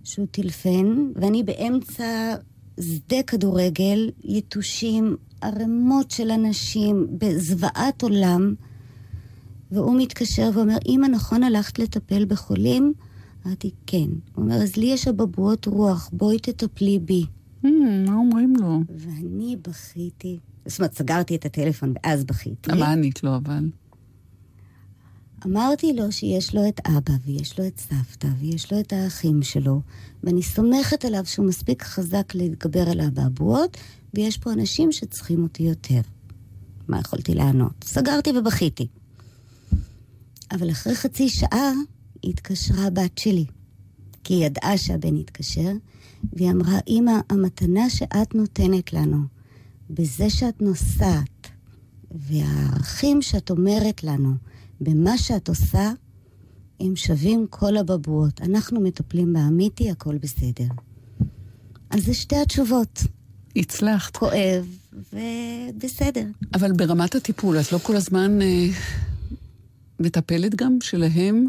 שהוא 0.04 0.28
טילפן, 0.32 1.12
ואני 1.16 1.44
באמצע 1.44 2.36
שדה 2.82 3.24
כדורגל, 3.28 4.10
יתושים, 4.24 5.18
ערימות 5.44 6.12
של 6.12 6.32
אנשים, 6.32 7.08
בזוועת 7.18 8.02
עולם, 8.02 8.54
והוא 9.72 9.98
מתקשר 9.98 10.50
ואומר, 10.54 10.78
אמא, 10.88 11.08
נכון 11.08 11.44
הלכת 11.44 11.80
לטפל 11.80 12.26
בחולים? 12.26 12.94
אמרתי, 13.46 13.72
כן. 13.88 14.08
הוא 14.36 14.44
אומר, 14.44 14.56
אז 14.56 14.76
לי 14.76 14.86
יש 14.86 15.08
אבבואות 15.08 15.66
רוח, 15.66 16.10
בואי 16.14 16.40
תטפלי 16.40 17.00
בי. 17.00 17.26
Mm, 17.64 17.68
מה 18.08 18.16
אומרים 18.16 18.54
לו? 18.60 18.80
ואני 18.96 19.58
בכיתי. 19.68 20.40
זאת 20.66 20.80
אומרת, 20.80 20.98
סגרתי 20.98 21.36
את 21.36 21.46
הטלפון 21.46 21.94
ואז 21.96 22.24
בכיתי. 22.24 22.72
מה 22.72 22.92
ענית 22.92 23.24
לו 23.24 23.36
אבל? 23.36 23.70
אמרתי 25.46 25.94
לו 25.94 26.12
שיש 26.12 26.56
לו 26.56 26.68
את 26.68 26.80
אבא, 26.88 27.14
ויש 27.26 27.60
לו 27.60 27.68
את 27.68 27.80
סבתא, 27.80 28.28
ויש 28.40 28.74
לו 28.74 28.80
את 28.80 28.94
האחים 28.94 29.42
שלו, 29.42 29.82
ואני 30.24 30.44
סומכת 30.44 31.06
עליו 31.06 31.26
שהוא 31.26 31.46
מספיק 31.46 31.84
חזק 31.84 32.36
להתגבר 32.36 32.90
על 32.90 33.00
האבעבועות, 33.00 33.78
ויש 34.14 34.38
פה 34.38 34.54
אנשים 34.54 34.92
שצריכים 34.92 35.44
אותי 35.44 35.64
יותר. 35.64 36.02
מה 36.88 37.00
יכולתי 37.00 37.34
לענות? 37.34 37.84
סגרתי 37.84 38.30
ובכיתי. 38.38 38.88
אבל 40.52 40.72
אחרי 40.72 40.96
חצי 40.96 41.30
שעה 41.30 41.72
התקשרה 42.24 42.86
הבת 42.86 43.18
שלי, 43.18 43.46
כי 44.24 44.34
היא 44.34 44.46
ידעה 44.46 44.78
שהבן 44.78 45.16
התקשר, 45.16 45.72
והיא 46.34 46.52
אמרה, 46.52 46.80
אמא, 46.88 47.14
המתנה 47.30 47.90
שאת 47.90 48.36
נותנת 48.36 48.94
לנו, 48.94 49.18
בזה 49.90 50.30
שאת 50.30 50.62
נוסעת, 50.62 51.48
והערכים 52.12 53.22
שאת 53.22 53.50
אומרת 53.50 54.04
לנו, 54.04 54.34
במה 54.82 55.18
שאת 55.18 55.50
עושה, 55.50 55.92
הם 56.80 56.96
שווים 56.96 57.48
כל 57.50 57.78
הבבואות. 57.78 58.42
אנחנו 58.42 58.82
מטפלים 58.82 59.34
באמיתי, 59.34 59.92
הכל 59.92 60.18
בסדר. 60.18 60.68
אז 61.90 62.06
זה 62.06 62.14
שתי 62.14 62.36
התשובות. 62.36 63.00
הצלחת. 63.56 64.18
כואב, 64.18 64.68
ובסדר. 64.94 66.26
אבל 66.54 66.72
ברמת 66.72 67.16
הטיפול, 67.16 67.60
את 67.60 67.72
לא 67.72 67.78
כל 67.78 67.96
הזמן 67.96 68.42
אה, 68.42 68.68
מטפלת 70.00 70.56
גם 70.56 70.78
שלהם? 70.82 71.48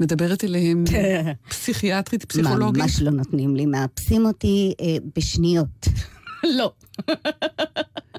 מדברת 0.00 0.44
אליהם 0.44 0.84
פסיכיאטרית, 1.50 2.24
פסיכולוגית? 2.24 2.82
ממש 2.82 3.02
לא 3.02 3.10
נותנים 3.10 3.56
לי, 3.56 3.66
מאפסים 3.66 4.26
אותי 4.26 4.74
אה, 4.80 4.96
בשניות. 5.16 5.88
לא. 6.58 6.72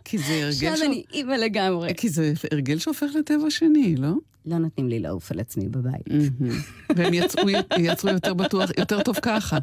כי 0.06 0.18
זה 0.18 0.34
הרגל 0.44 0.76
שם 0.76 0.86
אני 0.86 1.04
אימא 1.14 1.34
לגמרי. 1.34 1.94
כי 1.98 2.10
זה 2.10 2.34
הרגל 2.52 2.80
שהופך 2.80 3.08
לטבע 3.20 3.50
שני, 3.50 3.96
לא? 3.96 4.12
לא 4.46 4.58
נותנים 4.58 4.90
לי 4.90 5.00
לעוף 5.00 5.32
על 5.32 5.40
עצמי 5.40 5.70
בבית. 5.70 6.08
והם 6.96 7.14
יצרו 7.78 8.10
יותר 8.10 8.34
בטוח, 8.34 8.70
יותר 8.78 9.04
טוב 9.04 9.16
ככה. 9.22 9.58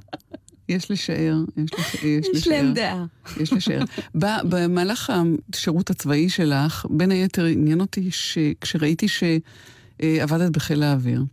יש 0.69 0.91
לשער, 0.91 1.37
יש 1.57 1.71
לשער. 1.75 2.35
יש 2.35 2.49
להם 2.49 2.75
דעה. 2.75 3.05
יש 3.41 3.53
לשער. 3.53 3.85
במהלך 4.15 5.13
השירות 5.53 5.91
הצבאי 5.91 6.29
שלך, 6.29 6.87
בין 6.91 7.11
היתר 7.11 7.45
עניין 7.45 7.81
אותי 7.81 8.11
שכשראיתי 8.11 9.07
שעבדת 9.09 10.51
בחיל 10.53 10.83
האוויר. 10.83 11.25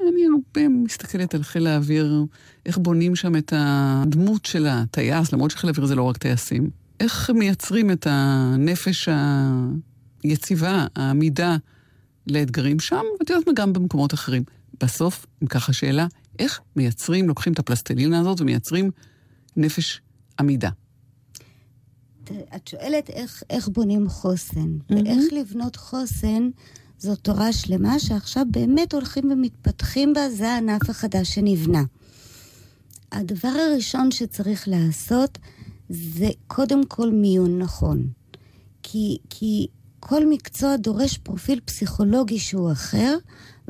אני 0.00 0.20
הרבה 0.34 0.68
מסתכלת 0.68 1.34
על 1.34 1.42
חיל 1.42 1.66
האוויר, 1.66 2.24
איך 2.66 2.78
בונים 2.78 3.16
שם 3.16 3.36
את 3.36 3.52
הדמות 3.56 4.46
של 4.46 4.66
הטייס, 4.66 5.32
למרות 5.32 5.50
שחיל 5.50 5.70
האוויר 5.70 5.86
זה 5.86 5.94
לא 5.94 6.02
רק 6.02 6.16
טייסים. 6.16 6.70
איך 7.00 7.30
מייצרים 7.30 7.90
את 7.90 8.06
הנפש 8.10 9.08
היציבה, 10.22 10.86
העמידה 10.96 11.56
לאתגרים 12.26 12.80
שם, 12.80 13.02
ואת 13.20 13.30
יודעת 13.30 13.46
מה, 13.46 13.52
גם 13.52 13.72
במקומות 13.72 14.14
אחרים. 14.14 14.42
בסוף, 14.82 15.26
אם 15.42 15.46
ככה 15.46 15.72
שאלה, 15.72 16.06
איך 16.40 16.60
מייצרים, 16.76 17.28
לוקחים 17.28 17.52
את 17.52 17.58
הפלסטלינה 17.58 18.20
הזאת 18.20 18.40
ומייצרים 18.40 18.90
נפש 19.56 20.00
עמידה? 20.40 20.70
את 22.56 22.68
שואלת 22.68 23.10
איך, 23.10 23.42
איך 23.50 23.68
בונים 23.68 24.08
חוסן, 24.08 24.76
mm-hmm. 24.78 24.94
ואיך 24.94 25.32
לבנות 25.32 25.76
חוסן 25.76 26.50
זו 26.98 27.16
תורה 27.16 27.52
שלמה 27.52 27.98
שעכשיו 27.98 28.46
באמת 28.50 28.94
הולכים 28.94 29.30
ומתפתחים 29.32 30.12
בה, 30.12 30.30
זה 30.30 30.50
הענף 30.50 30.90
החדש 30.90 31.34
שנבנה. 31.34 31.82
הדבר 33.12 33.48
הראשון 33.48 34.10
שצריך 34.10 34.68
לעשות 34.68 35.38
זה 35.88 36.28
קודם 36.46 36.86
כל 36.86 37.10
מיון 37.10 37.58
נכון. 37.58 38.06
כי, 38.82 39.18
כי 39.30 39.66
כל 40.00 40.26
מקצוע 40.26 40.76
דורש 40.76 41.18
פרופיל 41.18 41.60
פסיכולוגי 41.64 42.38
שהוא 42.38 42.72
אחר, 42.72 43.16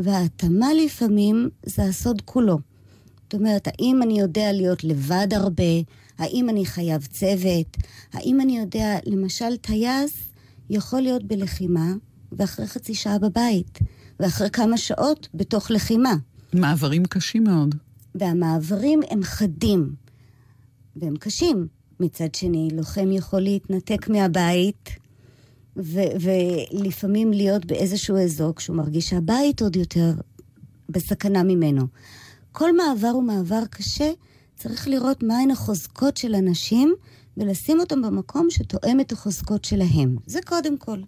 וההתאמה 0.02 0.74
לפעמים 0.84 1.48
זה 1.66 1.82
הסוד 1.82 2.22
כולו. 2.24 2.58
זאת 3.22 3.34
אומרת, 3.34 3.68
האם 3.68 4.02
אני 4.02 4.20
יודע 4.20 4.52
להיות 4.52 4.84
לבד 4.84 5.28
הרבה? 5.32 5.72
האם 6.18 6.48
אני 6.48 6.66
חייב 6.66 7.06
צוות? 7.06 7.76
האם 8.12 8.40
אני 8.40 8.58
יודע, 8.58 8.98
למשל, 9.06 9.56
טייס 9.56 10.12
יכול 10.70 11.00
להיות 11.00 11.24
בלחימה, 11.24 11.92
ואחרי 12.32 12.66
חצי 12.66 12.94
שעה 12.94 13.18
בבית, 13.18 13.78
ואחרי 14.20 14.50
כמה 14.50 14.76
שעות 14.76 15.28
בתוך 15.34 15.70
לחימה. 15.70 16.14
מעברים 16.52 17.04
קשים 17.04 17.44
מאוד. 17.44 17.74
והמעברים 18.14 19.00
הם 19.10 19.22
חדים, 19.22 19.94
והם 20.96 21.16
קשים. 21.16 21.66
מצד 22.00 22.34
שני, 22.34 22.68
לוחם 22.72 23.12
יכול 23.12 23.40
להתנתק 23.40 24.08
מהבית, 24.08 24.90
ו- 25.82 26.30
ולפעמים 26.72 27.32
להיות 27.32 27.64
באיזשהו 27.64 28.16
אזור 28.16 28.54
כשהוא 28.54 28.76
מרגיש 28.76 29.08
שהבית 29.08 29.62
עוד 29.62 29.76
יותר 29.76 30.12
בסכנה 30.88 31.42
ממנו. 31.42 31.86
כל 32.52 32.76
מעבר 32.76 33.08
הוא 33.08 33.22
מעבר 33.22 33.66
קשה, 33.70 34.12
צריך 34.56 34.88
לראות 34.88 35.22
מהן 35.22 35.50
החוזקות 35.50 36.16
של 36.16 36.34
אנשים 36.34 36.94
ולשים 37.36 37.80
אותם 37.80 38.02
במקום 38.02 38.46
שתואם 38.50 39.00
את 39.00 39.12
החוזקות 39.12 39.64
שלהם. 39.64 40.16
זה 40.26 40.38
קודם 40.46 40.78
כל. 40.78 41.00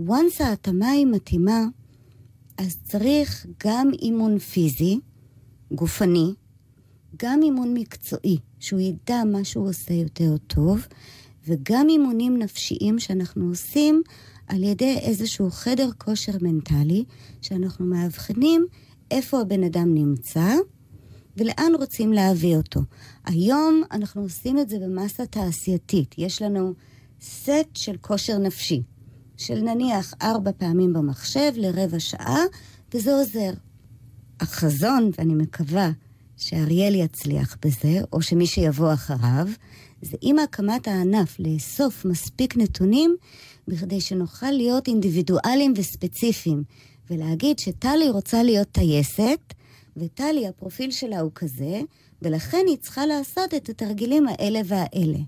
once 0.00 0.44
ההתאמה 0.44 0.88
היא 0.88 1.06
מתאימה, 1.06 1.64
אז 2.58 2.76
צריך 2.84 3.46
גם 3.64 3.90
אימון 4.02 4.38
פיזי, 4.38 4.98
גופני, 5.72 6.34
גם 7.16 7.40
אימון 7.42 7.74
מקצועי, 7.74 8.38
שהוא 8.60 8.80
ידע 8.80 9.22
מה 9.24 9.44
שהוא 9.44 9.68
עושה 9.68 9.94
יותר 9.94 10.36
טוב, 10.46 10.86
וגם 11.46 11.88
אימונים 11.88 12.38
נפשיים 12.38 12.98
שאנחנו 12.98 13.48
עושים 13.48 14.02
על 14.46 14.62
ידי 14.62 14.98
איזשהו 15.00 15.50
חדר 15.50 15.88
כושר 15.98 16.32
מנטלי, 16.40 17.04
שאנחנו 17.42 17.86
מאבחנים 17.86 18.66
איפה 19.10 19.40
הבן 19.40 19.64
אדם 19.64 19.94
נמצא 19.94 20.54
ולאן 21.36 21.72
רוצים 21.78 22.12
להביא 22.12 22.56
אותו. 22.56 22.80
היום 23.24 23.82
אנחנו 23.92 24.22
עושים 24.22 24.58
את 24.58 24.68
זה 24.68 24.78
במסה 24.78 25.26
תעשייתית. 25.26 26.14
יש 26.18 26.42
לנו 26.42 26.72
סט 27.20 27.74
של 27.74 27.96
כושר 28.00 28.38
נפשי. 28.38 28.82
של 29.36 29.60
נניח 29.60 30.14
ארבע 30.22 30.50
פעמים 30.58 30.92
במחשב 30.92 31.52
לרבע 31.56 32.00
שעה, 32.00 32.40
וזה 32.94 33.14
עוזר. 33.14 33.52
החזון, 34.40 35.10
ואני 35.18 35.34
מקווה 35.34 35.90
שאריאל 36.36 36.94
יצליח 36.94 37.56
בזה, 37.64 38.00
או 38.12 38.22
שמי 38.22 38.46
שיבוא 38.46 38.92
אחריו, 38.92 39.48
זה 40.02 40.16
עם 40.20 40.38
הקמת 40.38 40.88
הענף 40.88 41.36
לאסוף 41.38 42.04
מספיק 42.04 42.56
נתונים 42.56 43.16
בכדי 43.68 44.00
שנוכל 44.00 44.50
להיות 44.50 44.88
אינדיבידואליים 44.88 45.72
וספציפיים, 45.76 46.62
ולהגיד 47.10 47.58
שטלי 47.58 48.08
רוצה 48.08 48.42
להיות 48.42 48.68
טייסת, 48.72 49.54
וטלי, 49.96 50.46
הפרופיל 50.46 50.90
שלה 50.90 51.20
הוא 51.20 51.30
כזה, 51.34 51.80
ולכן 52.22 52.64
היא 52.66 52.76
צריכה 52.76 53.06
לעשות 53.06 53.54
את 53.54 53.68
התרגילים 53.68 54.26
האלה 54.28 54.60
והאלה. 54.64 55.18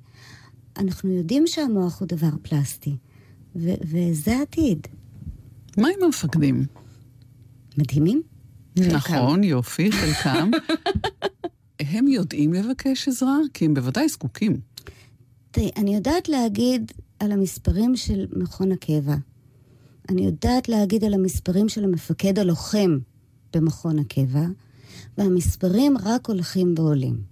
אנחנו 0.77 1.11
יודעים 1.11 1.47
שהמוח 1.47 2.01
הוא 2.01 2.09
דבר 2.09 2.31
פלסטי, 2.43 2.97
ו- 3.57 3.75
וזה 3.85 4.37
העתיד. 4.37 4.87
מה 5.79 5.89
עם 5.89 6.05
המפקדים? 6.05 6.66
מדהימים. 7.79 8.23
נכון, 8.77 9.45
יופי, 9.45 9.93
חלקם. 9.93 10.51
הם 11.81 12.09
יודעים 12.09 12.53
לבקש 12.53 13.09
עזרה? 13.09 13.39
כי 13.55 13.64
הם 13.64 13.74
בוודאי 13.74 14.09
זקוקים. 14.09 14.61
תראי, 15.51 15.70
אני 15.76 15.95
יודעת 15.95 16.29
להגיד 16.29 16.93
על 17.18 17.33
המספרים 17.33 17.97
של 17.97 18.26
מכון 18.37 18.72
הקבע. 18.72 19.14
אני 20.09 20.26
יודעת 20.26 20.68
להגיד 20.68 21.05
על 21.05 21.14
המספרים 21.14 21.68
של 21.68 21.85
המפקד 21.85 22.39
הלוחם 22.39 22.99
במכון 23.55 23.99
הקבע, 23.99 24.47
והמספרים 25.18 25.97
רק 26.05 26.29
הולכים 26.29 26.74
ועולים. 26.76 27.22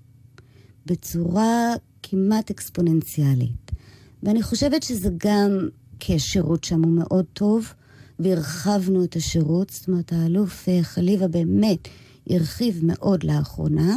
בצורה 0.87 1.75
כמעט 2.03 2.51
אקספוננציאלית. 2.51 3.71
ואני 4.23 4.43
חושבת 4.43 4.83
שזה 4.83 5.09
גם 5.17 5.69
כי 6.01 6.15
השירות 6.15 6.65
שם 6.65 6.85
הוא 6.85 6.93
מאוד 6.93 7.25
טוב, 7.33 7.73
והרחבנו 8.19 9.05
את 9.05 9.17
השירות. 9.17 9.71
זאת 9.71 9.89
אומרת, 9.89 10.13
האלוף 10.13 10.69
אה, 10.69 10.83
חליבה 10.83 11.29
באמת 11.29 11.89
הרחיב 12.31 12.81
מאוד 12.83 13.25
לאחרונה. 13.25 13.97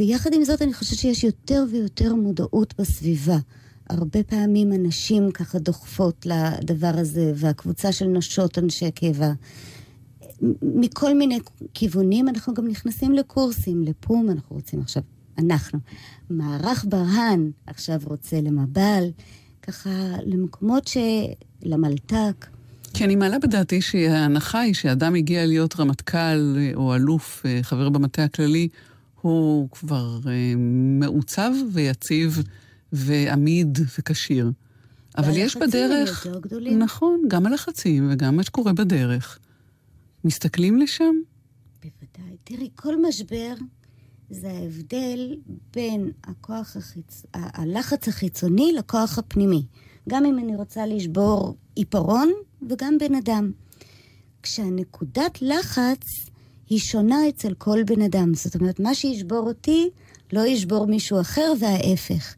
ויחד 0.00 0.30
עם 0.34 0.44
זאת, 0.44 0.62
אני 0.62 0.74
חושבת 0.74 0.98
שיש 0.98 1.24
יותר 1.24 1.64
ויותר 1.70 2.14
מודעות 2.14 2.74
בסביבה. 2.78 3.38
הרבה 3.90 4.22
פעמים 4.22 4.72
הנשים 4.72 5.30
ככה 5.30 5.58
דוחפות 5.58 6.26
לדבר 6.26 6.92
הזה, 6.94 7.32
והקבוצה 7.34 7.92
של 7.92 8.06
נשות 8.06 8.58
אנשי 8.58 8.90
קבע. 8.90 9.32
מכל 10.62 11.14
מיני 11.14 11.38
כיוונים, 11.74 12.28
אנחנו 12.28 12.54
גם 12.54 12.68
נכנסים 12.68 13.12
לקורסים, 13.12 13.82
לפום, 13.82 14.30
אנחנו 14.30 14.56
רוצים 14.56 14.80
עכשיו, 14.80 15.02
אנחנו. 15.38 15.78
מערך 16.30 16.84
ברהן 16.88 17.50
עכשיו 17.66 18.00
רוצה 18.04 18.40
למב"ל, 18.40 19.04
ככה 19.62 19.90
למקומות 20.26 20.88
ש... 20.88 20.96
למלת"ק. 21.62 22.46
כי 22.94 23.04
אני 23.04 23.16
מעלה 23.16 23.38
בדעתי 23.38 23.82
שההנחה 23.82 24.60
היא 24.60 24.74
שאדם 24.74 25.14
הגיע 25.14 25.46
להיות 25.46 25.80
רמטכ"ל 25.80 26.56
או 26.74 26.94
אלוף, 26.94 27.42
אה, 27.46 27.58
חבר 27.62 27.88
במטה 27.88 28.24
הכללי, 28.24 28.68
הוא 29.20 29.70
כבר 29.70 30.18
אה, 30.26 30.52
מעוצב 31.00 31.50
ויציב 31.72 32.42
ועמיד 32.92 33.78
וכשיר. 33.98 34.50
אבל 35.18 35.36
יש 35.36 35.56
בדרך... 35.56 36.26
יותר 36.26 36.40
גדולים. 36.40 36.78
נכון, 36.78 37.22
גם 37.28 37.46
הלחצים 37.46 38.08
וגם 38.12 38.36
מה 38.36 38.42
שקורה 38.42 38.72
בדרך. 38.72 39.38
מסתכלים 40.24 40.78
לשם? 40.78 41.14
בוודאי. 41.82 42.36
תראי, 42.44 42.70
כל 42.74 43.02
משבר 43.08 43.54
זה 44.30 44.50
ההבדל 44.50 45.36
בין 45.74 46.10
הכוח 46.24 46.76
החיצ... 46.76 47.22
ה- 47.34 47.62
הלחץ 47.62 48.08
החיצוני 48.08 48.72
לכוח 48.72 49.18
הפנימי. 49.18 49.62
גם 50.08 50.24
אם 50.24 50.38
אני 50.38 50.56
רוצה 50.56 50.86
לשבור 50.86 51.56
עיפרון 51.74 52.32
וגם 52.70 52.98
בן 52.98 53.14
אדם. 53.14 53.52
כשהנקודת 54.42 55.38
לחץ 55.42 56.27
היא 56.68 56.78
שונה 56.78 57.28
אצל 57.28 57.54
כל 57.54 57.82
בן 57.86 58.02
אדם. 58.02 58.34
זאת 58.34 58.54
אומרת, 58.54 58.80
מה 58.80 58.94
שישבור 58.94 59.48
אותי 59.48 59.88
לא 60.32 60.46
ישבור 60.46 60.86
מישהו 60.86 61.20
אחר 61.20 61.52
וההפך. 61.60 62.34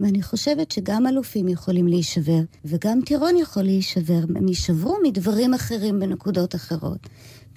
ואני 0.00 0.22
חושבת 0.22 0.70
שגם 0.70 1.06
אלופים 1.06 1.48
יכולים 1.48 1.88
להישבר, 1.88 2.40
וגם 2.64 3.00
טירון 3.06 3.36
יכול 3.36 3.62
להישבר. 3.62 4.20
הם 4.36 4.48
יישברו 4.48 4.96
מדברים 5.02 5.54
אחרים 5.54 6.00
בנקודות 6.00 6.54
אחרות. 6.54 7.08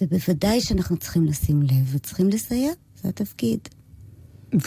ובוודאי 0.02 0.62
שאנחנו 0.62 0.98
צריכים 0.98 1.26
לשים 1.26 1.62
לב 1.62 1.96
וצריכים 1.96 2.30
לסייע, 2.30 2.72
זה 3.02 3.10
התפקיד. 3.10 3.60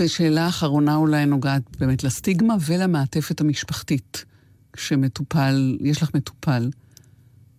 ושאלה 0.01 0.49
אחרונה 0.49 0.97
אולי 0.97 1.27
נוגעת 1.27 1.63
באמת 1.79 2.05
לסטיגמה 2.05 2.57
ולמעטפת 2.67 3.41
המשפחתית. 3.41 4.25
כשמטופל, 4.73 5.79
יש 5.81 6.03
לך 6.03 6.11
מטופל, 6.15 6.71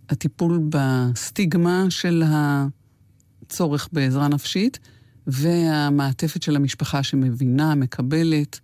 הטיפול 0.09 0.59
בסטיגמה 0.69 1.85
של 1.89 2.23
הצורך 3.47 3.89
בעזרה 3.91 4.27
נפשית 4.27 4.79
והמעטפת 5.27 6.43
של 6.43 6.55
המשפחה 6.55 7.03
שמבינה, 7.03 7.75
מקבלת. 7.75 8.59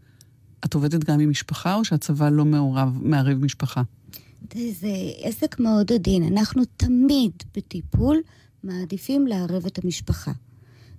את 0.66 0.74
עובדת 0.74 1.04
גם 1.04 1.20
עם 1.20 1.30
משפחה 1.30 1.76
או 1.76 1.86
שהצבא 1.86 2.30
לא 2.30 2.46
מעורב, 2.46 2.98
מערב 3.02 3.38
משפחה? 3.38 3.82
זה 4.54 4.94
עסק 5.22 5.60
מאוד 5.60 5.92
עדין. 5.92 6.24
אנחנו 6.24 6.64
תמיד 6.78 7.32
בטיפול 7.58 8.22
מעדיפים 8.64 9.28
לערב 9.28 9.66
את 9.66 9.84
המשפחה. 9.84 10.32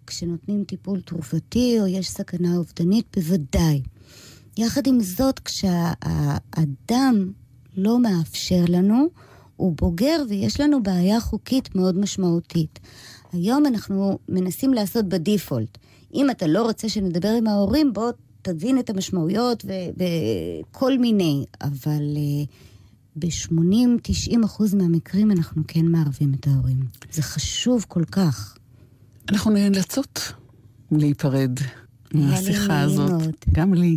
כשנותנים 0.06 0.64
טיפול 0.64 1.00
תרופתי 1.00 1.80
או 1.80 1.86
יש 1.86 2.10
סכנה 2.10 2.56
אובדנית, 2.56 3.06
בוודאי. 3.16 3.82
יחד 4.56 4.86
עם 4.86 5.00
זאת, 5.00 5.38
כשהאדם 5.38 7.32
לא 7.76 7.98
מאפשר 7.98 8.64
לנו, 8.68 9.08
הוא 9.56 9.74
בוגר 9.76 10.22
ויש 10.28 10.60
לנו 10.60 10.82
בעיה 10.82 11.20
חוקית 11.20 11.74
מאוד 11.74 11.98
משמעותית. 11.98 12.78
היום 13.34 13.66
אנחנו 13.66 14.18
מנסים 14.28 14.74
לעשות 14.74 15.08
בדיפולט. 15.08 15.78
אם 16.14 16.30
אתה 16.30 16.46
לא 16.46 16.62
רוצה 16.62 16.88
שנדבר 16.88 17.28
עם 17.38 17.46
ההורים, 17.46 17.92
בוא 17.92 18.10
תבין 18.42 18.78
את 18.78 18.90
המשמעויות 18.90 19.64
וכל 19.64 20.98
מיני, 20.98 21.44
אבל 21.62 22.02
uh, 22.14 22.50
ב-80-90 23.16 24.44
אחוז 24.44 24.74
מהמקרים 24.74 25.30
אנחנו 25.30 25.62
כן 25.68 25.86
מערבים 25.86 26.34
את 26.40 26.46
ההורים. 26.46 26.80
זה 27.12 27.22
חשוב 27.22 27.84
כל 27.88 28.04
כך. 28.04 28.56
אנחנו 29.30 29.50
נאלצות 29.50 30.32
להיפרד 30.90 31.58
מהשיחה 32.14 32.80
הזאת. 32.80 33.10
מאוד. 33.10 33.34
גם 33.52 33.74
לי. 33.74 33.96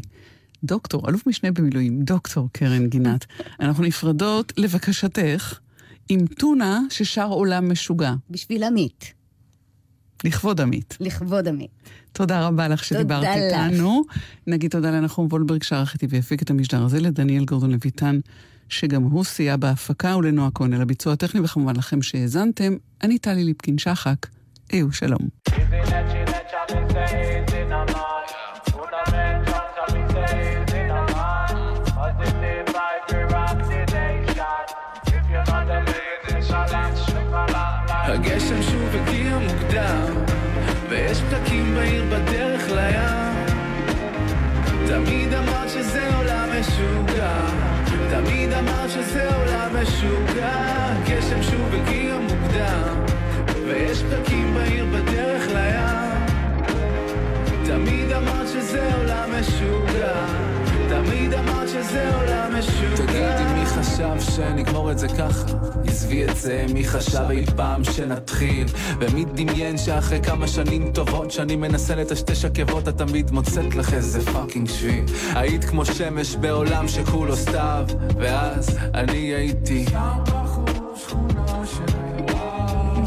דוקטור, 0.64 1.10
אלוף 1.10 1.28
משנה 1.28 1.52
במילואים, 1.52 2.02
דוקטור 2.02 2.50
קרן 2.52 2.88
גינת. 2.88 3.26
אנחנו 3.60 3.84
נפרדות 3.84 4.54
לבקשתך 4.58 5.60
עם 6.10 6.28
טונה 6.28 6.82
ששר 6.90 7.28
עולם 7.28 7.72
משוגע, 7.72 8.14
בשביל 8.30 8.64
עמית, 8.64 9.14
לכבוד 10.24 10.62
עמית. 10.62 10.98
לכבוד 11.00 11.48
עמית. 11.48 11.72
תודה 12.12 12.48
רבה 12.48 12.68
לך 12.68 12.84
שדיברת 12.84 13.20
תודה 13.20 13.36
לך. 13.36 13.72
איתנו. 13.72 14.04
נגיד 14.48 14.72
תודה 14.72 14.92
לנחום 14.92 15.28
וולברג 15.30 15.64
שערך 15.64 15.94
איתי 15.94 16.08
והפיק 16.10 16.42
את 16.42 16.50
המשדר 16.50 16.84
הזה, 16.84 17.00
לדניאל 17.00 17.46
גורדון 17.46 17.72
לויטן, 17.72 18.20
שגם 18.70 19.04
הוא 19.04 19.24
סייע 19.24 19.58
בהפקה, 19.58 20.18
ולנועה 20.18 20.50
כהן 20.56 20.74
על 20.74 20.82
הביצוע 20.82 21.14
הטכני, 21.14 21.42
וכמובן 21.42 21.76
לכם 21.76 22.02
שהאזנתם. 22.02 22.74
אני 23.04 23.18
טלי 23.18 23.44
ליפקין 23.44 23.78
שחק. 23.78 24.28
היו 24.70 24.92
שלום. 24.92 25.20
הגשם 27.48 28.17
שזה 49.08 49.36
עולם 49.36 49.76
משוגע. 49.82 50.94
גשם 51.06 51.44
שוב 51.44 51.74
הגיע 51.74 52.18
מוקדם, 52.18 53.06
ויש 53.66 54.04
פקקים 54.04 54.54
בעיר 54.54 54.86
בדרך 54.86 55.48
לים. 55.48 56.26
תמיד 57.66 58.12
אמרת 58.12 58.48
שזה 58.48 58.96
עולם 58.96 59.30
משוגע, 59.40 60.26
תמיד 61.04 61.34
אמרת 61.34 61.70
שזה 61.70 62.16
עולם 62.16 62.60
משוגע. 62.60 62.96
תגידי 62.96 63.54
מי 63.54 63.66
חשב 63.66 64.32
שנגמור 64.36 64.92
את 64.92 65.00
זה 65.00 65.08
ככה? 65.08 65.46
עזבי 65.88 66.26
את 66.26 66.38
זה, 66.38 66.66
מי 66.74 66.84
חשב 66.84 67.26
אי 67.30 67.46
פעם 67.56 67.84
שנתחיל? 67.84 68.68
ומי 69.00 69.26
דמיין 69.26 69.78
שאחרי 69.78 70.22
כמה 70.24 70.48
שנים 70.48 70.92
טובות 70.94 71.32
שאני 71.32 71.56
מנסה 71.56 71.96
לטשטש 71.96 72.46
עקבות 72.46 72.88
את 72.88 72.98
תמיד 72.98 73.32
מוצאת 73.32 73.76
לך 73.76 73.94
איזה 73.94 74.32
fucking 74.32 74.70
שביל 74.70 75.04
היית 75.36 75.66
כמו 75.66 75.86
שמש 75.86 76.36
בעולם 76.36 76.88
שכולו 76.88 77.36
סתיו 77.36 77.86
ואז 78.18 78.78
אני 78.94 79.18
הייתי 79.18 79.86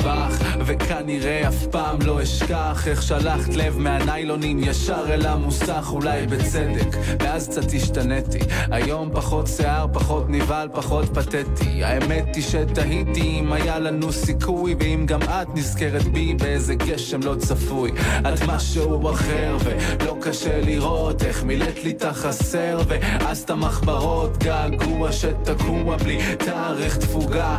בך 0.05 0.41
וכנראה 0.71 1.49
אף 1.49 1.67
פעם 1.67 1.99
לא 2.03 2.23
אשכח 2.23 2.89
איך 2.89 3.03
שלחת 3.03 3.55
לב 3.55 3.79
מהניילונים 3.79 4.59
ישר 4.65 5.05
אל 5.09 5.27
המוסך, 5.27 5.89
אולי 5.93 6.27
בצדק, 6.27 6.97
ואז 7.21 7.49
קצת 7.49 7.73
השתניתי. 7.77 8.39
היום 8.71 9.11
פחות 9.13 9.47
שיער, 9.47 9.87
פחות 9.93 10.25
נבהל, 10.29 10.69
פחות 10.73 11.05
פתטי. 11.15 11.85
האמת 11.85 12.35
היא 12.35 12.43
שתהיתי 12.43 13.41
אם 13.41 13.53
היה 13.53 13.79
לנו 13.79 14.13
סיכוי, 14.13 14.75
ואם 14.81 15.07
גם 15.07 15.23
את 15.23 15.49
נזכרת 15.55 16.03
בי 16.03 16.35
באיזה 16.35 16.75
גשם 16.75 17.21
לא 17.23 17.35
צפוי. 17.39 17.91
את 18.21 18.43
משהו 18.47 19.11
אחר, 19.11 19.57
ולא 19.65 20.17
קשה 20.21 20.61
לראות 20.61 21.23
איך 21.23 21.45
מילאת 21.45 21.85
לי 21.85 21.91
את 21.91 22.03
החסר, 22.05 22.81
ואז 22.89 23.39
את 23.39 23.51
המחברות, 23.51 24.39
געגוע 24.39 25.13
שתקוע 25.13 25.97
בלי 25.97 26.19
תאריך 26.39 26.97
תפוגה. 26.97 27.59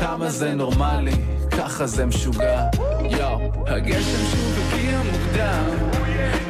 כמה 0.00 0.30
זה 0.30 0.54
נורמלי, 0.54 1.12
ככה 1.58 1.86
זה 1.86 2.06
משוגע. 2.06 2.62
יואו. 3.10 3.52
הגשם 3.66 4.24
שוב 4.30 4.58
הגיע 4.74 4.98
מוקדם, 5.12 5.64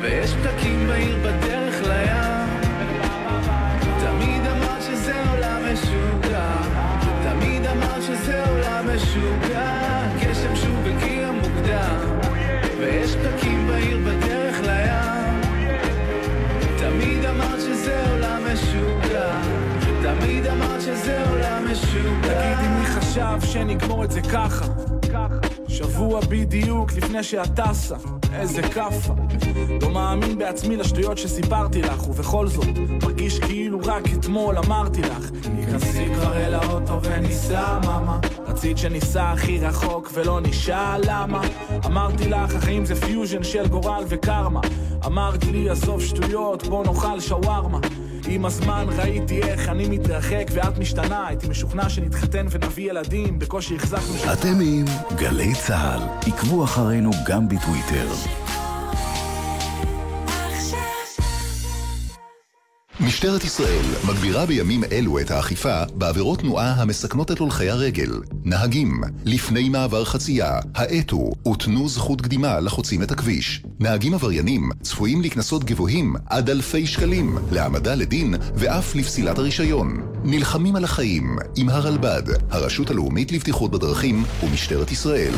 ויש 0.01 0.31
פתקים 0.31 0.87
בעיר 0.87 1.17
בדרך 1.19 1.83
לים. 1.83 2.49
תמיד 4.01 4.47
אמרת 4.47 4.83
שזה 4.83 5.23
עולם 5.31 5.63
משוגע, 5.73 6.53
תמיד 7.23 7.67
אמרת 7.67 8.03
שזה 8.03 8.45
עולם 8.49 8.89
משוגע. 8.95 9.73
גשם 10.21 10.57
שוב 10.57 10.87
הגיע 10.87 11.31
מוקדם, 11.33 12.19
ויש 12.79 13.17
פתקים 13.17 13.67
בעיר 13.67 13.99
בדרך 13.99 14.61
לים. 14.61 15.41
תמיד 16.79 17.25
אמרת 17.25 17.61
שזה 17.61 18.11
עולם 18.11 18.43
משוגע, 18.53 19.41
תמיד 20.03 20.47
אמרת 20.47 20.81
שזה 20.81 21.25
עולם 21.31 21.65
משוגע. 21.73 22.13
תגידי 22.23 22.69
מי 22.79 22.87
חשב 22.87 23.39
שנגמור 23.47 24.05
את 24.05 24.11
זה 24.11 24.21
ככה 24.21 24.65
שבוע 25.73 26.21
בדיוק 26.29 26.93
לפני 26.93 27.23
שאת 27.23 27.61
טסה, 27.61 27.97
איזה 28.33 28.63
כאפה. 28.63 29.15
לא 29.83 29.91
מאמין 29.91 30.39
בעצמי 30.39 30.77
לשטויות 30.77 31.19
שסיפרתי 31.19 31.83
לך, 31.83 32.09
ובכל 32.09 32.47
זאת, 32.47 32.67
מרגיש 33.03 33.39
כאילו 33.39 33.79
רק 33.85 34.03
אתמול 34.13 34.59
אמרתי 34.59 35.01
לך. 35.03 35.31
נכנסי 35.59 36.07
כבר 36.15 36.37
אל 36.37 36.55
האוטו 36.55 37.03
וניסע, 37.03 37.79
מאמה. 37.85 38.19
רצית 38.47 38.79
שניסע 38.79 39.31
הכי 39.31 39.59
רחוק 39.59 40.11
ולא 40.15 40.41
נשאל 40.41 41.01
למה. 41.05 41.41
אמרתי 41.87 42.29
לך, 42.29 42.55
החיים 42.55 42.85
זה 42.85 42.95
פיוז'ן 42.95 43.43
של 43.43 43.69
גורל 43.69 44.05
וקרמה. 44.09 44.61
אמרת 45.07 45.45
לי, 45.45 45.71
עזוב 45.71 46.01
שטויות, 46.03 46.63
בוא 46.63 46.85
נאכל 46.85 47.21
שווארמה. 47.21 47.79
עם 48.29 48.45
הזמן 48.45 48.87
ראיתי 48.97 49.43
איך 49.43 49.69
אני 49.69 49.89
מתרחק 49.89 50.45
ואת 50.53 50.79
משתנה, 50.79 51.27
הייתי 51.27 51.49
משוכנע 51.49 51.89
שנתחתן 51.89 52.47
ונביא 52.51 52.91
ילדים, 52.91 53.39
בקושי 53.39 53.77
החזקנו. 53.77 54.33
אתם 54.33 54.59
עם 54.65 54.85
גלי 55.17 55.55
צה"ל, 55.55 56.03
עקבו 56.33 56.65
אחרינו 56.65 57.11
גם 57.27 57.49
בטוויטר. 57.49 58.07
משטרת 63.13 63.45
ישראל 63.45 63.85
מגבירה 64.09 64.47
בימים 64.47 64.85
אלו 64.93 65.19
את 65.19 65.31
האכיפה 65.31 65.83
בעבירות 65.95 66.39
תנועה 66.39 66.73
המסכנות 66.73 67.31
את 67.33 67.39
הולכי 67.39 67.71
הרגל. 67.71 68.11
נהגים, 68.45 69.01
לפני 69.25 69.69
מעבר 69.69 70.05
חצייה, 70.05 70.59
האטו 70.75 71.31
ותנו 71.53 71.89
זכות 71.89 72.21
קדימה 72.21 72.61
לחוצים 72.61 73.03
את 73.03 73.11
הכביש. 73.11 73.63
נהגים 73.81 74.15
עבריינים 74.15 74.71
צפויים 74.83 75.23
לקנסות 75.23 75.65
גבוהים 75.65 76.15
עד 76.27 76.51
אלפי 76.51 76.87
שקלים, 76.87 77.39
להעמדה 77.51 77.95
לדין 77.95 78.35
ואף 78.55 78.95
לפסילת 78.95 79.39
הרישיון. 79.39 80.03
נלחמים 80.25 80.77
על 80.77 80.85
החיים 80.85 81.37
עם 81.57 81.69
הרלב"ד, 81.69 82.23
הרשות 82.51 82.91
הלאומית 82.91 83.33
לבטיחות 83.33 83.71
בדרכים 83.71 84.25
ומשטרת 84.43 84.93
ישראל. 84.93 85.33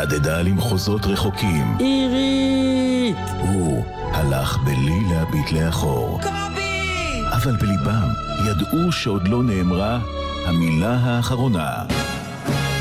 נדדה 0.00 0.42
למחוזות 0.42 1.06
רחוקים. 1.06 1.76
עירית! 1.78 3.16
הוא 3.38 3.84
הלך 4.12 4.58
בלי 4.58 5.00
להביט 5.10 5.52
לאחור. 5.52 6.20
קובי! 6.22 7.22
אבל 7.32 7.56
בליבם 7.56 8.08
ידעו 8.46 8.92
שעוד 8.92 9.28
לא 9.28 9.42
נאמרה 9.42 9.98
המילה 10.46 10.96
האחרונה. 11.02 11.72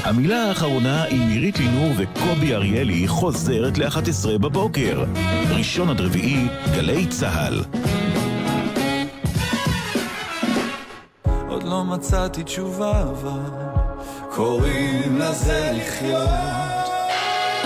המילה 0.03 0.43
האחרונה 0.43 1.03
עם 1.03 1.21
עירית 1.21 1.59
לינור 1.59 1.93
וקובי 1.97 2.55
אריאלי 2.55 3.07
חוזרת 3.07 3.77
ל-11 3.77 4.37
בבוקר. 4.37 5.03
ראשון 5.49 5.89
עד 5.89 6.01
רביעי, 6.01 6.47
גלי 6.75 7.07
צה"ל. 7.07 7.63
עוד 11.47 11.63
לא 11.63 11.83
מצאתי 11.83 12.43
תשובה, 12.43 13.01
אבל 13.01 13.39
קוראים 14.35 15.19
לזה 15.19 15.71
לחיות. 15.77 16.68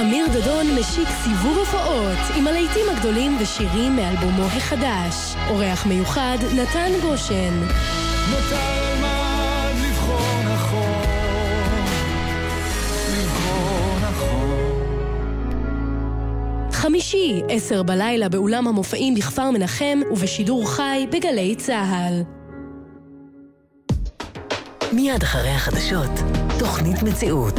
אמיר 0.04 0.28
דדון 0.28 0.66
משיק 0.80 1.08
סיבוב 1.24 1.58
הופעות 1.58 2.38
עם 2.38 2.48
הלהיטים 2.48 2.86
הגדולים 2.92 3.38
ושירים 3.42 3.96
מאלבומו 3.96 4.44
החדש. 4.44 5.36
אורח 5.50 5.86
מיוחד, 5.86 6.38
נתן 6.56 6.92
גושן. 7.02 7.62
לבחור 9.82 10.44
נכון, 10.56 10.96
לבחור 13.14 13.98
נכון. 14.02 14.60
חמישי, 16.72 17.42
עשר 17.50 17.84
בלילה 17.84 18.30
באולם 18.30 18.68
המופעים 18.68 19.16
בכפר 19.16 19.52
מנחם 19.52 20.00
ובשידור 20.12 20.70
חי 20.70 21.08
בגלי 21.12 21.56
צה"ל. 21.56 22.24
מיד 24.94 25.24
אחרי 25.24 25.50
החדשות, 25.50 26.12
תוכנית 26.60 27.04
מציאות. 27.04 27.56